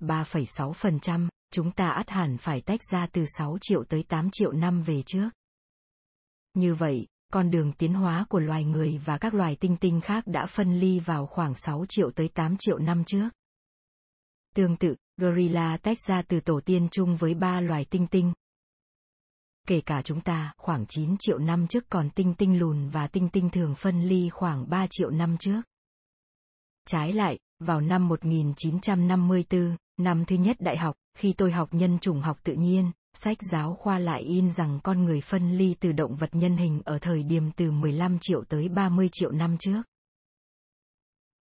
3,6%, 0.00 1.28
chúng 1.50 1.70
ta 1.70 1.88
ắt 1.88 2.10
hẳn 2.10 2.36
phải 2.38 2.60
tách 2.60 2.80
ra 2.92 3.06
từ 3.12 3.24
6 3.38 3.58
triệu 3.60 3.84
tới 3.84 4.02
8 4.08 4.28
triệu 4.32 4.52
năm 4.52 4.82
về 4.82 5.02
trước. 5.02 5.28
Như 6.54 6.74
vậy, 6.74 7.06
con 7.32 7.50
đường 7.50 7.72
tiến 7.72 7.94
hóa 7.94 8.26
của 8.28 8.38
loài 8.38 8.64
người 8.64 9.00
và 9.04 9.18
các 9.18 9.34
loài 9.34 9.56
tinh 9.60 9.76
tinh 9.76 10.00
khác 10.00 10.26
đã 10.26 10.46
phân 10.46 10.80
ly 10.80 11.00
vào 11.00 11.26
khoảng 11.26 11.54
6 11.54 11.84
triệu 11.88 12.10
tới 12.10 12.28
8 12.28 12.56
triệu 12.58 12.78
năm 12.78 13.04
trước. 13.04 13.28
Tương 14.54 14.76
tự, 14.76 14.96
gorilla 15.16 15.76
tách 15.76 15.98
ra 16.06 16.22
từ 16.22 16.40
tổ 16.40 16.60
tiên 16.60 16.88
chung 16.90 17.16
với 17.16 17.34
ba 17.34 17.60
loài 17.60 17.84
tinh 17.90 18.06
tinh. 18.06 18.32
Kể 19.68 19.80
cả 19.80 20.02
chúng 20.02 20.20
ta, 20.20 20.52
khoảng 20.56 20.86
9 20.86 21.16
triệu 21.18 21.38
năm 21.38 21.66
trước 21.66 21.84
còn 21.88 22.10
tinh 22.10 22.34
tinh 22.34 22.58
lùn 22.58 22.88
và 22.88 23.06
tinh 23.06 23.28
tinh 23.28 23.50
thường 23.50 23.74
phân 23.74 24.02
ly 24.02 24.28
khoảng 24.28 24.70
3 24.70 24.86
triệu 24.90 25.10
năm 25.10 25.36
trước. 25.38 25.62
Trái 26.86 27.12
lại, 27.12 27.38
vào 27.60 27.80
năm 27.80 28.08
1954, 28.08 29.76
năm 29.96 30.24
thứ 30.24 30.36
nhất 30.36 30.56
đại 30.60 30.76
học, 30.76 30.96
khi 31.18 31.32
tôi 31.32 31.52
học 31.52 31.68
nhân 31.72 31.98
chủng 31.98 32.20
học 32.20 32.38
tự 32.44 32.54
nhiên, 32.54 32.92
sách 33.14 33.38
giáo 33.52 33.74
khoa 33.74 33.98
lại 33.98 34.22
in 34.22 34.50
rằng 34.50 34.80
con 34.82 35.04
người 35.04 35.20
phân 35.20 35.56
ly 35.56 35.74
từ 35.80 35.92
động 35.92 36.16
vật 36.16 36.30
nhân 36.32 36.56
hình 36.56 36.82
ở 36.84 36.98
thời 36.98 37.22
điểm 37.22 37.50
từ 37.56 37.70
15 37.70 38.18
triệu 38.20 38.44
tới 38.44 38.68
30 38.68 39.08
triệu 39.12 39.30
năm 39.30 39.56
trước. 39.58 39.82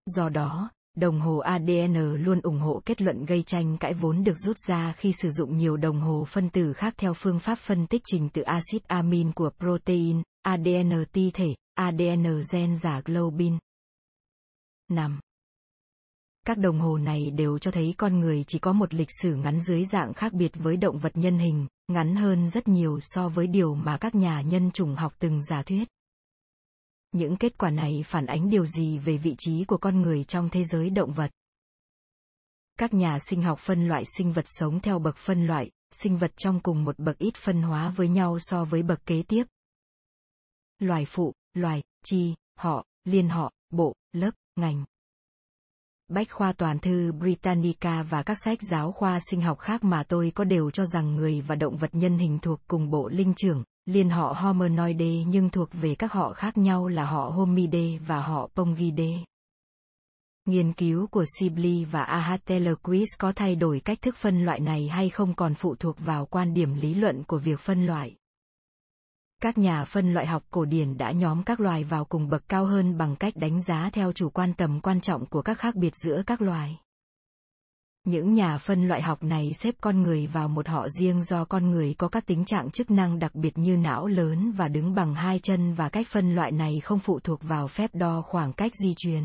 Do 0.05 0.29
đó, 0.29 0.69
đồng 1.00 1.20
hồ 1.20 1.38
ADN 1.38 1.94
luôn 2.24 2.42
ủng 2.42 2.60
hộ 2.60 2.82
kết 2.86 3.02
luận 3.02 3.26
gây 3.26 3.44
tranh 3.44 3.78
cãi 3.78 3.94
vốn 3.94 4.24
được 4.24 4.38
rút 4.38 4.58
ra 4.68 4.94
khi 4.98 5.14
sử 5.14 5.30
dụng 5.30 5.58
nhiều 5.58 5.78
đồng 5.78 6.02
hồ 6.02 6.26
phân 6.28 6.50
tử 6.50 6.74
khác 6.74 6.94
theo 6.98 7.14
phương 7.14 7.40
pháp 7.40 7.58
phân 7.58 7.88
tích 7.88 8.02
trình 8.06 8.30
tự 8.30 8.42
axit 8.42 8.88
amin 8.88 9.32
của 9.32 9.50
protein, 9.60 10.22
ADN 10.42 11.06
ti 11.12 11.32
thể, 11.34 11.56
ADN 11.74 12.42
gen 12.52 12.76
giả 12.76 13.02
globin. 13.06 13.58
5. 14.92 15.20
Các 16.46 16.58
đồng 16.58 16.80
hồ 16.80 16.98
này 16.98 17.32
đều 17.32 17.58
cho 17.58 17.72
thấy 17.72 17.94
con 17.98 18.20
người 18.20 18.44
chỉ 18.48 18.60
có 18.60 18.74
một 18.74 18.94
lịch 18.94 19.10
sử 19.22 19.36
ngắn 19.36 19.62
dưới 19.62 19.86
dạng 19.86 20.14
khác 20.14 20.34
biệt 20.34 20.52
với 20.56 20.78
động 20.78 21.00
vật 21.00 21.18
nhân 21.18 21.38
hình, 21.38 21.68
ngắn 21.88 22.16
hơn 22.16 22.50
rất 22.50 22.68
nhiều 22.68 23.00
so 23.02 23.30
với 23.30 23.48
điều 23.48 23.76
mà 23.76 23.98
các 23.98 24.16
nhà 24.16 24.42
nhân 24.42 24.72
chủng 24.72 24.96
học 24.96 25.14
từng 25.20 25.42
giả 25.44 25.64
thuyết. 25.64 25.88
Những 27.12 27.38
kết 27.38 27.58
quả 27.58 27.69
này 27.69 28.04
phản 28.06 28.26
ánh 28.26 28.50
điều 28.50 28.65
gì 28.65 28.98
về 28.98 29.17
vị 29.17 29.36
trí 29.38 29.65
của 29.65 29.78
con 29.78 30.02
người 30.02 30.24
trong 30.24 30.50
thế 30.50 30.63
giới 30.63 30.89
động 30.89 31.13
vật? 31.13 31.32
Các 32.78 32.93
nhà 32.93 33.17
sinh 33.19 33.41
học 33.41 33.60
phân 33.60 33.88
loại 33.88 34.04
sinh 34.17 34.32
vật 34.32 34.45
sống 34.48 34.80
theo 34.80 35.00
bậc 35.00 35.17
phân 35.17 35.45
loại, 35.48 35.72
sinh 35.91 36.17
vật 36.17 36.32
trong 36.38 36.60
cùng 36.60 36.84
một 36.84 37.00
bậc 37.00 37.17
ít 37.17 37.36
phân 37.36 37.62
hóa 37.62 37.89
với 37.89 38.08
nhau 38.08 38.38
so 38.39 38.65
với 38.65 38.84
bậc 38.84 39.06
kế 39.06 39.24
tiếp. 39.24 39.43
Loài 40.80 41.06
phụ, 41.06 41.34
loài, 41.54 41.84
chi, 42.06 42.36
họ, 42.58 42.86
liên 43.04 43.30
họ, 43.30 43.52
bộ, 43.69 43.95
lớp, 44.13 44.32
ngành. 44.56 44.86
Bách 46.08 46.32
khoa 46.32 46.54
toàn 46.54 46.80
thư 46.80 47.12
Britannica 47.12 48.04
và 48.04 48.24
các 48.24 48.38
sách 48.45 48.60
giáo 48.62 48.91
khoa 48.91 49.19
sinh 49.30 49.41
học 49.41 49.60
khác 49.60 49.84
mà 49.84 50.04
tôi 50.04 50.32
có 50.36 50.43
đều 50.43 50.72
cho 50.72 50.86
rằng 50.86 51.15
người 51.15 51.41
và 51.41 51.56
động 51.56 51.78
vật 51.78 51.89
nhân 51.95 52.17
hình 52.17 52.39
thuộc 52.39 52.60
cùng 52.67 52.89
bộ 52.89 53.10
linh 53.10 53.34
trưởng, 53.34 53.63
liên 53.89 54.10
họ 54.10 54.34
Hominoidae 54.38 55.23
nhưng 55.28 55.49
thuộc 55.49 55.69
về 55.71 55.95
các 55.95 56.12
họ 56.12 56.34
khác 56.34 56.58
nhau 56.58 56.88
là 56.88 57.06
họ 57.06 57.30
Homidae 57.30 57.97
và 58.08 58.21
họ 58.21 58.49
Pongidae. 58.56 59.23
Nghiên 60.45 60.73
cứu 60.73 61.08
của 61.08 61.25
Sibley 61.39 61.86
và 61.86 62.04
Ahatelquist 62.04 63.19
có 63.19 63.32
thay 63.32 63.56
đổi 63.56 63.80
cách 63.80 64.02
thức 64.02 64.15
phân 64.15 64.45
loại 64.45 64.60
này 64.60 64.88
hay 64.88 65.10
không 65.10 65.36
còn 65.36 65.54
phụ 65.54 65.75
thuộc 65.75 65.95
vào 65.99 66.25
quan 66.25 66.54
điểm 66.54 66.73
lý 66.73 66.93
luận 66.93 67.23
của 67.23 67.38
việc 67.38 67.60
phân 67.60 67.86
loại. 67.86 68.15
Các 69.41 69.58
nhà 69.58 69.86
phân 69.86 70.13
loại 70.13 70.28
học 70.28 70.43
cổ 70.52 70.65
điển 70.65 70.97
đã 70.97 71.12
nhóm 71.12 71.43
các 71.43 71.60
loài 71.60 71.84
vào 71.84 72.06
cùng 72.06 72.30
bậc 72.30 72.49
cao 72.49 72.65
hơn 72.65 72.97
bằng 72.97 73.15
cách 73.15 73.34
đánh 73.36 73.63
giá 73.63 73.89
theo 73.93 74.12
chủ 74.12 74.30
quan 74.30 74.54
tầm 74.54 74.82
quan 74.82 75.02
trọng 75.02 75.25
của 75.25 75.41
các 75.41 75.60
khác 75.60 75.75
biệt 75.75 75.93
giữa 75.95 76.23
các 76.25 76.41
loài. 76.41 76.80
Những 78.10 78.34
nhà 78.34 78.58
phân 78.58 78.88
loại 78.88 79.02
học 79.02 79.24
này 79.24 79.52
xếp 79.54 79.76
con 79.82 80.02
người 80.02 80.28
vào 80.28 80.48
một 80.48 80.67
họ 80.67 80.89
riêng 80.89 81.24
do 81.24 81.45
con 81.45 81.72
người 81.72 81.95
có 81.98 82.08
các 82.08 82.26
tính 82.26 82.45
trạng 82.45 82.72
chức 82.72 82.91
năng 82.91 83.19
đặc 83.19 83.36
biệt 83.36 83.58
như 83.58 83.78
não 83.78 84.08
lớn 84.08 84.52
và 84.52 84.67
đứng 84.67 84.95
bằng 84.95 85.15
hai 85.15 85.39
chân 85.39 85.74
và 85.74 85.89
cách 85.89 86.08
phân 86.08 86.36
loại 86.36 86.52
này 86.52 86.80
không 86.80 87.00
phụ 87.00 87.19
thuộc 87.19 87.39
vào 87.43 87.67
phép 87.67 87.89
đo 87.93 88.22
khoảng 88.22 88.54
cách 88.54 88.72
di 88.76 88.93
truyền. 88.98 89.24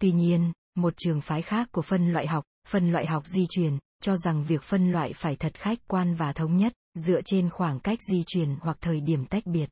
Tuy 0.00 0.12
nhiên, 0.12 0.52
một 0.76 0.94
trường 0.96 1.20
phái 1.20 1.42
khác 1.42 1.68
của 1.72 1.82
phân 1.82 2.12
loại 2.12 2.26
học, 2.26 2.44
phân 2.68 2.92
loại 2.92 3.06
học 3.06 3.26
di 3.26 3.46
truyền, 3.50 3.78
cho 4.02 4.16
rằng 4.16 4.44
việc 4.44 4.62
phân 4.62 4.92
loại 4.92 5.12
phải 5.12 5.36
thật 5.36 5.54
khách 5.54 5.78
quan 5.88 6.14
và 6.14 6.32
thống 6.32 6.56
nhất, 6.56 6.72
dựa 6.94 7.20
trên 7.24 7.50
khoảng 7.50 7.80
cách 7.80 7.98
di 8.12 8.22
truyền 8.26 8.56
hoặc 8.60 8.76
thời 8.80 9.00
điểm 9.00 9.26
tách 9.26 9.46
biệt. 9.46 9.68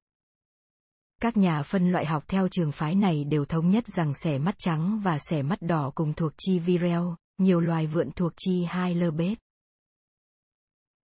Các 1.23 1.37
nhà 1.37 1.63
phân 1.63 1.93
loại 1.93 2.07
học 2.07 2.25
theo 2.29 2.49
trường 2.49 2.73
phái 2.73 2.95
này 2.95 3.25
đều 3.25 3.45
thống 3.45 3.71
nhất 3.71 3.85
rằng 3.97 4.15
xẻ 4.15 4.39
mắt 4.39 4.55
trắng 4.59 5.01
và 5.05 5.19
xẻ 5.31 5.43
mắt 5.43 5.63
đỏ 5.63 5.93
cùng 5.95 6.13
thuộc 6.13 6.33
chi 6.39 6.59
vireo, 6.59 7.17
nhiều 7.41 7.61
loài 7.61 7.87
vượn 7.87 8.11
thuộc 8.11 8.33
chi 8.37 8.65
hai 8.65 8.95
lơ 8.95 9.11
bết. 9.11 9.39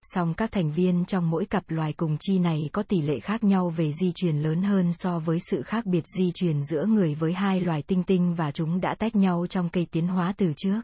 Song 0.03 0.35
các 0.35 0.53
thành 0.53 0.73
viên 0.73 1.05
trong 1.05 1.31
mỗi 1.31 1.47
cặp 1.47 1.71
loài 1.71 1.93
cùng 1.93 2.17
chi 2.21 2.39
này 2.39 2.71
có 2.73 2.83
tỷ 2.83 3.03
lệ 3.03 3.21
khác 3.21 3.45
nhau 3.45 3.71
về 3.71 3.93
di 3.93 4.13
truyền 4.13 4.43
lớn 4.43 4.63
hơn 4.63 4.91
so 4.93 5.19
với 5.19 5.39
sự 5.51 5.63
khác 5.63 5.87
biệt 5.87 6.05
di 6.07 6.33
truyền 6.33 6.63
giữa 6.63 6.85
người 6.85 7.15
với 7.15 7.33
hai 7.33 7.61
loài 7.61 7.83
tinh 7.83 8.03
tinh 8.03 8.35
và 8.35 8.53
chúng 8.53 8.81
đã 8.81 8.95
tách 8.95 9.17
nhau 9.17 9.47
trong 9.51 9.69
cây 9.69 9.87
tiến 9.91 10.09
hóa 10.09 10.35
từ 10.37 10.53
trước. 10.57 10.81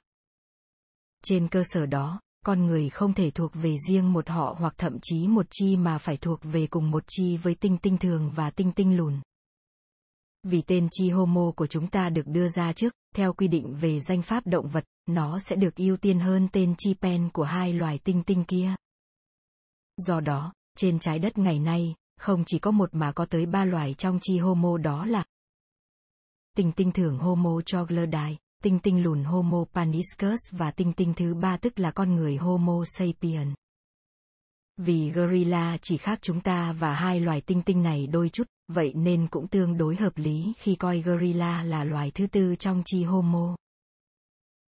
Trên 1.25 1.49
cơ 1.49 1.63
sở 1.67 1.87
đó, 1.87 2.21
con 2.47 2.67
người 2.67 2.91
không 2.91 3.15
thể 3.15 3.31
thuộc 3.31 3.51
về 3.55 3.77
riêng 3.89 4.13
một 4.13 4.29
họ 4.29 4.57
hoặc 4.59 4.75
thậm 4.79 4.99
chí 5.03 5.29
một 5.29 5.47
chi 5.51 5.77
mà 5.77 5.99
phải 5.99 6.17
thuộc 6.17 6.41
về 6.43 6.67
cùng 6.67 6.91
một 6.91 7.05
chi 7.09 7.37
với 7.37 7.55
tinh 7.55 7.79
tinh 7.79 7.99
thường 7.99 8.33
và 8.35 8.51
tinh 8.51 8.73
tinh 8.73 8.97
lùn. 8.97 9.21
Vì 10.43 10.63
tên 10.63 10.89
chi 10.91 11.11
Homo 11.11 11.53
của 11.57 11.67
chúng 11.67 11.87
ta 11.87 12.09
được 12.09 12.27
đưa 12.27 12.49
ra 12.49 12.73
trước, 12.73 12.95
theo 13.15 13.33
quy 13.33 13.49
định 13.49 13.75
về 13.75 14.01
danh 14.01 14.23
pháp 14.23 14.47
động 14.47 14.69
vật, 14.69 14.85
nó 15.07 15.39
sẽ 15.39 15.57
được 15.57 15.77
ưu 15.77 15.97
tiên 15.97 16.21
hơn 16.21 16.49
tên 16.53 16.75
chi 16.79 16.95
pen 17.01 17.31
của 17.33 17.45
hai 17.45 17.73
loài 17.73 17.99
tinh 18.05 18.23
tinh 18.23 18.45
kia. 18.45 18.75
Do 19.97 20.21
đó, 20.21 20.53
trên 20.77 20.99
trái 20.99 21.19
đất 21.19 21.39
ngày 21.39 21.59
nay, 21.59 21.95
không 22.17 22.45
chỉ 22.47 22.59
có 22.59 22.71
một 22.71 22.95
mà 22.95 23.13
có 23.13 23.25
tới 23.25 23.47
ba 23.47 23.65
loài 23.65 23.95
trong 23.95 24.19
chi 24.23 24.39
Homo 24.39 24.77
đó 24.77 25.07
là 25.07 25.25
tinh 26.57 26.73
tinh 26.73 26.93
thưởng 26.93 27.19
Homo 27.19 27.61
troglodyte, 27.67 28.37
tinh 28.63 28.79
tinh 28.79 29.03
lùn 29.03 29.25
Homo 29.25 29.65
paniscus 29.75 30.39
và 30.51 30.71
tinh 30.71 30.93
tinh 30.93 31.15
thứ 31.17 31.35
ba 31.35 31.57
tức 31.57 31.79
là 31.79 31.91
con 31.91 32.15
người 32.15 32.37
Homo 32.37 32.85
sapien. 32.85 33.55
Vì 34.77 35.11
gorilla 35.11 35.79
chỉ 35.83 35.97
khác 35.97 36.19
chúng 36.23 36.41
ta 36.41 36.73
và 36.73 36.95
hai 36.95 37.21
loài 37.21 37.41
tinh 37.41 37.63
tinh 37.63 37.83
này 37.83 38.07
đôi 38.07 38.29
chút, 38.29 38.47
vậy 38.69 38.93
nên 38.95 39.27
cũng 39.27 39.49
tương 39.49 39.77
đối 39.77 39.97
hợp 39.97 40.13
lý 40.17 40.53
khi 40.59 40.75
coi 40.75 41.01
gorilla 41.01 41.63
là 41.63 41.85
loài 41.85 42.11
thứ 42.15 42.27
tư 42.27 42.57
trong 42.59 42.83
chi 42.85 43.05
Homo. 43.05 43.57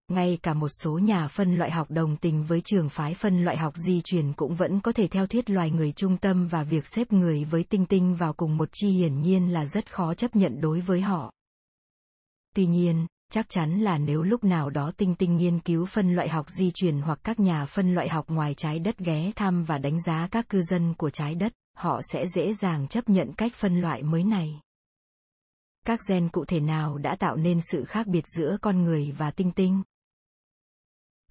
Ngay 0.08 0.38
cả 0.42 0.54
một 0.54 0.68
số 0.68 0.98
nhà 0.98 1.28
phân 1.28 1.56
loại 1.56 1.70
học 1.70 1.90
đồng 1.90 2.16
tình 2.16 2.44
với 2.44 2.60
trường 2.60 2.88
phái 2.88 3.14
phân 3.14 3.44
loại 3.44 3.56
học 3.56 3.74
di 3.76 4.00
truyền 4.04 4.32
cũng 4.32 4.54
vẫn 4.54 4.80
có 4.80 4.92
thể 4.92 5.08
theo 5.08 5.26
thuyết 5.26 5.50
loài 5.50 5.70
người 5.70 5.92
trung 5.92 6.16
tâm 6.16 6.46
và 6.46 6.62
việc 6.64 6.86
xếp 6.86 7.12
người 7.12 7.44
với 7.44 7.64
tinh 7.64 7.86
tinh 7.86 8.14
vào 8.14 8.32
cùng 8.32 8.56
một 8.56 8.68
chi 8.72 8.88
hiển 8.88 9.20
nhiên 9.20 9.52
là 9.52 9.66
rất 9.66 9.92
khó 9.92 10.14
chấp 10.14 10.36
nhận 10.36 10.60
đối 10.60 10.80
với 10.80 11.00
họ. 11.00 11.32
Tuy 12.54 12.66
nhiên, 12.66 13.06
chắc 13.32 13.48
chắn 13.48 13.80
là 13.80 13.98
nếu 13.98 14.22
lúc 14.22 14.44
nào 14.44 14.70
đó 14.70 14.92
tinh 14.96 15.14
tinh 15.14 15.36
nghiên 15.36 15.60
cứu 15.60 15.86
phân 15.86 16.14
loại 16.14 16.28
học 16.28 16.46
di 16.58 16.70
truyền 16.74 17.00
hoặc 17.00 17.18
các 17.24 17.40
nhà 17.40 17.66
phân 17.66 17.94
loại 17.94 18.08
học 18.08 18.28
ngoài 18.28 18.54
trái 18.54 18.78
đất 18.78 18.98
ghé 18.98 19.32
thăm 19.36 19.64
và 19.64 19.78
đánh 19.78 20.02
giá 20.02 20.28
các 20.30 20.48
cư 20.48 20.62
dân 20.62 20.94
của 20.94 21.10
trái 21.10 21.34
đất, 21.34 21.52
họ 21.76 22.00
sẽ 22.12 22.24
dễ 22.34 22.52
dàng 22.54 22.88
chấp 22.88 23.08
nhận 23.08 23.32
cách 23.32 23.52
phân 23.54 23.80
loại 23.80 24.02
mới 24.02 24.24
này. 24.24 24.60
Các 25.86 26.00
gen 26.08 26.28
cụ 26.28 26.44
thể 26.44 26.60
nào 26.60 26.98
đã 26.98 27.16
tạo 27.16 27.36
nên 27.36 27.58
sự 27.70 27.84
khác 27.84 28.06
biệt 28.06 28.24
giữa 28.36 28.56
con 28.60 28.82
người 28.82 29.12
và 29.18 29.30
tinh 29.30 29.52
tinh? 29.52 29.82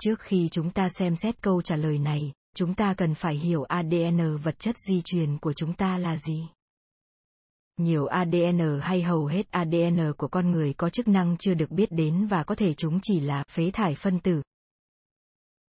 Trước 0.03 0.19
khi 0.19 0.49
chúng 0.51 0.71
ta 0.71 0.89
xem 0.89 1.15
xét 1.15 1.41
câu 1.41 1.61
trả 1.61 1.75
lời 1.75 1.99
này, 1.99 2.31
chúng 2.55 2.73
ta 2.73 2.93
cần 2.93 3.13
phải 3.13 3.35
hiểu 3.35 3.63
ADN 3.63 4.37
vật 4.37 4.59
chất 4.59 4.75
di 4.87 5.01
truyền 5.01 5.37
của 5.37 5.53
chúng 5.53 5.73
ta 5.73 5.97
là 5.97 6.17
gì. 6.17 6.47
Nhiều 7.81 8.05
ADN 8.05 8.79
hay 8.81 9.01
hầu 9.01 9.25
hết 9.25 9.51
ADN 9.51 10.13
của 10.17 10.27
con 10.27 10.51
người 10.51 10.73
có 10.73 10.89
chức 10.89 11.07
năng 11.07 11.37
chưa 11.37 11.53
được 11.53 11.71
biết 11.71 11.91
đến 11.91 12.25
và 12.25 12.43
có 12.43 12.55
thể 12.55 12.73
chúng 12.73 12.99
chỉ 13.01 13.19
là 13.19 13.43
phế 13.49 13.71
thải 13.71 13.95
phân 13.95 14.19
tử. 14.19 14.41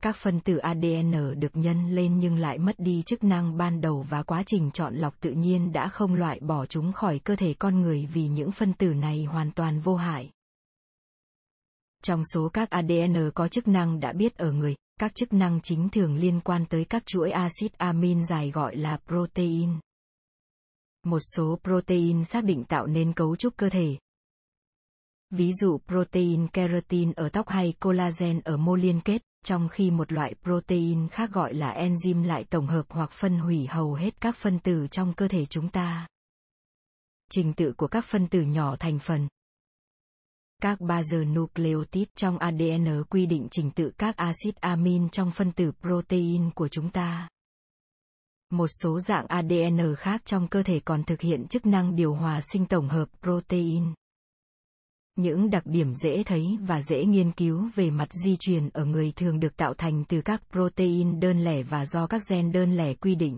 Các 0.03 0.15
phân 0.15 0.39
tử 0.39 0.57
ADN 0.57 1.39
được 1.39 1.51
nhân 1.53 1.95
lên 1.95 2.19
nhưng 2.19 2.35
lại 2.35 2.57
mất 2.57 2.79
đi 2.79 3.03
chức 3.05 3.23
năng 3.23 3.57
ban 3.57 3.81
đầu 3.81 4.05
và 4.09 4.23
quá 4.23 4.43
trình 4.45 4.71
chọn 4.71 4.95
lọc 4.95 5.19
tự 5.19 5.31
nhiên 5.31 5.71
đã 5.71 5.89
không 5.89 6.13
loại 6.13 6.39
bỏ 6.39 6.65
chúng 6.65 6.93
khỏi 6.93 7.19
cơ 7.19 7.35
thể 7.35 7.53
con 7.53 7.81
người 7.81 8.05
vì 8.13 8.27
những 8.27 8.51
phân 8.51 8.73
tử 8.73 8.93
này 8.93 9.23
hoàn 9.23 9.51
toàn 9.51 9.79
vô 9.79 9.95
hại. 9.95 10.31
Trong 12.03 12.23
số 12.33 12.49
các 12.53 12.69
ADN 12.69 13.31
có 13.35 13.47
chức 13.47 13.67
năng 13.67 13.99
đã 13.99 14.13
biết 14.13 14.37
ở 14.37 14.51
người, 14.51 14.75
các 14.99 15.15
chức 15.15 15.33
năng 15.33 15.59
chính 15.63 15.89
thường 15.89 16.15
liên 16.15 16.39
quan 16.39 16.65
tới 16.65 16.85
các 16.85 17.05
chuỗi 17.05 17.31
axit 17.31 17.77
amin 17.77 18.25
dài 18.25 18.51
gọi 18.51 18.75
là 18.75 18.97
protein. 19.07 19.69
Một 21.05 21.19
số 21.35 21.59
protein 21.63 22.23
xác 22.23 22.43
định 22.43 22.63
tạo 22.63 22.87
nên 22.87 23.13
cấu 23.13 23.35
trúc 23.35 23.57
cơ 23.57 23.69
thể. 23.69 23.97
Ví 25.29 25.51
dụ 25.53 25.77
protein 25.87 26.47
keratin 26.47 27.11
ở 27.11 27.29
tóc 27.29 27.49
hay 27.49 27.73
collagen 27.79 28.39
ở 28.39 28.57
mô 28.57 28.75
liên 28.75 29.01
kết, 29.01 29.21
trong 29.45 29.69
khi 29.69 29.91
một 29.91 30.11
loại 30.11 30.35
protein 30.43 31.07
khác 31.07 31.31
gọi 31.31 31.53
là 31.53 31.73
enzyme 31.73 32.25
lại 32.25 32.43
tổng 32.43 32.67
hợp 32.67 32.85
hoặc 32.89 33.11
phân 33.11 33.39
hủy 33.39 33.65
hầu 33.65 33.93
hết 33.93 34.21
các 34.21 34.35
phân 34.35 34.59
tử 34.59 34.87
trong 34.91 35.13
cơ 35.13 35.27
thể 35.27 35.45
chúng 35.45 35.69
ta. 35.69 36.07
Trình 37.31 37.53
tự 37.53 37.73
của 37.77 37.87
các 37.87 38.05
phân 38.05 38.27
tử 38.27 38.41
nhỏ 38.41 38.75
thành 38.75 38.99
phần, 38.99 39.27
Các 40.61 40.79
bazơ 40.79 41.33
nucleotide 41.33 42.11
trong 42.15 42.37
ADN 42.37 43.03
quy 43.09 43.25
định 43.25 43.47
trình 43.51 43.71
tự 43.71 43.91
các 43.97 44.17
axit 44.17 44.55
amin 44.55 45.09
trong 45.09 45.31
phân 45.31 45.51
tử 45.51 45.71
protein 45.81 46.51
của 46.51 46.67
chúng 46.67 46.89
ta. 46.89 47.29
Một 48.49 48.67
số 48.67 48.99
dạng 48.99 49.25
ADN 49.27 49.95
khác 49.97 50.21
trong 50.25 50.47
cơ 50.47 50.63
thể 50.63 50.79
còn 50.79 51.03
thực 51.03 51.21
hiện 51.21 51.47
chức 51.47 51.65
năng 51.65 51.95
điều 51.95 52.13
hòa 52.13 52.41
sinh 52.53 52.65
tổng 52.65 52.89
hợp 52.89 53.05
protein. 53.21 53.93
Những 55.15 55.49
đặc 55.49 55.63
điểm 55.65 55.93
dễ 55.95 56.23
thấy 56.23 56.57
và 56.61 56.81
dễ 56.81 57.05
nghiên 57.05 57.31
cứu 57.31 57.69
về 57.75 57.91
mặt 57.91 58.07
di 58.23 58.35
truyền 58.39 58.69
ở 58.69 58.85
người 58.85 59.11
thường 59.15 59.39
được 59.39 59.55
tạo 59.55 59.73
thành 59.73 60.03
từ 60.09 60.21
các 60.21 60.41
protein 60.51 61.19
đơn 61.19 61.43
lẻ 61.43 61.63
và 61.63 61.85
do 61.85 62.07
các 62.07 62.21
gen 62.29 62.51
đơn 62.51 62.75
lẻ 62.77 62.93
quy 62.93 63.15
định. 63.15 63.37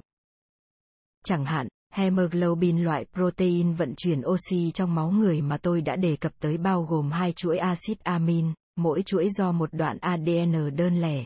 Chẳng 1.26 1.46
hạn, 1.46 1.68
hemoglobin 1.94 2.84
loại 2.84 3.06
protein 3.14 3.74
vận 3.74 3.94
chuyển 3.98 4.22
oxy 4.26 4.72
trong 4.72 4.96
máu 4.96 5.12
người 5.12 5.42
mà 5.42 5.58
tôi 5.58 5.82
đã 5.82 5.96
đề 5.96 6.16
cập 6.16 6.32
tới 6.40 6.58
bao 6.58 6.84
gồm 6.84 7.12
hai 7.12 7.32
chuỗi 7.32 7.58
axit 7.58 8.00
amin, 8.00 8.54
mỗi 8.76 9.02
chuỗi 9.04 9.30
do 9.30 9.52
một 9.52 9.70
đoạn 9.74 9.98
ADN 10.02 10.76
đơn 10.76 11.02
lẻ. 11.02 11.26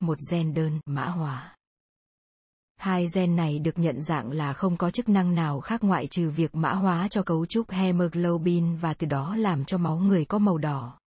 Một 0.00 0.18
gen 0.30 0.54
đơn 0.54 0.80
mã 0.86 1.06
hóa. 1.06 1.56
Hai 2.82 3.06
gen 3.14 3.36
này 3.36 3.58
được 3.58 3.78
nhận 3.78 4.02
dạng 4.02 4.30
là 4.30 4.52
không 4.52 4.76
có 4.76 4.90
chức 4.90 5.08
năng 5.08 5.34
nào 5.34 5.60
khác 5.60 5.84
ngoại 5.84 6.06
trừ 6.06 6.30
việc 6.30 6.54
mã 6.54 6.72
hóa 6.72 7.08
cho 7.08 7.22
cấu 7.22 7.46
trúc 7.46 7.70
hemoglobin 7.70 8.76
và 8.76 8.94
từ 8.94 9.06
đó 9.06 9.36
làm 9.36 9.64
cho 9.64 9.78
máu 9.78 9.96
người 9.96 10.24
có 10.24 10.38
màu 10.38 10.58
đỏ. 10.58 10.98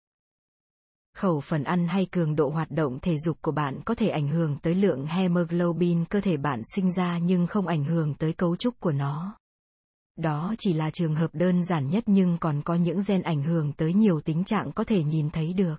Khẩu 1.15 1.39
phần 1.39 1.63
ăn 1.63 1.87
hay 1.87 2.07
cường 2.11 2.35
độ 2.35 2.49
hoạt 2.49 2.71
động 2.71 2.99
thể 2.99 3.17
dục 3.17 3.37
của 3.41 3.51
bạn 3.51 3.81
có 3.85 3.95
thể 3.95 4.09
ảnh 4.09 4.27
hưởng 4.27 4.57
tới 4.59 4.75
lượng 4.75 5.05
hemoglobin 5.05 6.05
cơ 6.05 6.21
thể 6.21 6.37
bạn 6.37 6.61
sinh 6.75 6.91
ra 6.91 7.17
nhưng 7.17 7.47
không 7.47 7.67
ảnh 7.67 7.83
hưởng 7.83 8.13
tới 8.13 8.33
cấu 8.33 8.55
trúc 8.55 8.79
của 8.79 8.91
nó. 8.91 9.37
Đó 10.15 10.55
chỉ 10.57 10.73
là 10.73 10.89
trường 10.89 11.15
hợp 11.15 11.29
đơn 11.33 11.63
giản 11.63 11.89
nhất 11.89 12.03
nhưng 12.07 12.37
còn 12.37 12.61
có 12.61 12.75
những 12.75 12.99
gen 13.07 13.21
ảnh 13.21 13.43
hưởng 13.43 13.73
tới 13.73 13.93
nhiều 13.93 14.21
tính 14.21 14.43
trạng 14.43 14.71
có 14.71 14.83
thể 14.83 15.03
nhìn 15.03 15.29
thấy 15.29 15.53
được. 15.53 15.75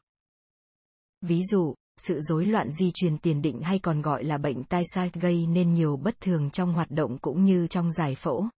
Ví 1.21 1.43
dụ, 1.51 1.75
sự 1.97 2.21
rối 2.21 2.47
loạn 2.47 2.71
di 2.71 2.91
truyền 2.95 3.19
tiền 3.19 3.43
định 3.43 3.61
hay 3.63 3.79
còn 3.79 4.03
gọi 4.03 4.25
là 4.25 4.39
bệnh 4.39 4.65
tai 4.65 4.83
sai 4.95 5.11
gây 5.15 5.47
nên 5.47 5.75
nhiều 5.75 5.97
bất 5.97 6.21
thường 6.21 6.51
trong 6.51 6.73
hoạt 6.73 6.91
động 6.91 7.19
cũng 7.19 7.45
như 7.45 7.67
trong 7.67 7.93
giải 7.93 8.15
phẫu. 8.15 8.49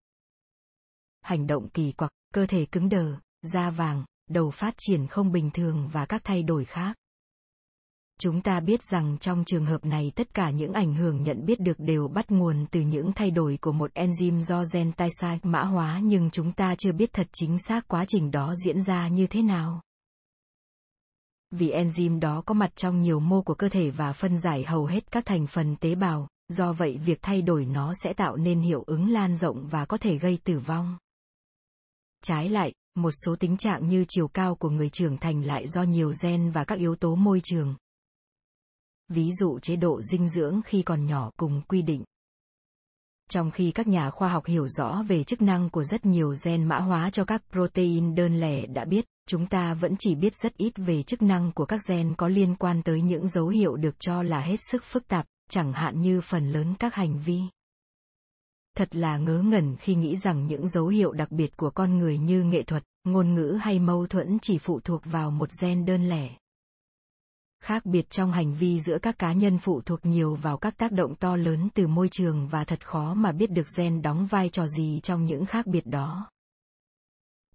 Hành 1.20 1.46
động 1.46 1.68
kỳ 1.68 1.92
quặc, 1.92 2.10
cơ 2.34 2.46
thể 2.46 2.66
cứng 2.66 2.88
đờ, 2.88 3.14
da 3.42 3.70
vàng, 3.70 4.04
đầu 4.30 4.50
phát 4.50 4.74
triển 4.78 5.06
không 5.06 5.32
bình 5.32 5.50
thường 5.50 5.88
và 5.92 6.06
các 6.06 6.20
thay 6.24 6.42
đổi 6.42 6.64
khác. 6.64 6.96
Chúng 8.20 8.40
ta 8.40 8.60
biết 8.60 8.82
rằng 8.82 9.18
trong 9.18 9.44
trường 9.44 9.66
hợp 9.66 9.84
này 9.84 10.12
tất 10.14 10.34
cả 10.34 10.50
những 10.50 10.72
ảnh 10.72 10.94
hưởng 10.94 11.22
nhận 11.22 11.44
biết 11.44 11.60
được 11.60 11.78
đều 11.78 12.08
bắt 12.08 12.30
nguồn 12.30 12.66
từ 12.70 12.80
những 12.80 13.12
thay 13.12 13.30
đổi 13.30 13.58
của 13.60 13.72
một 13.72 13.90
enzyme 13.94 14.40
do 14.40 14.64
gen 14.72 14.92
tai 14.92 15.08
sai 15.20 15.40
mã 15.42 15.62
hóa 15.62 16.00
nhưng 16.02 16.30
chúng 16.30 16.52
ta 16.52 16.74
chưa 16.78 16.92
biết 16.92 17.12
thật 17.12 17.26
chính 17.32 17.58
xác 17.58 17.88
quá 17.88 18.04
trình 18.08 18.30
đó 18.30 18.54
diễn 18.64 18.82
ra 18.82 19.08
như 19.08 19.26
thế 19.26 19.42
nào 19.42 19.80
vì 21.50 21.70
enzyme 21.70 22.20
đó 22.20 22.42
có 22.46 22.54
mặt 22.54 22.70
trong 22.76 23.00
nhiều 23.00 23.20
mô 23.20 23.42
của 23.42 23.54
cơ 23.54 23.68
thể 23.68 23.90
và 23.90 24.12
phân 24.12 24.38
giải 24.38 24.64
hầu 24.64 24.86
hết 24.86 25.10
các 25.12 25.26
thành 25.26 25.46
phần 25.46 25.76
tế 25.76 25.94
bào, 25.94 26.28
do 26.48 26.72
vậy 26.72 26.98
việc 27.04 27.18
thay 27.22 27.42
đổi 27.42 27.64
nó 27.64 27.94
sẽ 27.94 28.12
tạo 28.12 28.36
nên 28.36 28.60
hiệu 28.60 28.84
ứng 28.86 29.08
lan 29.08 29.36
rộng 29.36 29.68
và 29.68 29.84
có 29.84 29.96
thể 29.96 30.18
gây 30.18 30.38
tử 30.44 30.58
vong. 30.58 30.98
Trái 32.24 32.48
lại, 32.48 32.72
một 32.94 33.10
số 33.24 33.36
tính 33.36 33.56
trạng 33.56 33.86
như 33.86 34.04
chiều 34.08 34.28
cao 34.28 34.54
của 34.54 34.70
người 34.70 34.88
trưởng 34.88 35.18
thành 35.18 35.44
lại 35.44 35.68
do 35.68 35.82
nhiều 35.82 36.12
gen 36.22 36.50
và 36.50 36.64
các 36.64 36.78
yếu 36.78 36.96
tố 36.96 37.14
môi 37.14 37.40
trường. 37.44 37.74
Ví 39.08 39.32
dụ 39.32 39.58
chế 39.58 39.76
độ 39.76 40.02
dinh 40.02 40.28
dưỡng 40.28 40.60
khi 40.64 40.82
còn 40.82 41.06
nhỏ 41.06 41.30
cùng 41.36 41.62
quy 41.68 41.82
định. 41.82 42.04
Trong 43.30 43.50
khi 43.50 43.70
các 43.70 43.86
nhà 43.86 44.10
khoa 44.10 44.28
học 44.28 44.46
hiểu 44.46 44.68
rõ 44.68 45.02
về 45.08 45.24
chức 45.24 45.42
năng 45.42 45.70
của 45.70 45.84
rất 45.84 46.06
nhiều 46.06 46.34
gen 46.44 46.64
mã 46.64 46.78
hóa 46.78 47.10
cho 47.10 47.24
các 47.24 47.42
protein 47.52 48.14
đơn 48.14 48.40
lẻ 48.40 48.66
đã 48.66 48.84
biết, 48.84 49.04
chúng 49.26 49.46
ta 49.46 49.74
vẫn 49.74 49.96
chỉ 49.98 50.14
biết 50.14 50.34
rất 50.34 50.56
ít 50.56 50.72
về 50.76 51.02
chức 51.02 51.22
năng 51.22 51.52
của 51.52 51.64
các 51.64 51.80
gen 51.88 52.14
có 52.14 52.28
liên 52.28 52.54
quan 52.54 52.82
tới 52.82 53.00
những 53.00 53.28
dấu 53.28 53.48
hiệu 53.48 53.76
được 53.76 54.00
cho 54.00 54.22
là 54.22 54.40
hết 54.40 54.56
sức 54.60 54.84
phức 54.84 55.08
tạp, 55.08 55.26
chẳng 55.50 55.72
hạn 55.72 56.00
như 56.00 56.20
phần 56.20 56.52
lớn 56.52 56.74
các 56.78 56.94
hành 56.94 57.18
vi. 57.18 57.40
Thật 58.76 58.96
là 58.96 59.18
ngớ 59.18 59.38
ngẩn 59.38 59.76
khi 59.76 59.94
nghĩ 59.94 60.16
rằng 60.16 60.46
những 60.46 60.68
dấu 60.68 60.86
hiệu 60.86 61.12
đặc 61.12 61.30
biệt 61.30 61.56
của 61.56 61.70
con 61.70 61.98
người 61.98 62.18
như 62.18 62.42
nghệ 62.42 62.62
thuật, 62.62 62.84
ngôn 63.04 63.34
ngữ 63.34 63.58
hay 63.60 63.78
mâu 63.78 64.06
thuẫn 64.06 64.38
chỉ 64.42 64.58
phụ 64.58 64.80
thuộc 64.80 65.02
vào 65.04 65.30
một 65.30 65.48
gen 65.62 65.84
đơn 65.84 66.08
lẻ. 66.08 66.30
Khác 67.60 67.86
biệt 67.86 68.10
trong 68.10 68.32
hành 68.32 68.54
vi 68.54 68.80
giữa 68.80 68.98
các 69.02 69.18
cá 69.18 69.32
nhân 69.32 69.58
phụ 69.58 69.80
thuộc 69.80 70.06
nhiều 70.06 70.34
vào 70.34 70.56
các 70.56 70.76
tác 70.76 70.92
động 70.92 71.14
to 71.14 71.36
lớn 71.36 71.68
từ 71.74 71.86
môi 71.86 72.08
trường 72.08 72.48
và 72.48 72.64
thật 72.64 72.86
khó 72.86 73.14
mà 73.14 73.32
biết 73.32 73.50
được 73.50 73.66
gen 73.76 74.02
đóng 74.02 74.26
vai 74.26 74.48
trò 74.48 74.66
gì 74.66 75.00
trong 75.02 75.24
những 75.24 75.46
khác 75.46 75.66
biệt 75.66 75.86
đó. 75.86 76.30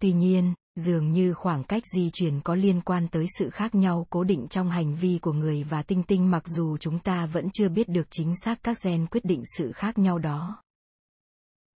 Tuy 0.00 0.12
nhiên, 0.12 0.54
dường 0.76 1.12
như 1.12 1.34
khoảng 1.34 1.64
cách 1.64 1.82
di 1.94 2.10
truyền 2.12 2.40
có 2.40 2.54
liên 2.54 2.80
quan 2.80 3.08
tới 3.08 3.26
sự 3.38 3.50
khác 3.50 3.74
nhau 3.74 4.06
cố 4.10 4.24
định 4.24 4.46
trong 4.50 4.70
hành 4.70 4.94
vi 4.94 5.18
của 5.22 5.32
người 5.32 5.64
và 5.64 5.82
tinh 5.82 6.02
tinh 6.02 6.30
mặc 6.30 6.42
dù 6.46 6.76
chúng 6.76 6.98
ta 6.98 7.26
vẫn 7.26 7.48
chưa 7.52 7.68
biết 7.68 7.88
được 7.88 8.06
chính 8.10 8.32
xác 8.44 8.62
các 8.62 8.76
gen 8.84 9.06
quyết 9.06 9.24
định 9.24 9.42
sự 9.58 9.72
khác 9.72 9.98
nhau 9.98 10.18
đó. 10.18 10.62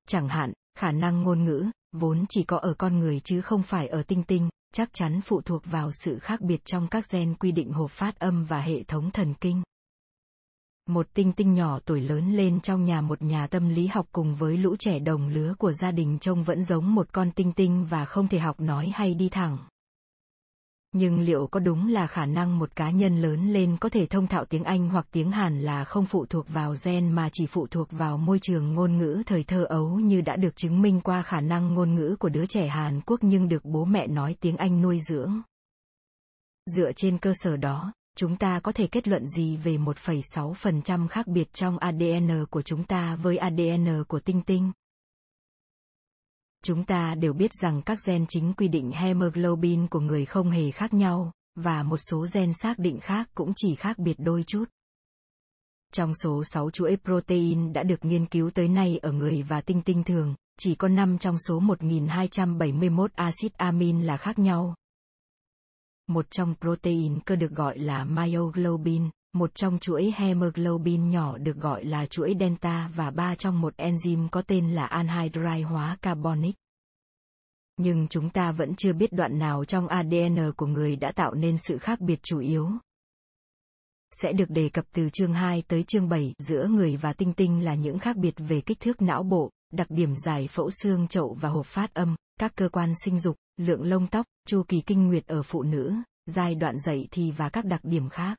Chẳng 0.08 0.28
hạn, 0.28 0.52
khả 0.78 0.92
năng 0.92 1.22
ngôn 1.22 1.44
ngữ, 1.44 1.64
vốn 1.92 2.24
chỉ 2.28 2.42
có 2.44 2.56
ở 2.56 2.74
con 2.74 2.98
người 2.98 3.20
chứ 3.24 3.40
không 3.40 3.62
phải 3.62 3.88
ở 3.88 4.02
tinh 4.02 4.22
tinh, 4.22 4.48
chắc 4.72 4.88
chắn 4.92 5.20
phụ 5.20 5.40
thuộc 5.40 5.62
vào 5.64 5.90
sự 5.92 6.18
khác 6.18 6.40
biệt 6.40 6.64
trong 6.64 6.88
các 6.88 7.04
gen 7.12 7.34
quy 7.34 7.52
định 7.52 7.72
hộp 7.72 7.90
phát 7.90 8.18
âm 8.18 8.44
và 8.44 8.60
hệ 8.60 8.82
thống 8.82 9.10
thần 9.10 9.34
kinh. 9.34 9.62
Một 10.88 11.06
tinh 11.14 11.32
tinh 11.32 11.54
nhỏ 11.54 11.78
tuổi 11.84 12.00
lớn 12.00 12.32
lên 12.32 12.60
trong 12.60 12.84
nhà 12.84 13.00
một 13.00 13.22
nhà 13.22 13.46
tâm 13.46 13.68
lý 13.68 13.86
học 13.86 14.06
cùng 14.12 14.34
với 14.34 14.56
lũ 14.56 14.76
trẻ 14.78 14.98
đồng 14.98 15.28
lứa 15.28 15.54
của 15.58 15.72
gia 15.72 15.90
đình 15.90 16.18
trông 16.18 16.44
vẫn 16.44 16.62
giống 16.62 16.94
một 16.94 17.12
con 17.12 17.30
tinh 17.30 17.52
tinh 17.52 17.86
và 17.90 18.04
không 18.04 18.28
thể 18.28 18.38
học 18.38 18.60
nói 18.60 18.92
hay 18.94 19.14
đi 19.14 19.28
thẳng. 19.28 19.58
Nhưng 20.92 21.20
liệu 21.20 21.46
có 21.46 21.60
đúng 21.60 21.88
là 21.88 22.06
khả 22.06 22.26
năng 22.26 22.58
một 22.58 22.76
cá 22.76 22.90
nhân 22.90 23.22
lớn 23.22 23.52
lên 23.52 23.76
có 23.80 23.88
thể 23.88 24.06
thông 24.06 24.26
thạo 24.26 24.44
tiếng 24.44 24.64
Anh 24.64 24.88
hoặc 24.88 25.06
tiếng 25.12 25.30
Hàn 25.30 25.60
là 25.60 25.84
không 25.84 26.06
phụ 26.06 26.26
thuộc 26.26 26.48
vào 26.48 26.74
gen 26.84 27.12
mà 27.12 27.28
chỉ 27.32 27.46
phụ 27.46 27.66
thuộc 27.66 27.88
vào 27.90 28.18
môi 28.18 28.38
trường 28.38 28.74
ngôn 28.74 28.98
ngữ 28.98 29.22
thời 29.26 29.44
thơ 29.44 29.64
ấu 29.64 29.88
như 29.88 30.20
đã 30.20 30.36
được 30.36 30.56
chứng 30.56 30.82
minh 30.82 31.00
qua 31.00 31.22
khả 31.22 31.40
năng 31.40 31.74
ngôn 31.74 31.94
ngữ 31.94 32.16
của 32.18 32.28
đứa 32.28 32.46
trẻ 32.46 32.68
Hàn 32.68 33.00
Quốc 33.06 33.20
nhưng 33.22 33.48
được 33.48 33.64
bố 33.64 33.84
mẹ 33.84 34.06
nói 34.06 34.36
tiếng 34.40 34.56
Anh 34.56 34.82
nuôi 34.82 34.98
dưỡng. 35.08 35.42
Dựa 36.66 36.92
trên 36.92 37.18
cơ 37.18 37.32
sở 37.34 37.56
đó, 37.56 37.92
chúng 38.16 38.36
ta 38.36 38.60
có 38.60 38.72
thể 38.72 38.86
kết 38.86 39.08
luận 39.08 39.26
gì 39.26 39.56
về 39.56 39.76
1,6% 39.76 41.08
khác 41.08 41.26
biệt 41.26 41.52
trong 41.52 41.78
ADN 41.78 42.44
của 42.50 42.62
chúng 42.62 42.84
ta 42.84 43.16
với 43.16 43.36
ADN 43.36 44.04
của 44.08 44.20
tinh 44.20 44.42
tinh? 44.42 44.72
Chúng 46.68 46.84
ta 46.84 47.14
đều 47.14 47.32
biết 47.32 47.50
rằng 47.62 47.82
các 47.82 47.98
gen 48.06 48.26
chính 48.28 48.52
quy 48.52 48.68
định 48.68 48.90
hemoglobin 48.90 49.86
của 49.86 50.00
người 50.00 50.24
không 50.24 50.50
hề 50.50 50.70
khác 50.70 50.94
nhau, 50.94 51.32
và 51.54 51.82
một 51.82 51.96
số 52.10 52.26
gen 52.34 52.52
xác 52.62 52.78
định 52.78 53.00
khác 53.00 53.28
cũng 53.34 53.52
chỉ 53.56 53.74
khác 53.74 53.98
biệt 53.98 54.14
đôi 54.18 54.44
chút. 54.46 54.64
Trong 55.92 56.14
số 56.14 56.42
6 56.44 56.70
chuỗi 56.70 56.96
protein 57.04 57.72
đã 57.72 57.82
được 57.82 58.04
nghiên 58.04 58.26
cứu 58.26 58.50
tới 58.50 58.68
nay 58.68 58.98
ở 58.98 59.12
người 59.12 59.42
và 59.42 59.60
tinh 59.60 59.82
tinh 59.82 60.04
thường, 60.04 60.34
chỉ 60.58 60.74
có 60.74 60.88
5 60.88 61.18
trong 61.18 61.36
số 61.48 61.60
1271 61.60 63.12
axit 63.12 63.54
amin 63.54 64.02
là 64.02 64.16
khác 64.16 64.38
nhau, 64.38 64.74
một 66.08 66.30
trong 66.30 66.54
protein 66.60 67.20
cơ 67.20 67.36
được 67.36 67.50
gọi 67.50 67.78
là 67.78 68.04
myoglobin, 68.04 69.10
một 69.32 69.54
trong 69.54 69.78
chuỗi 69.78 70.12
hemoglobin 70.16 71.10
nhỏ 71.10 71.38
được 71.38 71.56
gọi 71.56 71.84
là 71.84 72.06
chuỗi 72.06 72.34
delta 72.40 72.90
và 72.94 73.10
ba 73.10 73.34
trong 73.34 73.60
một 73.60 73.74
enzyme 73.76 74.28
có 74.28 74.42
tên 74.42 74.74
là 74.74 74.86
anhydride 74.86 75.62
hóa 75.62 75.96
carbonic. 76.02 76.56
Nhưng 77.76 78.08
chúng 78.08 78.30
ta 78.30 78.52
vẫn 78.52 78.74
chưa 78.76 78.92
biết 78.92 79.12
đoạn 79.12 79.38
nào 79.38 79.64
trong 79.64 79.88
ADN 79.88 80.52
của 80.56 80.66
người 80.66 80.96
đã 80.96 81.12
tạo 81.16 81.34
nên 81.34 81.56
sự 81.68 81.78
khác 81.78 82.00
biệt 82.00 82.18
chủ 82.22 82.38
yếu. 82.38 82.70
Sẽ 84.22 84.32
được 84.32 84.50
đề 84.50 84.68
cập 84.68 84.84
từ 84.92 85.08
chương 85.12 85.34
2 85.34 85.62
tới 85.68 85.82
chương 85.82 86.08
7 86.08 86.34
giữa 86.38 86.66
người 86.66 86.96
và 86.96 87.12
tinh 87.12 87.32
tinh 87.32 87.64
là 87.64 87.74
những 87.74 87.98
khác 87.98 88.16
biệt 88.16 88.34
về 88.38 88.60
kích 88.60 88.80
thước 88.80 89.02
não 89.02 89.22
bộ, 89.22 89.50
đặc 89.72 89.90
điểm 89.90 90.14
giải 90.16 90.48
phẫu 90.48 90.70
xương 90.82 91.08
chậu 91.08 91.36
và 91.40 91.48
hộp 91.48 91.66
phát 91.66 91.94
âm, 91.94 92.16
các 92.40 92.52
cơ 92.56 92.68
quan 92.68 92.92
sinh 93.04 93.18
dục, 93.18 93.36
lượng 93.56 93.82
lông 93.82 94.06
tóc, 94.06 94.26
chu 94.46 94.62
kỳ 94.68 94.80
kinh 94.80 95.08
nguyệt 95.08 95.26
ở 95.26 95.42
phụ 95.42 95.62
nữ, 95.62 95.94
giai 96.26 96.54
đoạn 96.54 96.78
dậy 96.78 97.08
thì 97.10 97.30
và 97.30 97.48
các 97.48 97.64
đặc 97.64 97.80
điểm 97.84 98.08
khác. 98.08 98.38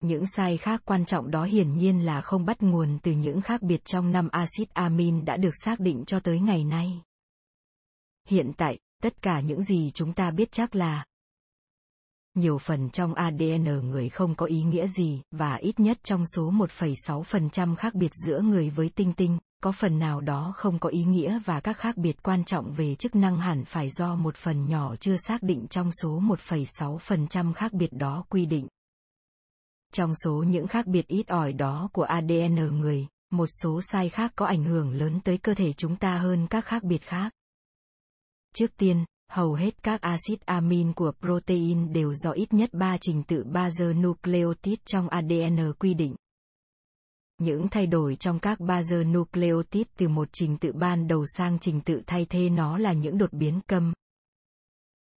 Những 0.00 0.26
sai 0.26 0.56
khác 0.56 0.82
quan 0.84 1.04
trọng 1.04 1.30
đó 1.30 1.44
hiển 1.44 1.76
nhiên 1.76 2.04
là 2.04 2.20
không 2.20 2.44
bắt 2.44 2.62
nguồn 2.62 2.98
từ 3.02 3.12
những 3.12 3.40
khác 3.40 3.62
biệt 3.62 3.84
trong 3.84 4.12
năm 4.12 4.28
axit 4.32 4.70
amin 4.74 5.24
đã 5.24 5.36
được 5.36 5.54
xác 5.64 5.80
định 5.80 6.04
cho 6.04 6.20
tới 6.20 6.40
ngày 6.40 6.64
nay. 6.64 7.02
Hiện 8.28 8.52
tại, 8.56 8.78
tất 9.02 9.22
cả 9.22 9.40
những 9.40 9.62
gì 9.62 9.90
chúng 9.94 10.12
ta 10.12 10.30
biết 10.30 10.52
chắc 10.52 10.74
là 10.74 11.04
nhiều 12.34 12.58
phần 12.58 12.90
trong 12.90 13.14
ADN 13.14 13.64
người 13.64 14.08
không 14.08 14.34
có 14.34 14.46
ý 14.46 14.62
nghĩa 14.62 14.86
gì 14.86 15.22
và 15.30 15.54
ít 15.54 15.80
nhất 15.80 15.98
trong 16.02 16.26
số 16.26 16.50
1,6% 16.50 17.74
khác 17.76 17.94
biệt 17.94 18.10
giữa 18.26 18.40
người 18.40 18.70
với 18.70 18.90
tinh 18.94 19.12
tinh, 19.12 19.38
có 19.62 19.72
phần 19.72 19.98
nào 19.98 20.20
đó 20.20 20.52
không 20.56 20.78
có 20.78 20.88
ý 20.88 21.04
nghĩa 21.04 21.40
và 21.44 21.60
các 21.60 21.76
khác 21.76 21.96
biệt 21.96 22.22
quan 22.22 22.44
trọng 22.44 22.72
về 22.72 22.94
chức 22.94 23.14
năng 23.14 23.38
hẳn 23.40 23.64
phải 23.64 23.90
do 23.90 24.14
một 24.14 24.36
phần 24.36 24.68
nhỏ 24.68 24.96
chưa 24.96 25.16
xác 25.16 25.42
định 25.42 25.66
trong 25.70 25.90
số 26.02 26.20
1,6% 26.20 27.52
khác 27.52 27.72
biệt 27.72 27.92
đó 27.92 28.24
quy 28.28 28.46
định. 28.46 28.66
Trong 29.92 30.12
số 30.24 30.32
những 30.32 30.66
khác 30.66 30.86
biệt 30.86 31.06
ít 31.06 31.28
ỏi 31.28 31.52
đó 31.52 31.88
của 31.92 32.02
ADN 32.02 32.54
người, 32.54 33.06
một 33.30 33.46
số 33.62 33.80
sai 33.82 34.08
khác 34.08 34.32
có 34.36 34.46
ảnh 34.46 34.64
hưởng 34.64 34.92
lớn 34.92 35.20
tới 35.24 35.38
cơ 35.38 35.54
thể 35.54 35.72
chúng 35.72 35.96
ta 35.96 36.18
hơn 36.18 36.46
các 36.50 36.64
khác 36.64 36.82
biệt 36.82 37.02
khác. 37.02 37.32
Trước 38.54 38.76
tiên, 38.76 39.04
Hầu 39.30 39.54
hết 39.54 39.82
các 39.82 40.00
axit 40.00 40.40
amin 40.46 40.92
của 40.92 41.12
protein 41.20 41.92
đều 41.92 42.14
do 42.14 42.30
ít 42.30 42.52
nhất 42.52 42.70
3 42.72 42.96
trình 43.00 43.22
tự 43.22 43.44
bazơ 43.44 44.00
nucleotide 44.00 44.82
trong 44.84 45.08
ADN 45.08 45.72
quy 45.78 45.94
định. 45.94 46.14
Những 47.38 47.68
thay 47.68 47.86
đổi 47.86 48.16
trong 48.16 48.38
các 48.38 48.60
bazơ 48.60 49.12
nucleotide 49.12 49.90
từ 49.96 50.08
một 50.08 50.28
trình 50.32 50.56
tự 50.56 50.72
ban 50.72 51.08
đầu 51.08 51.24
sang 51.36 51.58
trình 51.58 51.80
tự 51.80 52.02
thay 52.06 52.26
thế 52.30 52.48
nó 52.48 52.78
là 52.78 52.92
những 52.92 53.18
đột 53.18 53.32
biến 53.32 53.60
câm. 53.66 53.92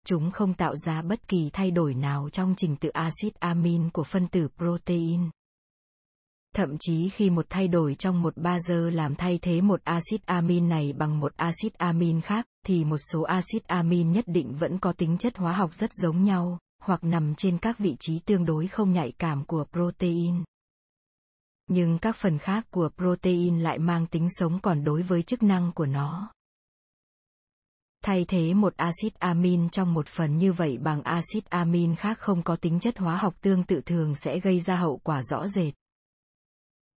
Chúng 0.06 0.30
không 0.30 0.54
tạo 0.54 0.76
ra 0.76 1.02
bất 1.02 1.28
kỳ 1.28 1.50
thay 1.52 1.70
đổi 1.70 1.94
nào 1.94 2.28
trong 2.32 2.54
trình 2.56 2.76
tự 2.76 2.88
axit 2.88 3.34
amin 3.34 3.90
của 3.90 4.04
phân 4.04 4.28
tử 4.28 4.48
protein. 4.56 5.30
Thậm 6.54 6.76
chí 6.80 7.08
khi 7.08 7.30
một 7.30 7.46
thay 7.48 7.68
đổi 7.68 7.94
trong 7.94 8.22
một 8.22 8.36
bazơ 8.36 8.90
làm 8.90 9.14
thay 9.14 9.38
thế 9.42 9.60
một 9.60 9.80
axit 9.84 10.26
amin 10.26 10.68
này 10.68 10.92
bằng 10.92 11.20
một 11.20 11.32
axit 11.36 11.74
amin 11.74 12.20
khác, 12.20 12.46
thì 12.66 12.84
một 12.84 12.98
số 13.12 13.22
axit 13.22 13.66
amin 13.66 14.12
nhất 14.12 14.24
định 14.26 14.54
vẫn 14.54 14.78
có 14.78 14.92
tính 14.92 15.18
chất 15.18 15.36
hóa 15.36 15.52
học 15.52 15.74
rất 15.74 15.90
giống 15.92 16.22
nhau, 16.22 16.58
hoặc 16.82 17.04
nằm 17.04 17.34
trên 17.34 17.58
các 17.58 17.78
vị 17.78 17.96
trí 18.00 18.18
tương 18.18 18.44
đối 18.44 18.66
không 18.66 18.92
nhạy 18.92 19.12
cảm 19.18 19.44
của 19.44 19.64
protein. 19.72 20.44
Nhưng 21.68 21.98
các 21.98 22.16
phần 22.16 22.38
khác 22.38 22.66
của 22.70 22.90
protein 22.96 23.60
lại 23.60 23.78
mang 23.78 24.06
tính 24.06 24.28
sống 24.30 24.58
còn 24.62 24.84
đối 24.84 25.02
với 25.02 25.22
chức 25.22 25.42
năng 25.42 25.72
của 25.72 25.86
nó. 25.86 26.32
Thay 28.04 28.24
thế 28.24 28.54
một 28.54 28.76
axit 28.76 29.14
amin 29.18 29.68
trong 29.68 29.94
một 29.94 30.08
phần 30.08 30.38
như 30.38 30.52
vậy 30.52 30.78
bằng 30.78 31.02
axit 31.02 31.50
amin 31.50 31.96
khác 31.96 32.18
không 32.18 32.42
có 32.42 32.56
tính 32.56 32.80
chất 32.80 32.98
hóa 32.98 33.16
học 33.16 33.34
tương 33.40 33.62
tự 33.62 33.80
thường 33.80 34.14
sẽ 34.14 34.40
gây 34.40 34.60
ra 34.60 34.76
hậu 34.76 35.00
quả 35.02 35.22
rõ 35.22 35.48
rệt. 35.48 35.74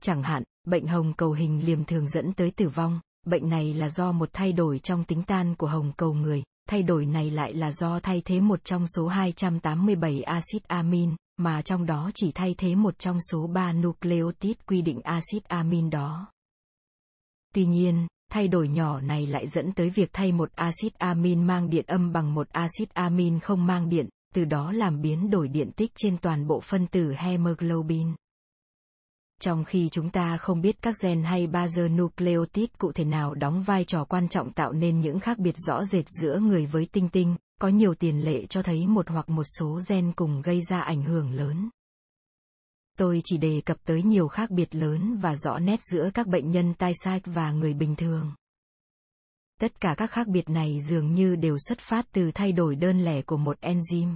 Chẳng 0.03 0.23
hạn, 0.23 0.43
bệnh 0.67 0.87
hồng 0.87 1.13
cầu 1.17 1.33
hình 1.33 1.67
liềm 1.67 1.85
thường 1.85 2.09
dẫn 2.09 2.33
tới 2.33 2.51
tử 2.51 2.69
vong, 2.69 3.01
bệnh 3.27 3.49
này 3.49 3.75
là 3.75 3.89
do 3.89 4.13
một 4.13 4.29
thay 4.33 4.53
đổi 4.53 4.79
trong 4.79 5.05
tính 5.05 5.23
tan 5.23 5.55
của 5.55 5.67
hồng 5.67 5.93
cầu 5.97 6.13
người, 6.13 6.43
thay 6.69 6.83
đổi 6.83 7.07
này 7.07 7.31
lại 7.31 7.55
là 7.55 7.73
do 7.73 8.01
thay 8.01 8.23
thế 8.25 8.41
một 8.41 8.65
trong 8.65 8.87
số 8.89 9.09
287 9.09 10.23
axit 10.23 10.65
amin, 10.69 11.17
mà 11.37 11.63
trong 11.63 11.87
đó 11.87 12.11
chỉ 12.15 12.33
thay 12.33 12.55
thế 12.59 12.75
một 12.75 12.99
trong 12.99 13.19
số 13.31 13.47
3 13.47 13.73
nucleotide 13.73 14.61
quy 14.67 14.83
định 14.83 15.01
axit 15.01 15.45
amin 15.45 15.91
đó. 15.91 16.27
Tuy 17.55 17.67
nhiên, 17.67 18.07
thay 18.33 18.49
đổi 18.49 18.69
nhỏ 18.69 19.01
này 19.01 19.27
lại 19.27 19.47
dẫn 19.47 19.73
tới 19.73 19.91
việc 19.91 20.11
thay 20.13 20.33
một 20.33 20.51
axit 20.55 20.95
amin 20.99 21.45
mang 21.45 21.71
điện 21.71 21.85
âm 21.87 22.13
bằng 22.13 22.35
một 22.35 22.49
axit 22.49 22.95
amin 22.95 23.41
không 23.41 23.67
mang 23.67 23.89
điện, 23.89 24.09
từ 24.35 24.45
đó 24.45 24.73
làm 24.73 25.01
biến 25.01 25.31
đổi 25.31 25.49
điện 25.49 25.71
tích 25.77 25.93
trên 25.97 26.19
toàn 26.19 26.47
bộ 26.47 26.61
phân 26.61 26.87
tử 26.87 27.13
hemoglobin 27.19 28.09
trong 29.43 29.65
khi 29.65 29.89
chúng 29.89 30.11
ta 30.11 30.37
không 30.37 30.61
biết 30.61 30.83
các 30.83 30.95
gen 31.03 31.23
hay 31.23 31.47
bazơ 31.47 31.97
nucleotide 31.97 32.73
cụ 32.79 32.93
thể 32.93 33.05
nào 33.05 33.35
đóng 33.35 33.63
vai 33.63 33.85
trò 33.85 34.05
quan 34.05 34.29
trọng 34.29 34.53
tạo 34.53 34.73
nên 34.73 35.01
những 35.01 35.21
khác 35.21 35.39
biệt 35.39 35.55
rõ 35.67 35.85
rệt 35.85 36.05
giữa 36.09 36.39
người 36.39 36.67
với 36.67 36.87
tinh 36.93 37.09
tinh, 37.09 37.37
có 37.61 37.69
nhiều 37.69 37.95
tiền 37.95 38.25
lệ 38.25 38.47
cho 38.47 38.63
thấy 38.63 38.87
một 38.87 39.09
hoặc 39.09 39.29
một 39.29 39.45
số 39.59 39.81
gen 39.89 40.13
cùng 40.17 40.43
gây 40.43 40.61
ra 40.71 40.81
ảnh 40.81 41.03
hưởng 41.03 41.33
lớn. 41.33 41.69
Tôi 42.99 43.21
chỉ 43.25 43.39
đề 43.39 43.63
cập 43.65 43.77
tới 43.85 44.03
nhiều 44.03 44.29
khác 44.29 44.51
biệt 44.51 44.75
lớn 44.75 45.19
và 45.23 45.37
rõ 45.37 45.59
nét 45.59 45.81
giữa 45.93 46.11
các 46.15 46.27
bệnh 46.27 46.51
nhân 46.51 46.75
tai 46.75 46.93
sai 47.05 47.21
và 47.25 47.53
người 47.53 47.75
bình 47.75 47.97
thường. 47.97 48.35
Tất 49.61 49.81
cả 49.81 49.95
các 49.99 50.11
khác 50.11 50.29
biệt 50.29 50.49
này 50.49 50.81
dường 50.81 51.15
như 51.15 51.37
đều 51.37 51.57
xuất 51.69 51.79
phát 51.79 52.07
từ 52.13 52.31
thay 52.35 52.53
đổi 52.53 52.77
đơn 52.77 53.05
lẻ 53.05 53.23
của 53.23 53.37
một 53.37 53.61
enzyme. 53.61 54.15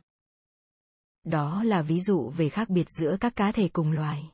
Đó 1.24 1.62
là 1.62 1.82
ví 1.82 2.00
dụ 2.00 2.30
về 2.36 2.48
khác 2.48 2.68
biệt 2.68 2.86
giữa 2.98 3.16
các 3.20 3.36
cá 3.36 3.52
thể 3.52 3.68
cùng 3.68 3.92
loài. 3.92 4.30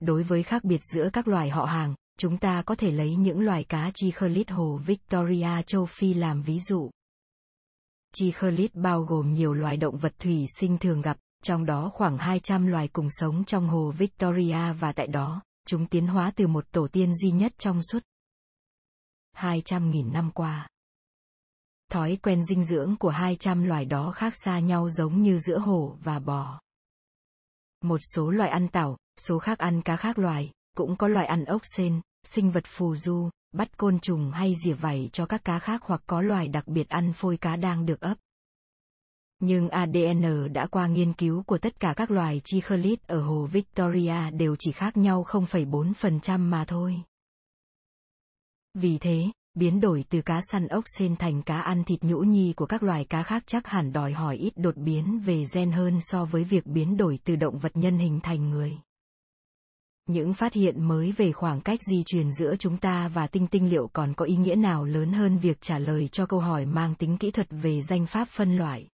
Đối 0.00 0.22
với 0.22 0.42
khác 0.42 0.64
biệt 0.64 0.80
giữa 0.94 1.10
các 1.12 1.28
loài 1.28 1.50
họ 1.50 1.64
hàng, 1.64 1.94
chúng 2.18 2.38
ta 2.38 2.62
có 2.66 2.74
thể 2.74 2.90
lấy 2.90 3.16
những 3.16 3.40
loài 3.40 3.64
cá 3.64 3.90
Chichilid 3.94 4.48
hồ 4.48 4.80
Victoria 4.86 5.62
châu 5.66 5.86
Phi 5.86 6.14
làm 6.14 6.42
ví 6.42 6.58
dụ. 6.58 6.90
Chichilid 8.14 8.70
bao 8.74 9.02
gồm 9.02 9.34
nhiều 9.34 9.54
loài 9.54 9.76
động 9.76 9.96
vật 9.96 10.12
thủy 10.18 10.46
sinh 10.58 10.78
thường 10.78 11.00
gặp, 11.00 11.16
trong 11.42 11.66
đó 11.66 11.90
khoảng 11.94 12.18
200 12.18 12.66
loài 12.66 12.88
cùng 12.88 13.08
sống 13.10 13.44
trong 13.44 13.68
hồ 13.68 13.90
Victoria 13.90 14.72
và 14.72 14.92
tại 14.92 15.06
đó, 15.06 15.42
chúng 15.66 15.86
tiến 15.86 16.06
hóa 16.06 16.32
từ 16.36 16.46
một 16.46 16.64
tổ 16.72 16.88
tiên 16.92 17.14
duy 17.14 17.30
nhất 17.30 17.52
trong 17.58 17.82
suốt 17.82 18.02
200.000 19.36 20.12
năm 20.12 20.30
qua. 20.30 20.68
Thói 21.90 22.18
quen 22.22 22.44
dinh 22.44 22.64
dưỡng 22.64 22.96
của 22.96 23.10
200 23.10 23.64
loài 23.64 23.84
đó 23.84 24.10
khác 24.10 24.32
xa 24.44 24.58
nhau 24.58 24.88
giống 24.88 25.22
như 25.22 25.38
giữa 25.38 25.58
hổ 25.58 25.96
và 26.02 26.18
bò. 26.18 26.60
Một 27.82 27.98
số 28.14 28.30
loài 28.30 28.50
ăn 28.50 28.68
tảo, 28.68 28.96
số 29.28 29.38
khác 29.38 29.58
ăn 29.58 29.82
cá 29.82 29.96
khác 29.96 30.18
loài, 30.18 30.50
cũng 30.76 30.96
có 30.96 31.08
loài 31.08 31.26
ăn 31.26 31.44
ốc 31.44 31.62
sên, 31.76 32.00
sinh 32.24 32.50
vật 32.50 32.64
phù 32.66 32.96
du, 32.96 33.30
bắt 33.52 33.76
côn 33.76 33.98
trùng 34.00 34.30
hay 34.30 34.54
rỉa 34.64 34.72
vảy 34.72 35.08
cho 35.12 35.26
các 35.26 35.44
cá 35.44 35.58
khác 35.58 35.82
hoặc 35.84 36.02
có 36.06 36.22
loài 36.22 36.48
đặc 36.48 36.68
biệt 36.68 36.88
ăn 36.88 37.12
phôi 37.12 37.36
cá 37.36 37.56
đang 37.56 37.86
được 37.86 38.00
ấp. 38.00 38.14
Nhưng 39.40 39.68
ADN 39.68 40.52
đã 40.52 40.66
qua 40.66 40.86
nghiên 40.86 41.12
cứu 41.12 41.42
của 41.42 41.58
tất 41.58 41.80
cả 41.80 41.94
các 41.96 42.10
loài 42.10 42.40
Chicholid 42.44 42.98
ở 43.06 43.22
hồ 43.22 43.46
Victoria 43.52 44.30
đều 44.30 44.56
chỉ 44.58 44.72
khác 44.72 44.96
nhau 44.96 45.24
0,4% 45.28 46.38
mà 46.38 46.64
thôi. 46.64 47.02
Vì 48.74 48.98
thế, 48.98 49.30
biến 49.54 49.80
đổi 49.80 50.04
từ 50.10 50.22
cá 50.22 50.40
săn 50.52 50.68
ốc 50.68 50.84
sên 50.98 51.16
thành 51.16 51.42
cá 51.42 51.60
ăn 51.60 51.84
thịt 51.84 52.02
nhũ 52.02 52.18
nhi 52.18 52.52
của 52.56 52.66
các 52.66 52.82
loài 52.82 53.04
cá 53.04 53.22
khác 53.22 53.42
chắc 53.46 53.66
hẳn 53.66 53.92
đòi 53.92 54.12
hỏi 54.12 54.36
ít 54.36 54.52
đột 54.56 54.76
biến 54.76 55.20
về 55.24 55.44
gen 55.54 55.72
hơn 55.72 55.98
so 56.00 56.24
với 56.24 56.44
việc 56.44 56.66
biến 56.66 56.96
đổi 56.96 57.18
từ 57.24 57.36
động 57.36 57.58
vật 57.58 57.76
nhân 57.76 57.98
hình 57.98 58.20
thành 58.22 58.50
người 58.50 58.78
những 60.06 60.34
phát 60.34 60.52
hiện 60.52 60.88
mới 60.88 61.12
về 61.12 61.32
khoảng 61.32 61.60
cách 61.60 61.80
di 61.90 62.02
truyền 62.06 62.32
giữa 62.32 62.56
chúng 62.56 62.78
ta 62.78 63.08
và 63.08 63.26
tinh 63.26 63.46
tinh 63.46 63.70
liệu 63.70 63.90
còn 63.92 64.14
có 64.14 64.24
ý 64.24 64.36
nghĩa 64.36 64.54
nào 64.54 64.84
lớn 64.84 65.12
hơn 65.12 65.38
việc 65.38 65.60
trả 65.60 65.78
lời 65.78 66.08
cho 66.08 66.26
câu 66.26 66.40
hỏi 66.40 66.66
mang 66.66 66.94
tính 66.94 67.18
kỹ 67.18 67.30
thuật 67.30 67.46
về 67.50 67.82
danh 67.82 68.06
pháp 68.06 68.28
phân 68.28 68.56
loại 68.56 68.88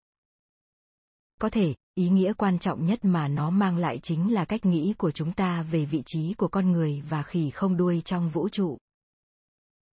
có 1.45 1.51
thể, 1.51 1.75
ý 1.95 2.09
nghĩa 2.09 2.33
quan 2.33 2.59
trọng 2.59 2.87
nhất 2.87 3.05
mà 3.05 3.29
nó 3.29 3.51
mang 3.51 3.77
lại 3.77 3.99
chính 4.03 4.33
là 4.35 4.45
cách 4.45 4.65
nghĩ 4.65 4.95
của 4.99 5.11
chúng 5.11 5.33
ta 5.33 5.63
về 5.63 5.85
vị 5.85 6.03
trí 6.07 6.35
của 6.35 6.49
con 6.49 6.73
người 6.73 7.03
và 7.09 7.23
khỉ 7.23 7.51
không 7.51 7.77
đuôi 7.77 8.03
trong 8.05 8.31
vũ 8.31 8.49
trụ. 8.49 8.79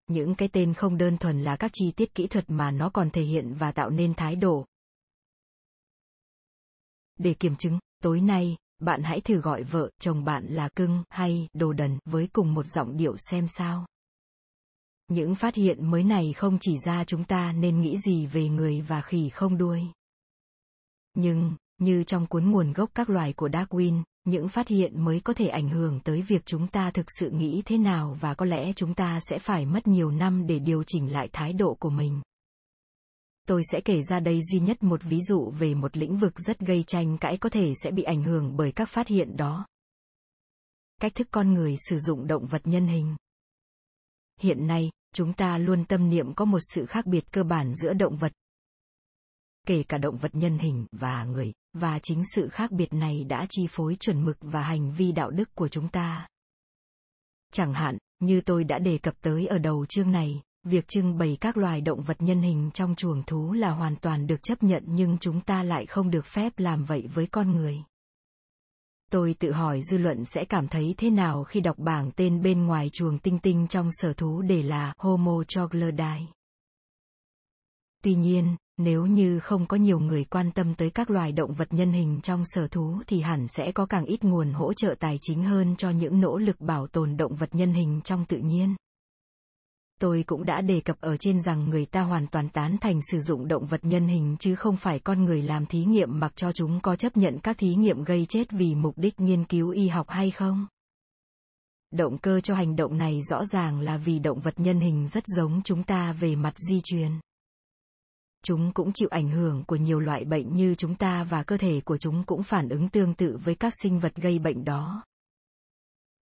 Những 0.06 0.34
cái 0.34 0.48
tên 0.48 0.74
không 0.74 0.98
đơn 0.98 1.18
thuần 1.18 1.42
là 1.42 1.56
các 1.56 1.70
chi 1.74 1.92
tiết 1.96 2.14
kỹ 2.14 2.26
thuật 2.26 2.44
mà 2.48 2.70
nó 2.70 2.90
còn 2.90 3.10
thể 3.10 3.22
hiện 3.22 3.54
và 3.54 3.72
tạo 3.72 3.90
nên 3.90 4.14
thái 4.14 4.36
độ. 4.36 4.66
Để 7.18 7.34
kiểm 7.34 7.56
chứng, 7.56 7.78
tối 8.02 8.20
nay, 8.20 8.56
bạn 8.78 9.02
hãy 9.02 9.20
thử 9.20 9.40
gọi 9.40 9.62
vợ, 9.62 9.90
chồng 10.00 10.24
bạn 10.24 10.46
là 10.46 10.68
cưng 10.68 11.02
hay 11.08 11.48
đồ 11.52 11.72
đần 11.72 11.98
với 12.04 12.28
cùng 12.32 12.54
một 12.54 12.66
giọng 12.66 12.96
điệu 12.96 13.16
xem 13.16 13.46
sao. 13.48 13.86
Những 15.08 15.34
phát 15.34 15.54
hiện 15.54 15.90
mới 15.90 16.04
này 16.04 16.32
không 16.32 16.58
chỉ 16.60 16.78
ra 16.78 17.04
chúng 17.04 17.24
ta 17.24 17.52
nên 17.52 17.80
nghĩ 17.80 17.98
gì 17.98 18.26
về 18.26 18.48
người 18.48 18.80
và 18.80 19.02
khỉ 19.02 19.28
không 19.28 19.58
đuôi 19.58 19.82
nhưng, 21.14 21.54
như 21.78 22.04
trong 22.04 22.26
cuốn 22.26 22.50
nguồn 22.50 22.72
gốc 22.72 22.90
các 22.94 23.10
loài 23.10 23.32
của 23.32 23.48
darwin, 23.48 24.02
những 24.24 24.48
phát 24.48 24.68
hiện 24.68 25.04
mới 25.04 25.20
có 25.20 25.32
thể 25.32 25.46
ảnh 25.46 25.68
hưởng 25.68 26.00
tới 26.00 26.22
việc 26.22 26.46
chúng 26.46 26.68
ta 26.68 26.90
thực 26.90 27.06
sự 27.20 27.30
nghĩ 27.30 27.62
thế 27.64 27.78
nào 27.78 28.16
và 28.20 28.34
có 28.34 28.46
lẽ 28.46 28.72
chúng 28.72 28.94
ta 28.94 29.18
sẽ 29.30 29.38
phải 29.38 29.66
mất 29.66 29.86
nhiều 29.86 30.10
năm 30.10 30.46
để 30.46 30.58
điều 30.58 30.82
chỉnh 30.86 31.12
lại 31.12 31.28
thái 31.32 31.52
độ 31.52 31.74
của 31.80 31.90
mình. 31.90 32.20
Tôi 33.48 33.62
sẽ 33.72 33.80
kể 33.84 34.00
ra 34.02 34.20
đây 34.20 34.40
duy 34.42 34.60
nhất 34.60 34.82
một 34.82 35.02
ví 35.02 35.20
dụ 35.20 35.50
về 35.50 35.74
một 35.74 35.96
lĩnh 35.96 36.16
vực 36.16 36.40
rất 36.40 36.58
gây 36.58 36.82
tranh 36.82 37.18
cãi 37.18 37.36
có 37.36 37.48
thể 37.48 37.72
sẽ 37.82 37.90
bị 37.90 38.02
ảnh 38.02 38.22
hưởng 38.22 38.56
bởi 38.56 38.72
các 38.72 38.88
phát 38.88 39.08
hiện 39.08 39.36
đó. 39.36 39.66
Cách 41.00 41.14
thức 41.14 41.28
con 41.30 41.54
người 41.54 41.76
sử 41.88 41.98
dụng 41.98 42.26
động 42.26 42.46
vật 42.46 42.62
nhân 42.64 42.86
hình. 42.86 43.16
Hiện 44.40 44.66
nay, 44.66 44.90
chúng 45.14 45.32
ta 45.32 45.58
luôn 45.58 45.84
tâm 45.84 46.08
niệm 46.08 46.34
có 46.34 46.44
một 46.44 46.60
sự 46.74 46.86
khác 46.86 47.06
biệt 47.06 47.24
cơ 47.32 47.42
bản 47.42 47.74
giữa 47.74 47.92
động 47.92 48.16
vật 48.16 48.32
kể 49.66 49.82
cả 49.82 49.98
động 49.98 50.16
vật 50.16 50.34
nhân 50.34 50.58
hình 50.58 50.86
và 50.92 51.24
người, 51.24 51.52
và 51.72 51.98
chính 52.02 52.22
sự 52.34 52.48
khác 52.48 52.70
biệt 52.72 52.92
này 52.92 53.24
đã 53.24 53.46
chi 53.48 53.66
phối 53.70 53.96
chuẩn 54.00 54.24
mực 54.24 54.36
và 54.40 54.62
hành 54.62 54.92
vi 54.92 55.12
đạo 55.12 55.30
đức 55.30 55.54
của 55.54 55.68
chúng 55.68 55.88
ta. 55.88 56.26
Chẳng 57.52 57.74
hạn, 57.74 57.98
như 58.20 58.40
tôi 58.40 58.64
đã 58.64 58.78
đề 58.78 58.98
cập 58.98 59.14
tới 59.20 59.46
ở 59.46 59.58
đầu 59.58 59.86
chương 59.86 60.10
này, 60.10 60.42
việc 60.64 60.88
trưng 60.88 61.18
bày 61.18 61.36
các 61.40 61.56
loài 61.56 61.80
động 61.80 62.02
vật 62.02 62.16
nhân 62.22 62.42
hình 62.42 62.70
trong 62.74 62.94
chuồng 62.94 63.22
thú 63.22 63.52
là 63.52 63.70
hoàn 63.70 63.96
toàn 63.96 64.26
được 64.26 64.42
chấp 64.42 64.62
nhận 64.62 64.84
nhưng 64.86 65.18
chúng 65.18 65.40
ta 65.40 65.62
lại 65.62 65.86
không 65.86 66.10
được 66.10 66.26
phép 66.26 66.52
làm 66.56 66.84
vậy 66.84 67.06
với 67.14 67.26
con 67.26 67.50
người. 67.50 67.76
Tôi 69.10 69.34
tự 69.38 69.52
hỏi 69.52 69.80
dư 69.82 69.98
luận 69.98 70.24
sẽ 70.24 70.44
cảm 70.48 70.68
thấy 70.68 70.94
thế 70.96 71.10
nào 71.10 71.44
khi 71.44 71.60
đọc 71.60 71.78
bảng 71.78 72.10
tên 72.10 72.42
bên 72.42 72.66
ngoài 72.66 72.90
chuồng 72.92 73.18
tinh 73.18 73.38
tinh 73.38 73.66
trong 73.68 73.88
sở 73.92 74.12
thú 74.12 74.42
để 74.42 74.62
là 74.62 74.94
homo 74.98 75.44
troglodyte. 75.48 76.26
Tuy 78.02 78.14
nhiên 78.14 78.56
nếu 78.84 79.06
như 79.06 79.40
không 79.40 79.66
có 79.66 79.76
nhiều 79.76 79.98
người 79.98 80.24
quan 80.24 80.52
tâm 80.52 80.74
tới 80.74 80.90
các 80.90 81.10
loài 81.10 81.32
động 81.32 81.54
vật 81.54 81.72
nhân 81.72 81.92
hình 81.92 82.20
trong 82.22 82.42
sở 82.44 82.68
thú 82.68 83.02
thì 83.06 83.20
hẳn 83.20 83.46
sẽ 83.48 83.72
có 83.72 83.86
càng 83.86 84.04
ít 84.04 84.24
nguồn 84.24 84.52
hỗ 84.52 84.72
trợ 84.72 84.94
tài 84.98 85.18
chính 85.22 85.44
hơn 85.44 85.76
cho 85.76 85.90
những 85.90 86.20
nỗ 86.20 86.38
lực 86.38 86.60
bảo 86.60 86.86
tồn 86.86 87.16
động 87.16 87.34
vật 87.34 87.54
nhân 87.54 87.72
hình 87.72 88.00
trong 88.04 88.24
tự 88.24 88.38
nhiên. 88.38 88.74
Tôi 90.00 90.24
cũng 90.26 90.44
đã 90.44 90.60
đề 90.60 90.80
cập 90.80 90.96
ở 91.00 91.16
trên 91.16 91.40
rằng 91.40 91.70
người 91.70 91.86
ta 91.86 92.02
hoàn 92.02 92.26
toàn 92.26 92.48
tán 92.48 92.76
thành 92.80 93.00
sử 93.10 93.20
dụng 93.20 93.48
động 93.48 93.66
vật 93.66 93.84
nhân 93.84 94.06
hình 94.06 94.36
chứ 94.40 94.54
không 94.54 94.76
phải 94.76 94.98
con 94.98 95.24
người 95.24 95.42
làm 95.42 95.66
thí 95.66 95.84
nghiệm 95.84 96.20
mặc 96.20 96.32
cho 96.36 96.52
chúng 96.52 96.80
có 96.80 96.96
chấp 96.96 97.16
nhận 97.16 97.38
các 97.38 97.58
thí 97.58 97.74
nghiệm 97.74 98.04
gây 98.04 98.26
chết 98.28 98.50
vì 98.50 98.74
mục 98.74 98.98
đích 98.98 99.20
nghiên 99.20 99.44
cứu 99.44 99.70
y 99.70 99.88
học 99.88 100.06
hay 100.08 100.30
không. 100.30 100.66
Động 101.90 102.18
cơ 102.18 102.40
cho 102.40 102.54
hành 102.54 102.76
động 102.76 102.98
này 102.98 103.20
rõ 103.22 103.44
ràng 103.44 103.80
là 103.80 103.96
vì 103.96 104.18
động 104.18 104.40
vật 104.40 104.54
nhân 104.60 104.80
hình 104.80 105.08
rất 105.08 105.24
giống 105.36 105.62
chúng 105.64 105.82
ta 105.82 106.12
về 106.12 106.36
mặt 106.36 106.54
di 106.68 106.80
truyền. 106.84 107.10
Chúng 108.42 108.72
cũng 108.72 108.92
chịu 108.92 109.08
ảnh 109.10 109.30
hưởng 109.30 109.64
của 109.64 109.76
nhiều 109.76 110.00
loại 110.00 110.24
bệnh 110.24 110.56
như 110.56 110.74
chúng 110.74 110.94
ta 110.94 111.24
và 111.24 111.42
cơ 111.42 111.56
thể 111.56 111.80
của 111.80 111.98
chúng 111.98 112.24
cũng 112.24 112.42
phản 112.42 112.68
ứng 112.68 112.88
tương 112.88 113.14
tự 113.14 113.38
với 113.44 113.54
các 113.54 113.72
sinh 113.82 113.98
vật 113.98 114.14
gây 114.16 114.38
bệnh 114.38 114.64
đó. 114.64 115.02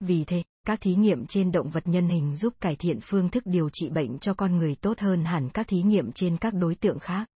Vì 0.00 0.24
thế, 0.24 0.42
các 0.66 0.80
thí 0.80 0.94
nghiệm 0.94 1.26
trên 1.26 1.52
động 1.52 1.70
vật 1.70 1.86
nhân 1.86 2.08
hình 2.08 2.36
giúp 2.36 2.54
cải 2.60 2.76
thiện 2.76 2.98
phương 3.02 3.28
thức 3.28 3.42
điều 3.46 3.68
trị 3.72 3.88
bệnh 3.88 4.18
cho 4.18 4.34
con 4.34 4.56
người 4.56 4.74
tốt 4.74 4.98
hơn 4.98 5.24
hẳn 5.24 5.50
các 5.50 5.68
thí 5.68 5.82
nghiệm 5.82 6.12
trên 6.12 6.36
các 6.36 6.54
đối 6.54 6.74
tượng 6.74 6.98
khác. 6.98 7.28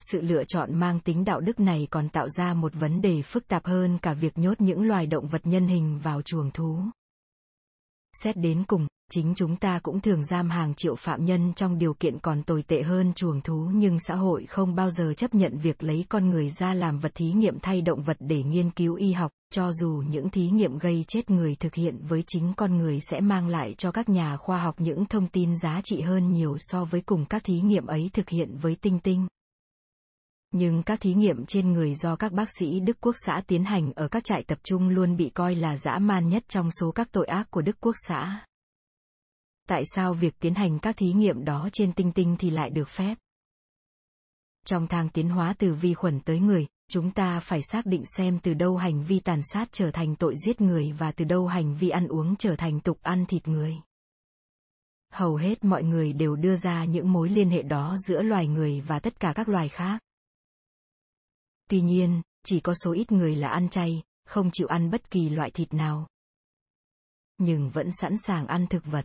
Sự 0.00 0.20
lựa 0.20 0.44
chọn 0.44 0.74
mang 0.74 1.00
tính 1.00 1.24
đạo 1.24 1.40
đức 1.40 1.60
này 1.60 1.88
còn 1.90 2.08
tạo 2.08 2.28
ra 2.28 2.54
một 2.54 2.74
vấn 2.74 3.00
đề 3.00 3.22
phức 3.22 3.48
tạp 3.48 3.66
hơn 3.66 3.98
cả 4.02 4.14
việc 4.14 4.38
nhốt 4.38 4.60
những 4.60 4.82
loài 4.82 5.06
động 5.06 5.28
vật 5.28 5.46
nhân 5.46 5.66
hình 5.66 5.98
vào 5.98 6.22
chuồng 6.22 6.50
thú. 6.50 6.82
Xét 8.12 8.36
đến 8.36 8.64
cùng, 8.64 8.86
chính 9.10 9.34
chúng 9.36 9.56
ta 9.56 9.80
cũng 9.82 10.00
thường 10.00 10.24
giam 10.24 10.50
hàng 10.50 10.74
triệu 10.74 10.94
phạm 10.94 11.24
nhân 11.24 11.52
trong 11.56 11.78
điều 11.78 11.94
kiện 11.94 12.18
còn 12.18 12.42
tồi 12.42 12.62
tệ 12.62 12.82
hơn 12.82 13.12
chuồng 13.12 13.40
thú 13.40 13.70
nhưng 13.74 13.98
xã 13.98 14.14
hội 14.14 14.46
không 14.46 14.74
bao 14.74 14.90
giờ 14.90 15.14
chấp 15.16 15.34
nhận 15.34 15.58
việc 15.58 15.82
lấy 15.82 16.04
con 16.08 16.30
người 16.30 16.50
ra 16.50 16.74
làm 16.74 16.98
vật 16.98 17.12
thí 17.14 17.32
nghiệm 17.32 17.58
thay 17.58 17.80
động 17.80 18.02
vật 18.02 18.16
để 18.20 18.42
nghiên 18.42 18.70
cứu 18.70 18.94
y 18.94 19.12
học, 19.12 19.30
cho 19.52 19.72
dù 19.72 20.02
những 20.08 20.30
thí 20.30 20.50
nghiệm 20.50 20.78
gây 20.78 21.04
chết 21.08 21.30
người 21.30 21.56
thực 21.60 21.74
hiện 21.74 21.98
với 22.08 22.24
chính 22.26 22.52
con 22.56 22.78
người 22.78 23.00
sẽ 23.10 23.20
mang 23.20 23.48
lại 23.48 23.74
cho 23.78 23.92
các 23.92 24.08
nhà 24.08 24.36
khoa 24.36 24.62
học 24.62 24.74
những 24.78 25.06
thông 25.06 25.28
tin 25.28 25.56
giá 25.62 25.80
trị 25.84 26.00
hơn 26.00 26.32
nhiều 26.32 26.56
so 26.58 26.84
với 26.84 27.00
cùng 27.00 27.24
các 27.26 27.44
thí 27.44 27.60
nghiệm 27.60 27.86
ấy 27.86 28.10
thực 28.12 28.28
hiện 28.28 28.56
với 28.56 28.74
tinh 28.74 28.98
tinh. 28.98 29.26
Nhưng 30.52 30.82
các 30.82 31.00
thí 31.00 31.14
nghiệm 31.14 31.46
trên 31.46 31.72
người 31.72 31.94
do 31.94 32.16
các 32.16 32.32
bác 32.32 32.48
sĩ 32.58 32.80
Đức 32.80 32.96
Quốc 33.00 33.14
xã 33.26 33.42
tiến 33.46 33.64
hành 33.64 33.92
ở 33.92 34.08
các 34.08 34.24
trại 34.24 34.44
tập 34.46 34.58
trung 34.62 34.88
luôn 34.88 35.16
bị 35.16 35.30
coi 35.30 35.54
là 35.54 35.76
dã 35.76 35.98
man 35.98 36.28
nhất 36.28 36.44
trong 36.48 36.70
số 36.80 36.92
các 36.92 37.12
tội 37.12 37.26
ác 37.26 37.50
của 37.50 37.62
Đức 37.62 37.76
Quốc 37.80 37.94
xã. 38.08 38.44
Tại 39.68 39.82
sao 39.94 40.14
việc 40.14 40.34
tiến 40.40 40.54
hành 40.54 40.78
các 40.78 40.96
thí 40.96 41.12
nghiệm 41.12 41.44
đó 41.44 41.68
trên 41.72 41.92
tinh 41.92 42.12
tinh 42.12 42.36
thì 42.38 42.50
lại 42.50 42.70
được 42.70 42.88
phép? 42.88 43.18
Trong 44.66 44.86
thang 44.86 45.08
tiến 45.08 45.28
hóa 45.28 45.54
từ 45.58 45.74
vi 45.74 45.94
khuẩn 45.94 46.20
tới 46.20 46.40
người, 46.40 46.66
chúng 46.90 47.10
ta 47.10 47.40
phải 47.40 47.60
xác 47.62 47.86
định 47.86 48.02
xem 48.16 48.38
từ 48.42 48.54
đâu 48.54 48.76
hành 48.76 49.04
vi 49.04 49.20
tàn 49.20 49.40
sát 49.52 49.68
trở 49.72 49.90
thành 49.90 50.16
tội 50.16 50.34
giết 50.46 50.60
người 50.60 50.92
và 50.98 51.12
từ 51.12 51.24
đâu 51.24 51.46
hành 51.46 51.74
vi 51.74 51.88
ăn 51.88 52.08
uống 52.08 52.36
trở 52.36 52.56
thành 52.56 52.80
tục 52.80 52.98
ăn 53.02 53.26
thịt 53.26 53.48
người. 53.48 53.76
Hầu 55.12 55.36
hết 55.36 55.64
mọi 55.64 55.82
người 55.82 56.12
đều 56.12 56.36
đưa 56.36 56.56
ra 56.56 56.84
những 56.84 57.12
mối 57.12 57.28
liên 57.28 57.50
hệ 57.50 57.62
đó 57.62 57.96
giữa 58.08 58.22
loài 58.22 58.46
người 58.46 58.80
và 58.80 58.98
tất 58.98 59.20
cả 59.20 59.32
các 59.36 59.48
loài 59.48 59.68
khác. 59.68 60.00
Tuy 61.70 61.80
nhiên, 61.80 62.22
chỉ 62.44 62.60
có 62.60 62.74
số 62.84 62.92
ít 62.92 63.12
người 63.12 63.36
là 63.36 63.48
ăn 63.48 63.68
chay, 63.68 64.02
không 64.26 64.50
chịu 64.52 64.66
ăn 64.66 64.90
bất 64.90 65.10
kỳ 65.10 65.28
loại 65.28 65.50
thịt 65.50 65.74
nào. 65.74 66.06
Nhưng 67.38 67.70
vẫn 67.70 67.90
sẵn 68.00 68.14
sàng 68.26 68.46
ăn 68.46 68.66
thực 68.66 68.86
vật. 68.86 69.04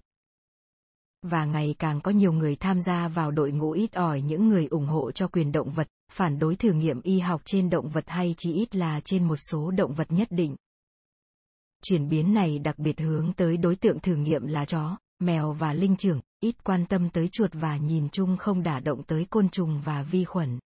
Và 1.22 1.46
ngày 1.46 1.76
càng 1.80 2.02
có 2.02 2.12
nhiều 2.12 2.32
người 2.32 2.56
tham 2.56 2.82
gia 2.82 3.08
vào 3.08 3.32
đội 3.32 3.52
ngũ 3.52 3.72
ít 3.72 3.94
ỏi 3.94 4.22
những 4.22 4.50
người 4.50 4.68
ủng 4.68 4.86
hộ 4.86 5.12
cho 5.12 5.28
quyền 5.28 5.52
động 5.52 5.72
vật, 5.72 5.88
phản 6.12 6.40
đối 6.40 6.56
thử 6.56 6.72
nghiệm 6.72 7.02
y 7.02 7.20
học 7.20 7.42
trên 7.46 7.70
động 7.70 7.90
vật 7.90 8.04
hay 8.08 8.36
chỉ 8.38 8.54
ít 8.54 8.76
là 8.76 9.02
trên 9.06 9.28
một 9.28 9.38
số 9.52 9.72
động 9.72 9.94
vật 9.94 10.12
nhất 10.12 10.28
định. 10.32 10.56
Chuyển 11.84 12.10
biến 12.10 12.34
này 12.34 12.60
đặc 12.60 12.80
biệt 12.80 13.00
hướng 13.00 13.34
tới 13.34 13.58
đối 13.58 13.76
tượng 13.76 14.00
thử 14.00 14.16
nghiệm 14.16 14.48
là 14.48 14.66
chó, 14.66 14.98
mèo 15.20 15.54
và 15.54 15.74
linh 15.74 15.96
trưởng, 15.96 16.22
ít 16.40 16.64
quan 16.64 16.86
tâm 16.86 17.10
tới 17.10 17.30
chuột 17.32 17.52
và 17.54 17.78
nhìn 17.78 18.10
chung 18.10 18.38
không 18.38 18.64
đả 18.64 18.80
động 18.80 19.04
tới 19.04 19.26
côn 19.30 19.50
trùng 19.50 19.82
và 19.82 20.04
vi 20.04 20.24
khuẩn. 20.26 20.60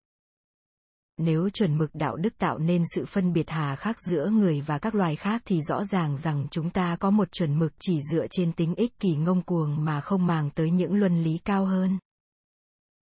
Nếu 1.22 1.48
chuẩn 1.50 1.78
mực 1.78 1.94
đạo 1.94 2.16
đức 2.16 2.38
tạo 2.38 2.58
nên 2.58 2.82
sự 2.94 3.04
phân 3.04 3.32
biệt 3.32 3.50
hà 3.50 3.76
khắc 3.76 4.00
giữa 4.00 4.30
người 4.30 4.60
và 4.60 4.78
các 4.78 4.94
loài 4.94 5.16
khác 5.16 5.42
thì 5.44 5.60
rõ 5.62 5.84
ràng 5.84 6.18
rằng 6.18 6.46
chúng 6.50 6.70
ta 6.70 6.96
có 7.00 7.10
một 7.10 7.32
chuẩn 7.32 7.58
mực 7.58 7.72
chỉ 7.80 8.00
dựa 8.12 8.26
trên 8.30 8.52
tính 8.52 8.74
ích 8.74 8.98
kỷ 8.98 9.16
ngông 9.16 9.42
cuồng 9.42 9.84
mà 9.84 10.00
không 10.00 10.26
màng 10.26 10.50
tới 10.50 10.70
những 10.70 10.94
luân 10.94 11.22
lý 11.22 11.38
cao 11.38 11.64
hơn. 11.64 11.98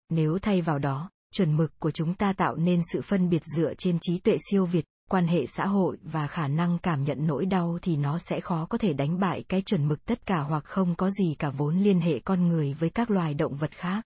Nếu 0.09 0.37
thay 0.41 0.61
vào 0.61 0.79
đó, 0.79 1.09
chuẩn 1.33 1.57
mực 1.57 1.79
của 1.79 1.91
chúng 1.91 2.13
ta 2.13 2.33
tạo 2.33 2.55
nên 2.55 2.81
sự 2.93 3.01
phân 3.01 3.29
biệt 3.29 3.41
dựa 3.57 3.73
trên 3.77 3.97
trí 4.01 4.17
tuệ 4.19 4.37
siêu 4.51 4.65
việt, 4.65 4.85
quan 5.09 5.27
hệ 5.27 5.45
xã 5.47 5.65
hội 5.65 5.97
và 6.03 6.27
khả 6.27 6.47
năng 6.47 6.79
cảm 6.79 7.03
nhận 7.03 7.27
nỗi 7.27 7.45
đau 7.45 7.79
thì 7.81 7.95
nó 7.95 8.17
sẽ 8.17 8.39
khó 8.39 8.65
có 8.65 8.77
thể 8.77 8.93
đánh 8.93 9.19
bại 9.19 9.43
cái 9.49 9.61
chuẩn 9.61 9.87
mực 9.87 10.05
tất 10.05 10.25
cả 10.25 10.39
hoặc 10.39 10.63
không 10.65 10.95
có 10.95 11.09
gì 11.09 11.35
cả 11.39 11.49
vốn 11.49 11.77
liên 11.77 11.99
hệ 11.99 12.19
con 12.19 12.47
người 12.47 12.73
với 12.73 12.89
các 12.89 13.11
loài 13.11 13.33
động 13.33 13.55
vật 13.55 13.71
khác. 13.71 14.01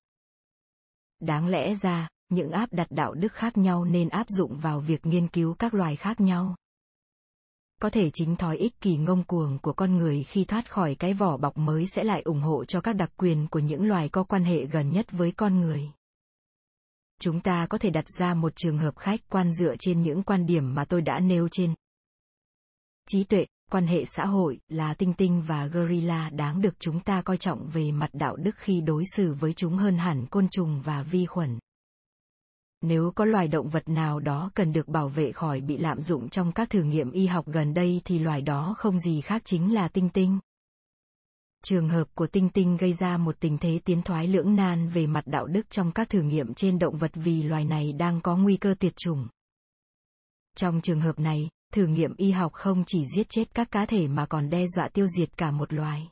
Đáng 1.19 1.47
lẽ 1.47 1.73
ra, 1.75 2.07
những 2.33 2.51
áp 2.51 2.73
đặt 2.73 2.87
đạo 2.89 3.13
đức 3.13 3.33
khác 3.33 3.57
nhau 3.57 3.85
nên 3.85 4.09
áp 4.09 4.25
dụng 4.29 4.57
vào 4.57 4.79
việc 4.79 5.05
nghiên 5.05 5.27
cứu 5.27 5.53
các 5.53 5.73
loài 5.73 5.95
khác 5.95 6.21
nhau. 6.21 6.55
Có 7.81 7.89
thể 7.89 8.09
chính 8.13 8.35
thói 8.35 8.57
ích 8.57 8.81
kỷ 8.81 8.97
ngông 8.97 9.23
cuồng 9.23 9.59
của 9.61 9.73
con 9.73 9.97
người 9.97 10.23
khi 10.23 10.45
thoát 10.45 10.71
khỏi 10.71 10.95
cái 10.95 11.13
vỏ 11.13 11.37
bọc 11.37 11.57
mới 11.57 11.85
sẽ 11.87 12.03
lại 12.03 12.21
ủng 12.21 12.41
hộ 12.41 12.65
cho 12.65 12.81
các 12.81 12.93
đặc 12.93 13.11
quyền 13.17 13.47
của 13.47 13.59
những 13.59 13.87
loài 13.87 14.09
có 14.09 14.23
quan 14.23 14.43
hệ 14.43 14.65
gần 14.65 14.89
nhất 14.89 15.11
với 15.11 15.31
con 15.31 15.61
người. 15.61 15.91
Chúng 17.19 17.41
ta 17.41 17.67
có 17.69 17.77
thể 17.77 17.89
đặt 17.89 18.05
ra 18.19 18.33
một 18.33 18.55
trường 18.55 18.77
hợp 18.77 18.97
khách 18.97 19.19
quan 19.29 19.53
dựa 19.53 19.75
trên 19.79 20.01
những 20.01 20.23
quan 20.23 20.45
điểm 20.45 20.75
mà 20.75 20.85
tôi 20.85 21.01
đã 21.01 21.19
nêu 21.19 21.47
trên. 21.51 21.73
Trí 23.07 23.23
tuệ, 23.23 23.45
quan 23.71 23.87
hệ 23.87 24.05
xã 24.05 24.25
hội 24.25 24.59
là 24.69 24.93
tinh 24.93 25.13
tinh 25.13 25.43
và 25.47 25.67
gorilla 25.67 26.29
đáng 26.29 26.61
được 26.61 26.79
chúng 26.79 26.99
ta 26.99 27.21
coi 27.21 27.37
trọng 27.37 27.69
về 27.73 27.91
mặt 27.91 28.09
đạo 28.13 28.35
đức 28.35 28.55
khi 28.57 28.81
đối 28.81 29.03
xử 29.15 29.33
với 29.33 29.53
chúng 29.53 29.77
hơn 29.77 29.97
hẳn 29.97 30.25
côn 30.25 30.47
trùng 30.51 30.81
và 30.81 31.03
vi 31.03 31.25
khuẩn 31.25 31.59
nếu 32.83 33.11
có 33.15 33.25
loài 33.25 33.47
động 33.47 33.69
vật 33.69 33.89
nào 33.89 34.19
đó 34.19 34.51
cần 34.53 34.73
được 34.73 34.87
bảo 34.87 35.09
vệ 35.09 35.31
khỏi 35.31 35.61
bị 35.61 35.77
lạm 35.77 36.01
dụng 36.01 36.29
trong 36.29 36.51
các 36.51 36.69
thử 36.69 36.83
nghiệm 36.83 37.11
y 37.11 37.25
học 37.25 37.47
gần 37.47 37.73
đây 37.73 38.01
thì 38.05 38.19
loài 38.19 38.41
đó 38.41 38.75
không 38.77 38.99
gì 38.99 39.21
khác 39.21 39.41
chính 39.45 39.73
là 39.73 39.87
tinh 39.87 40.09
tinh. 40.09 40.39
Trường 41.65 41.89
hợp 41.89 42.07
của 42.15 42.27
tinh 42.27 42.49
tinh 42.49 42.77
gây 42.77 42.93
ra 42.93 43.17
một 43.17 43.35
tình 43.39 43.57
thế 43.57 43.79
tiến 43.85 44.01
thoái 44.01 44.27
lưỡng 44.27 44.55
nan 44.55 44.89
về 44.89 45.07
mặt 45.07 45.27
đạo 45.27 45.47
đức 45.47 45.69
trong 45.69 45.91
các 45.91 46.09
thử 46.09 46.21
nghiệm 46.21 46.53
trên 46.53 46.79
động 46.79 46.97
vật 46.97 47.11
vì 47.13 47.43
loài 47.43 47.65
này 47.65 47.93
đang 47.93 48.21
có 48.21 48.37
nguy 48.37 48.57
cơ 48.57 48.75
tuyệt 48.79 48.93
chủng. 48.95 49.27
Trong 50.55 50.81
trường 50.81 51.01
hợp 51.01 51.19
này, 51.19 51.49
thử 51.73 51.85
nghiệm 51.85 52.15
y 52.17 52.31
học 52.31 52.53
không 52.53 52.83
chỉ 52.87 53.03
giết 53.15 53.29
chết 53.29 53.53
các 53.53 53.71
cá 53.71 53.85
thể 53.85 54.07
mà 54.07 54.25
còn 54.25 54.49
đe 54.49 54.65
dọa 54.75 54.87
tiêu 54.87 55.07
diệt 55.07 55.37
cả 55.37 55.51
một 55.51 55.73
loài 55.73 56.09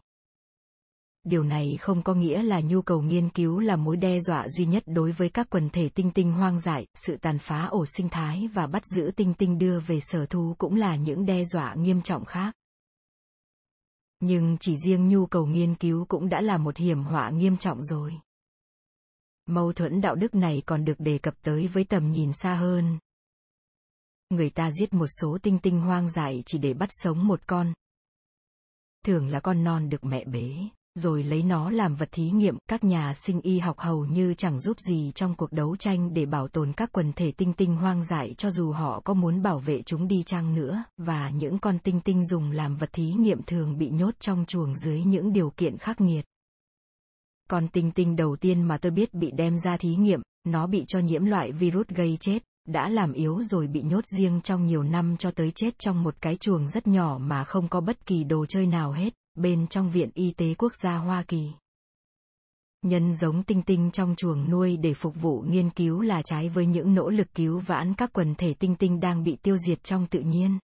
điều 1.23 1.43
này 1.43 1.77
không 1.79 2.03
có 2.03 2.13
nghĩa 2.13 2.43
là 2.43 2.61
nhu 2.61 2.81
cầu 2.81 3.01
nghiên 3.01 3.29
cứu 3.29 3.59
là 3.59 3.75
mối 3.75 3.97
đe 3.97 4.19
dọa 4.19 4.49
duy 4.49 4.65
nhất 4.65 4.83
đối 4.85 5.11
với 5.11 5.29
các 5.29 5.47
quần 5.49 5.69
thể 5.69 5.89
tinh 5.89 6.11
tinh 6.11 6.31
hoang 6.31 6.59
dại. 6.59 6.87
Sự 6.95 7.17
tàn 7.17 7.39
phá 7.39 7.65
ổ 7.65 7.85
sinh 7.85 8.09
thái 8.09 8.47
và 8.53 8.67
bắt 8.67 8.85
giữ 8.85 9.11
tinh 9.15 9.33
tinh 9.33 9.57
đưa 9.57 9.79
về 9.79 9.99
sở 10.01 10.25
thú 10.25 10.55
cũng 10.57 10.75
là 10.75 10.95
những 10.95 11.25
đe 11.25 11.43
dọa 11.43 11.75
nghiêm 11.75 12.01
trọng 12.01 12.25
khác. 12.25 12.55
Nhưng 14.19 14.57
chỉ 14.59 14.75
riêng 14.85 15.07
nhu 15.07 15.25
cầu 15.25 15.45
nghiên 15.45 15.75
cứu 15.75 16.05
cũng 16.05 16.29
đã 16.29 16.41
là 16.41 16.57
một 16.57 16.77
hiểm 16.77 17.03
họa 17.03 17.29
nghiêm 17.29 17.57
trọng 17.57 17.83
rồi. 17.83 18.13
Mâu 19.45 19.73
thuẫn 19.73 20.01
đạo 20.01 20.15
đức 20.15 20.35
này 20.35 20.63
còn 20.65 20.85
được 20.85 20.99
đề 20.99 21.17
cập 21.17 21.33
tới 21.41 21.67
với 21.67 21.83
tầm 21.83 22.11
nhìn 22.11 22.33
xa 22.33 22.55
hơn. 22.55 22.99
Người 24.29 24.49
ta 24.49 24.71
giết 24.71 24.93
một 24.93 25.07
số 25.21 25.37
tinh 25.43 25.59
tinh 25.59 25.81
hoang 25.81 26.09
dại 26.09 26.43
chỉ 26.45 26.57
để 26.57 26.73
bắt 26.73 26.89
sống 26.91 27.27
một 27.27 27.47
con. 27.47 27.73
Thường 29.05 29.27
là 29.27 29.39
con 29.39 29.63
non 29.63 29.89
được 29.89 30.03
mẹ 30.03 30.25
bế 30.25 30.69
rồi 30.95 31.23
lấy 31.23 31.43
nó 31.43 31.69
làm 31.69 31.95
vật 31.95 32.09
thí 32.11 32.29
nghiệm, 32.29 32.57
các 32.67 32.83
nhà 32.83 33.13
sinh 33.13 33.41
y 33.41 33.59
học 33.59 33.79
hầu 33.79 34.05
như 34.05 34.33
chẳng 34.37 34.59
giúp 34.59 34.79
gì 34.79 35.11
trong 35.15 35.35
cuộc 35.35 35.51
đấu 35.51 35.75
tranh 35.75 36.13
để 36.13 36.25
bảo 36.25 36.47
tồn 36.47 36.73
các 36.73 36.91
quần 36.91 37.13
thể 37.13 37.31
tinh 37.31 37.53
tinh 37.53 37.75
hoang 37.75 38.03
dại 38.03 38.33
cho 38.37 38.51
dù 38.51 38.71
họ 38.71 39.01
có 39.03 39.13
muốn 39.13 39.41
bảo 39.41 39.59
vệ 39.59 39.81
chúng 39.81 40.07
đi 40.07 40.23
chăng 40.23 40.55
nữa, 40.55 40.83
và 40.97 41.29
những 41.29 41.59
con 41.59 41.79
tinh 41.79 41.99
tinh 41.99 42.25
dùng 42.25 42.51
làm 42.51 42.75
vật 42.75 42.89
thí 42.93 43.11
nghiệm 43.11 43.43
thường 43.43 43.77
bị 43.77 43.89
nhốt 43.89 44.13
trong 44.19 44.45
chuồng 44.45 44.75
dưới 44.75 45.03
những 45.03 45.33
điều 45.33 45.49
kiện 45.49 45.77
khắc 45.77 46.01
nghiệt. 46.01 46.25
Con 47.49 47.67
tinh 47.67 47.91
tinh 47.91 48.15
đầu 48.15 48.35
tiên 48.35 48.61
mà 48.61 48.77
tôi 48.77 48.91
biết 48.91 49.13
bị 49.13 49.31
đem 49.31 49.59
ra 49.59 49.77
thí 49.77 49.95
nghiệm, 49.95 50.21
nó 50.43 50.67
bị 50.67 50.85
cho 50.87 50.99
nhiễm 50.99 51.25
loại 51.25 51.51
virus 51.51 51.87
gây 51.87 52.17
chết, 52.19 52.43
đã 52.67 52.89
làm 52.89 53.13
yếu 53.13 53.41
rồi 53.43 53.67
bị 53.67 53.81
nhốt 53.81 54.05
riêng 54.05 54.41
trong 54.41 54.65
nhiều 54.65 54.83
năm 54.83 55.17
cho 55.17 55.31
tới 55.31 55.51
chết 55.55 55.79
trong 55.79 56.03
một 56.03 56.15
cái 56.21 56.35
chuồng 56.35 56.67
rất 56.67 56.87
nhỏ 56.87 57.17
mà 57.21 57.43
không 57.43 57.67
có 57.67 57.81
bất 57.81 58.05
kỳ 58.05 58.23
đồ 58.23 58.45
chơi 58.45 58.65
nào 58.65 58.91
hết 58.91 59.13
bên 59.41 59.67
trong 59.67 59.91
Viện 59.91 60.09
Y 60.13 60.31
tế 60.31 60.53
Quốc 60.53 60.71
gia 60.83 60.97
Hoa 60.97 61.23
Kỳ. 61.27 61.51
Nhân 62.81 63.13
giống 63.13 63.43
tinh 63.43 63.61
tinh 63.61 63.89
trong 63.93 64.15
chuồng 64.15 64.49
nuôi 64.49 64.77
để 64.77 64.93
phục 64.93 65.21
vụ 65.21 65.43
nghiên 65.47 65.69
cứu 65.69 66.01
là 66.01 66.21
trái 66.21 66.49
với 66.49 66.65
những 66.65 66.95
nỗ 66.95 67.09
lực 67.09 67.27
cứu 67.35 67.59
vãn 67.59 67.93
các 67.93 68.13
quần 68.13 68.35
thể 68.35 68.53
tinh 68.53 68.75
tinh 68.75 68.99
đang 68.99 69.23
bị 69.23 69.35
tiêu 69.35 69.57
diệt 69.57 69.83
trong 69.83 70.07
tự 70.07 70.19
nhiên. 70.19 70.59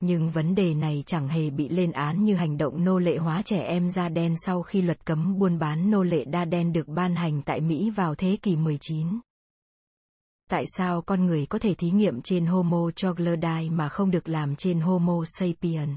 Nhưng 0.00 0.30
vấn 0.30 0.54
đề 0.54 0.74
này 0.74 1.02
chẳng 1.06 1.28
hề 1.28 1.50
bị 1.50 1.68
lên 1.68 1.92
án 1.92 2.24
như 2.24 2.34
hành 2.34 2.58
động 2.58 2.84
nô 2.84 2.98
lệ 2.98 3.16
hóa 3.16 3.42
trẻ 3.44 3.60
em 3.60 3.90
da 3.90 4.08
đen 4.08 4.34
sau 4.46 4.62
khi 4.62 4.82
luật 4.82 5.06
cấm 5.06 5.38
buôn 5.38 5.58
bán 5.58 5.90
nô 5.90 6.02
lệ 6.02 6.24
da 6.32 6.44
đen 6.44 6.72
được 6.72 6.88
ban 6.88 7.16
hành 7.16 7.42
tại 7.42 7.60
Mỹ 7.60 7.90
vào 7.90 8.14
thế 8.14 8.36
kỷ 8.42 8.56
19. 8.56 9.20
Tại 10.50 10.64
sao 10.76 11.02
con 11.02 11.26
người 11.26 11.46
có 11.46 11.58
thể 11.58 11.74
thí 11.74 11.90
nghiệm 11.90 12.22
trên 12.22 12.46
Homo 12.46 12.90
troglodyte 12.90 13.68
mà 13.70 13.88
không 13.88 14.10
được 14.10 14.28
làm 14.28 14.56
trên 14.56 14.80
Homo 14.80 15.24
sapien? 15.38 15.96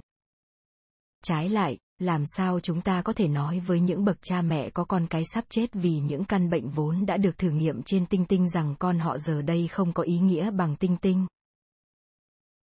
Trái 1.24 1.50
lại, 1.50 1.78
làm 2.00 2.24
sao 2.26 2.60
chúng 2.60 2.82
ta 2.82 3.02
có 3.02 3.14
thể 3.14 3.28
nói 3.28 3.60
với 3.60 3.80
những 3.80 4.06
bậc 4.06 4.18
cha 4.22 4.42
mẹ 4.42 4.70
có 4.70 4.84
con 4.84 5.08
cái 5.08 5.24
sắp 5.34 5.46
chết 5.50 5.74
vì 5.74 6.00
những 6.00 6.26
căn 6.26 6.50
bệnh 6.50 6.70
vốn 6.70 7.06
đã 7.06 7.18
được 7.18 7.38
thử 7.38 7.50
nghiệm 7.50 7.84
trên 7.84 8.06
tinh 8.06 8.26
tinh 8.26 8.50
rằng 8.50 8.76
con 8.80 9.00
họ 9.00 9.18
giờ 9.18 9.42
đây 9.42 9.68
không 9.68 9.94
có 9.94 10.04
ý 10.04 10.20
nghĩa 10.20 10.52
bằng 10.52 10.76
tinh 10.76 10.98
tinh? 11.02 11.28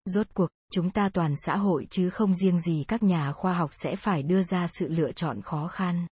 Rốt 0.04 0.26
cuộc, 0.34 0.48
chúng 0.72 0.90
ta 0.90 1.09
toàn 1.09 1.34
xã 1.36 1.56
hội 1.56 1.86
chứ 1.90 2.11
không 2.11 2.34
riêng 2.34 2.61
gì 2.61 2.84
các 2.88 3.02
nhà 3.02 3.32
khoa 3.32 3.54
học 3.54 3.70
sẽ 3.72 3.96
phải 3.96 4.22
đưa 4.22 4.42
ra 4.42 4.66
sự 4.78 4.88
lựa 4.88 5.12
chọn 5.12 5.42
khó 5.42 5.68
khăn. 5.68 6.06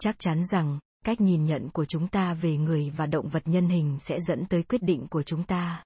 Chắc 0.00 0.16
chắn 0.18 0.44
rằng, 0.44 0.78
cách 1.04 1.20
nhìn 1.20 1.44
nhận 1.44 1.70
của 1.70 1.84
chúng 1.84 2.08
ta 2.08 2.34
về 2.34 2.56
người 2.56 2.90
và 2.96 3.06
động 3.06 3.28
vật 3.28 3.42
nhân 3.48 3.68
hình 3.68 3.96
sẽ 4.00 4.18
dẫn 4.28 4.46
tới 4.46 4.62
quyết 4.62 4.82
định 4.82 5.06
của 5.10 5.22
chúng 5.22 5.44
ta 5.44 5.84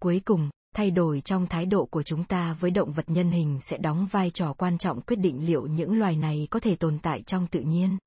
cuối 0.00 0.20
cùng 0.24 0.50
thay 0.76 0.90
đổi 0.90 1.20
trong 1.20 1.46
thái 1.46 1.66
độ 1.66 1.86
của 1.86 2.02
chúng 2.02 2.24
ta 2.24 2.56
với 2.60 2.70
động 2.70 2.92
vật 2.92 3.10
nhân 3.10 3.30
hình 3.30 3.58
sẽ 3.60 3.78
đóng 3.78 4.06
vai 4.10 4.30
trò 4.30 4.52
quan 4.52 4.78
trọng 4.78 5.00
quyết 5.00 5.16
định 5.16 5.46
liệu 5.46 5.66
những 5.66 5.98
loài 5.98 6.16
này 6.16 6.48
có 6.50 6.60
thể 6.60 6.76
tồn 6.76 6.98
tại 7.02 7.22
trong 7.26 7.46
tự 7.46 7.60
nhiên 7.60 7.98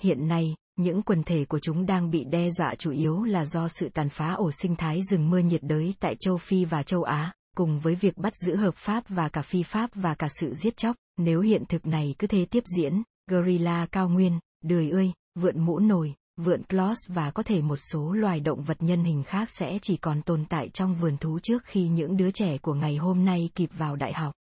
hiện 0.00 0.28
nay 0.28 0.54
những 0.76 1.02
quần 1.02 1.22
thể 1.22 1.44
của 1.44 1.58
chúng 1.58 1.86
đang 1.86 2.10
bị 2.10 2.24
đe 2.24 2.50
dọa 2.50 2.74
chủ 2.74 2.90
yếu 2.90 3.24
là 3.24 3.44
do 3.44 3.68
sự 3.68 3.88
tàn 3.88 4.08
phá 4.08 4.32
ổ 4.32 4.50
sinh 4.52 4.76
thái 4.76 5.00
rừng 5.10 5.30
mưa 5.30 5.38
nhiệt 5.38 5.62
đới 5.62 5.94
tại 6.00 6.16
châu 6.20 6.36
Phi 6.36 6.64
và 6.64 6.82
châu 6.82 7.02
Á, 7.02 7.32
cùng 7.56 7.80
với 7.80 7.94
việc 7.94 8.16
bắt 8.16 8.32
giữ 8.36 8.56
hợp 8.56 8.74
pháp 8.74 9.04
và 9.08 9.28
cả 9.28 9.42
phi 9.42 9.62
pháp 9.62 9.90
và 9.94 10.14
cả 10.14 10.28
sự 10.40 10.54
giết 10.54 10.76
chóc. 10.76 10.96
Nếu 11.16 11.40
hiện 11.40 11.64
thực 11.68 11.86
này 11.86 12.14
cứ 12.18 12.26
thế 12.26 12.44
tiếp 12.44 12.64
diễn, 12.76 13.02
gorilla 13.30 13.86
cao 13.86 14.08
nguyên, 14.08 14.38
đười 14.64 14.90
ươi, 14.90 15.12
vượn 15.34 15.60
mũ 15.60 15.78
nồi, 15.78 16.14
vượn 16.38 16.62
Claus 16.62 16.98
và 17.08 17.30
có 17.30 17.42
thể 17.42 17.62
một 17.62 17.76
số 17.76 18.12
loài 18.12 18.40
động 18.40 18.62
vật 18.62 18.76
nhân 18.82 19.04
hình 19.04 19.22
khác 19.22 19.48
sẽ 19.58 19.78
chỉ 19.82 19.96
còn 19.96 20.22
tồn 20.22 20.44
tại 20.44 20.68
trong 20.68 20.94
vườn 20.94 21.16
thú 21.16 21.38
trước 21.42 21.64
khi 21.64 21.88
những 21.88 22.16
đứa 22.16 22.30
trẻ 22.30 22.58
của 22.58 22.74
ngày 22.74 22.96
hôm 22.96 23.24
nay 23.24 23.50
kịp 23.54 23.70
vào 23.78 23.96
đại 23.96 24.12
học. 24.12 24.34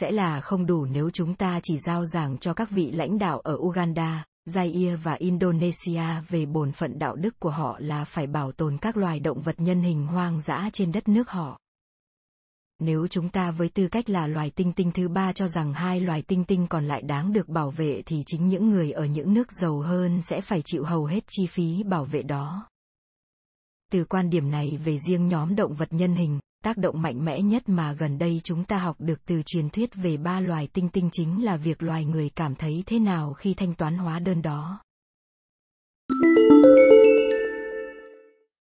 Sẽ 0.00 0.10
là 0.10 0.40
không 0.40 0.66
đủ 0.66 0.84
nếu 0.84 1.10
chúng 1.10 1.34
ta 1.34 1.60
chỉ 1.62 1.78
giao 1.78 2.04
giảng 2.04 2.38
cho 2.38 2.54
các 2.54 2.70
vị 2.70 2.90
lãnh 2.90 3.18
đạo 3.18 3.40
ở 3.40 3.54
Uganda, 3.54 4.24
Zaire 4.48 4.96
và 4.96 5.12
Indonesia 5.12 6.20
về 6.28 6.46
bổn 6.46 6.72
phận 6.72 6.98
đạo 6.98 7.16
đức 7.16 7.40
của 7.40 7.50
họ 7.50 7.76
là 7.78 8.04
phải 8.04 8.26
bảo 8.26 8.52
tồn 8.52 8.78
các 8.78 8.96
loài 8.96 9.20
động 9.20 9.42
vật 9.42 9.60
nhân 9.60 9.82
hình 9.82 10.06
hoang 10.06 10.40
dã 10.40 10.70
trên 10.72 10.92
đất 10.92 11.08
nước 11.08 11.30
họ. 11.30 11.58
Nếu 12.78 13.06
chúng 13.06 13.28
ta 13.28 13.50
với 13.50 13.68
tư 13.68 13.88
cách 13.88 14.10
là 14.10 14.26
loài 14.26 14.50
tinh 14.50 14.72
tinh 14.72 14.90
thứ 14.94 15.08
ba 15.08 15.32
cho 15.32 15.48
rằng 15.48 15.74
hai 15.74 16.00
loài 16.00 16.22
tinh 16.22 16.44
tinh 16.44 16.66
còn 16.66 16.86
lại 16.86 17.02
đáng 17.02 17.32
được 17.32 17.48
bảo 17.48 17.70
vệ 17.70 18.02
thì 18.06 18.22
chính 18.26 18.48
những 18.48 18.70
người 18.70 18.92
ở 18.92 19.04
những 19.04 19.34
nước 19.34 19.52
giàu 19.52 19.80
hơn 19.80 20.22
sẽ 20.22 20.40
phải 20.40 20.62
chịu 20.64 20.84
hầu 20.84 21.04
hết 21.04 21.24
chi 21.28 21.46
phí 21.46 21.82
bảo 21.82 22.04
vệ 22.04 22.22
đó. 22.22 22.68
Từ 23.92 24.04
quan 24.04 24.30
điểm 24.30 24.50
này 24.50 24.78
về 24.84 24.98
riêng 24.98 25.28
nhóm 25.28 25.56
động 25.56 25.74
vật 25.74 25.92
nhân 25.92 26.14
hình, 26.14 26.38
tác 26.64 26.76
động 26.76 27.02
mạnh 27.02 27.24
mẽ 27.24 27.40
nhất 27.40 27.68
mà 27.68 27.92
gần 27.92 28.18
đây 28.18 28.40
chúng 28.44 28.64
ta 28.64 28.78
học 28.78 28.96
được 28.98 29.24
từ 29.26 29.42
truyền 29.46 29.70
thuyết 29.70 29.94
về 29.94 30.16
ba 30.16 30.40
loài 30.40 30.68
tinh 30.72 30.88
tinh 30.88 31.08
chính 31.12 31.44
là 31.44 31.56
việc 31.56 31.82
loài 31.82 32.04
người 32.04 32.30
cảm 32.30 32.54
thấy 32.54 32.82
thế 32.86 32.98
nào 32.98 33.32
khi 33.32 33.54
thanh 33.54 33.74
toán 33.74 33.98
hóa 33.98 34.18
đơn 34.18 34.42
đó 34.42 34.80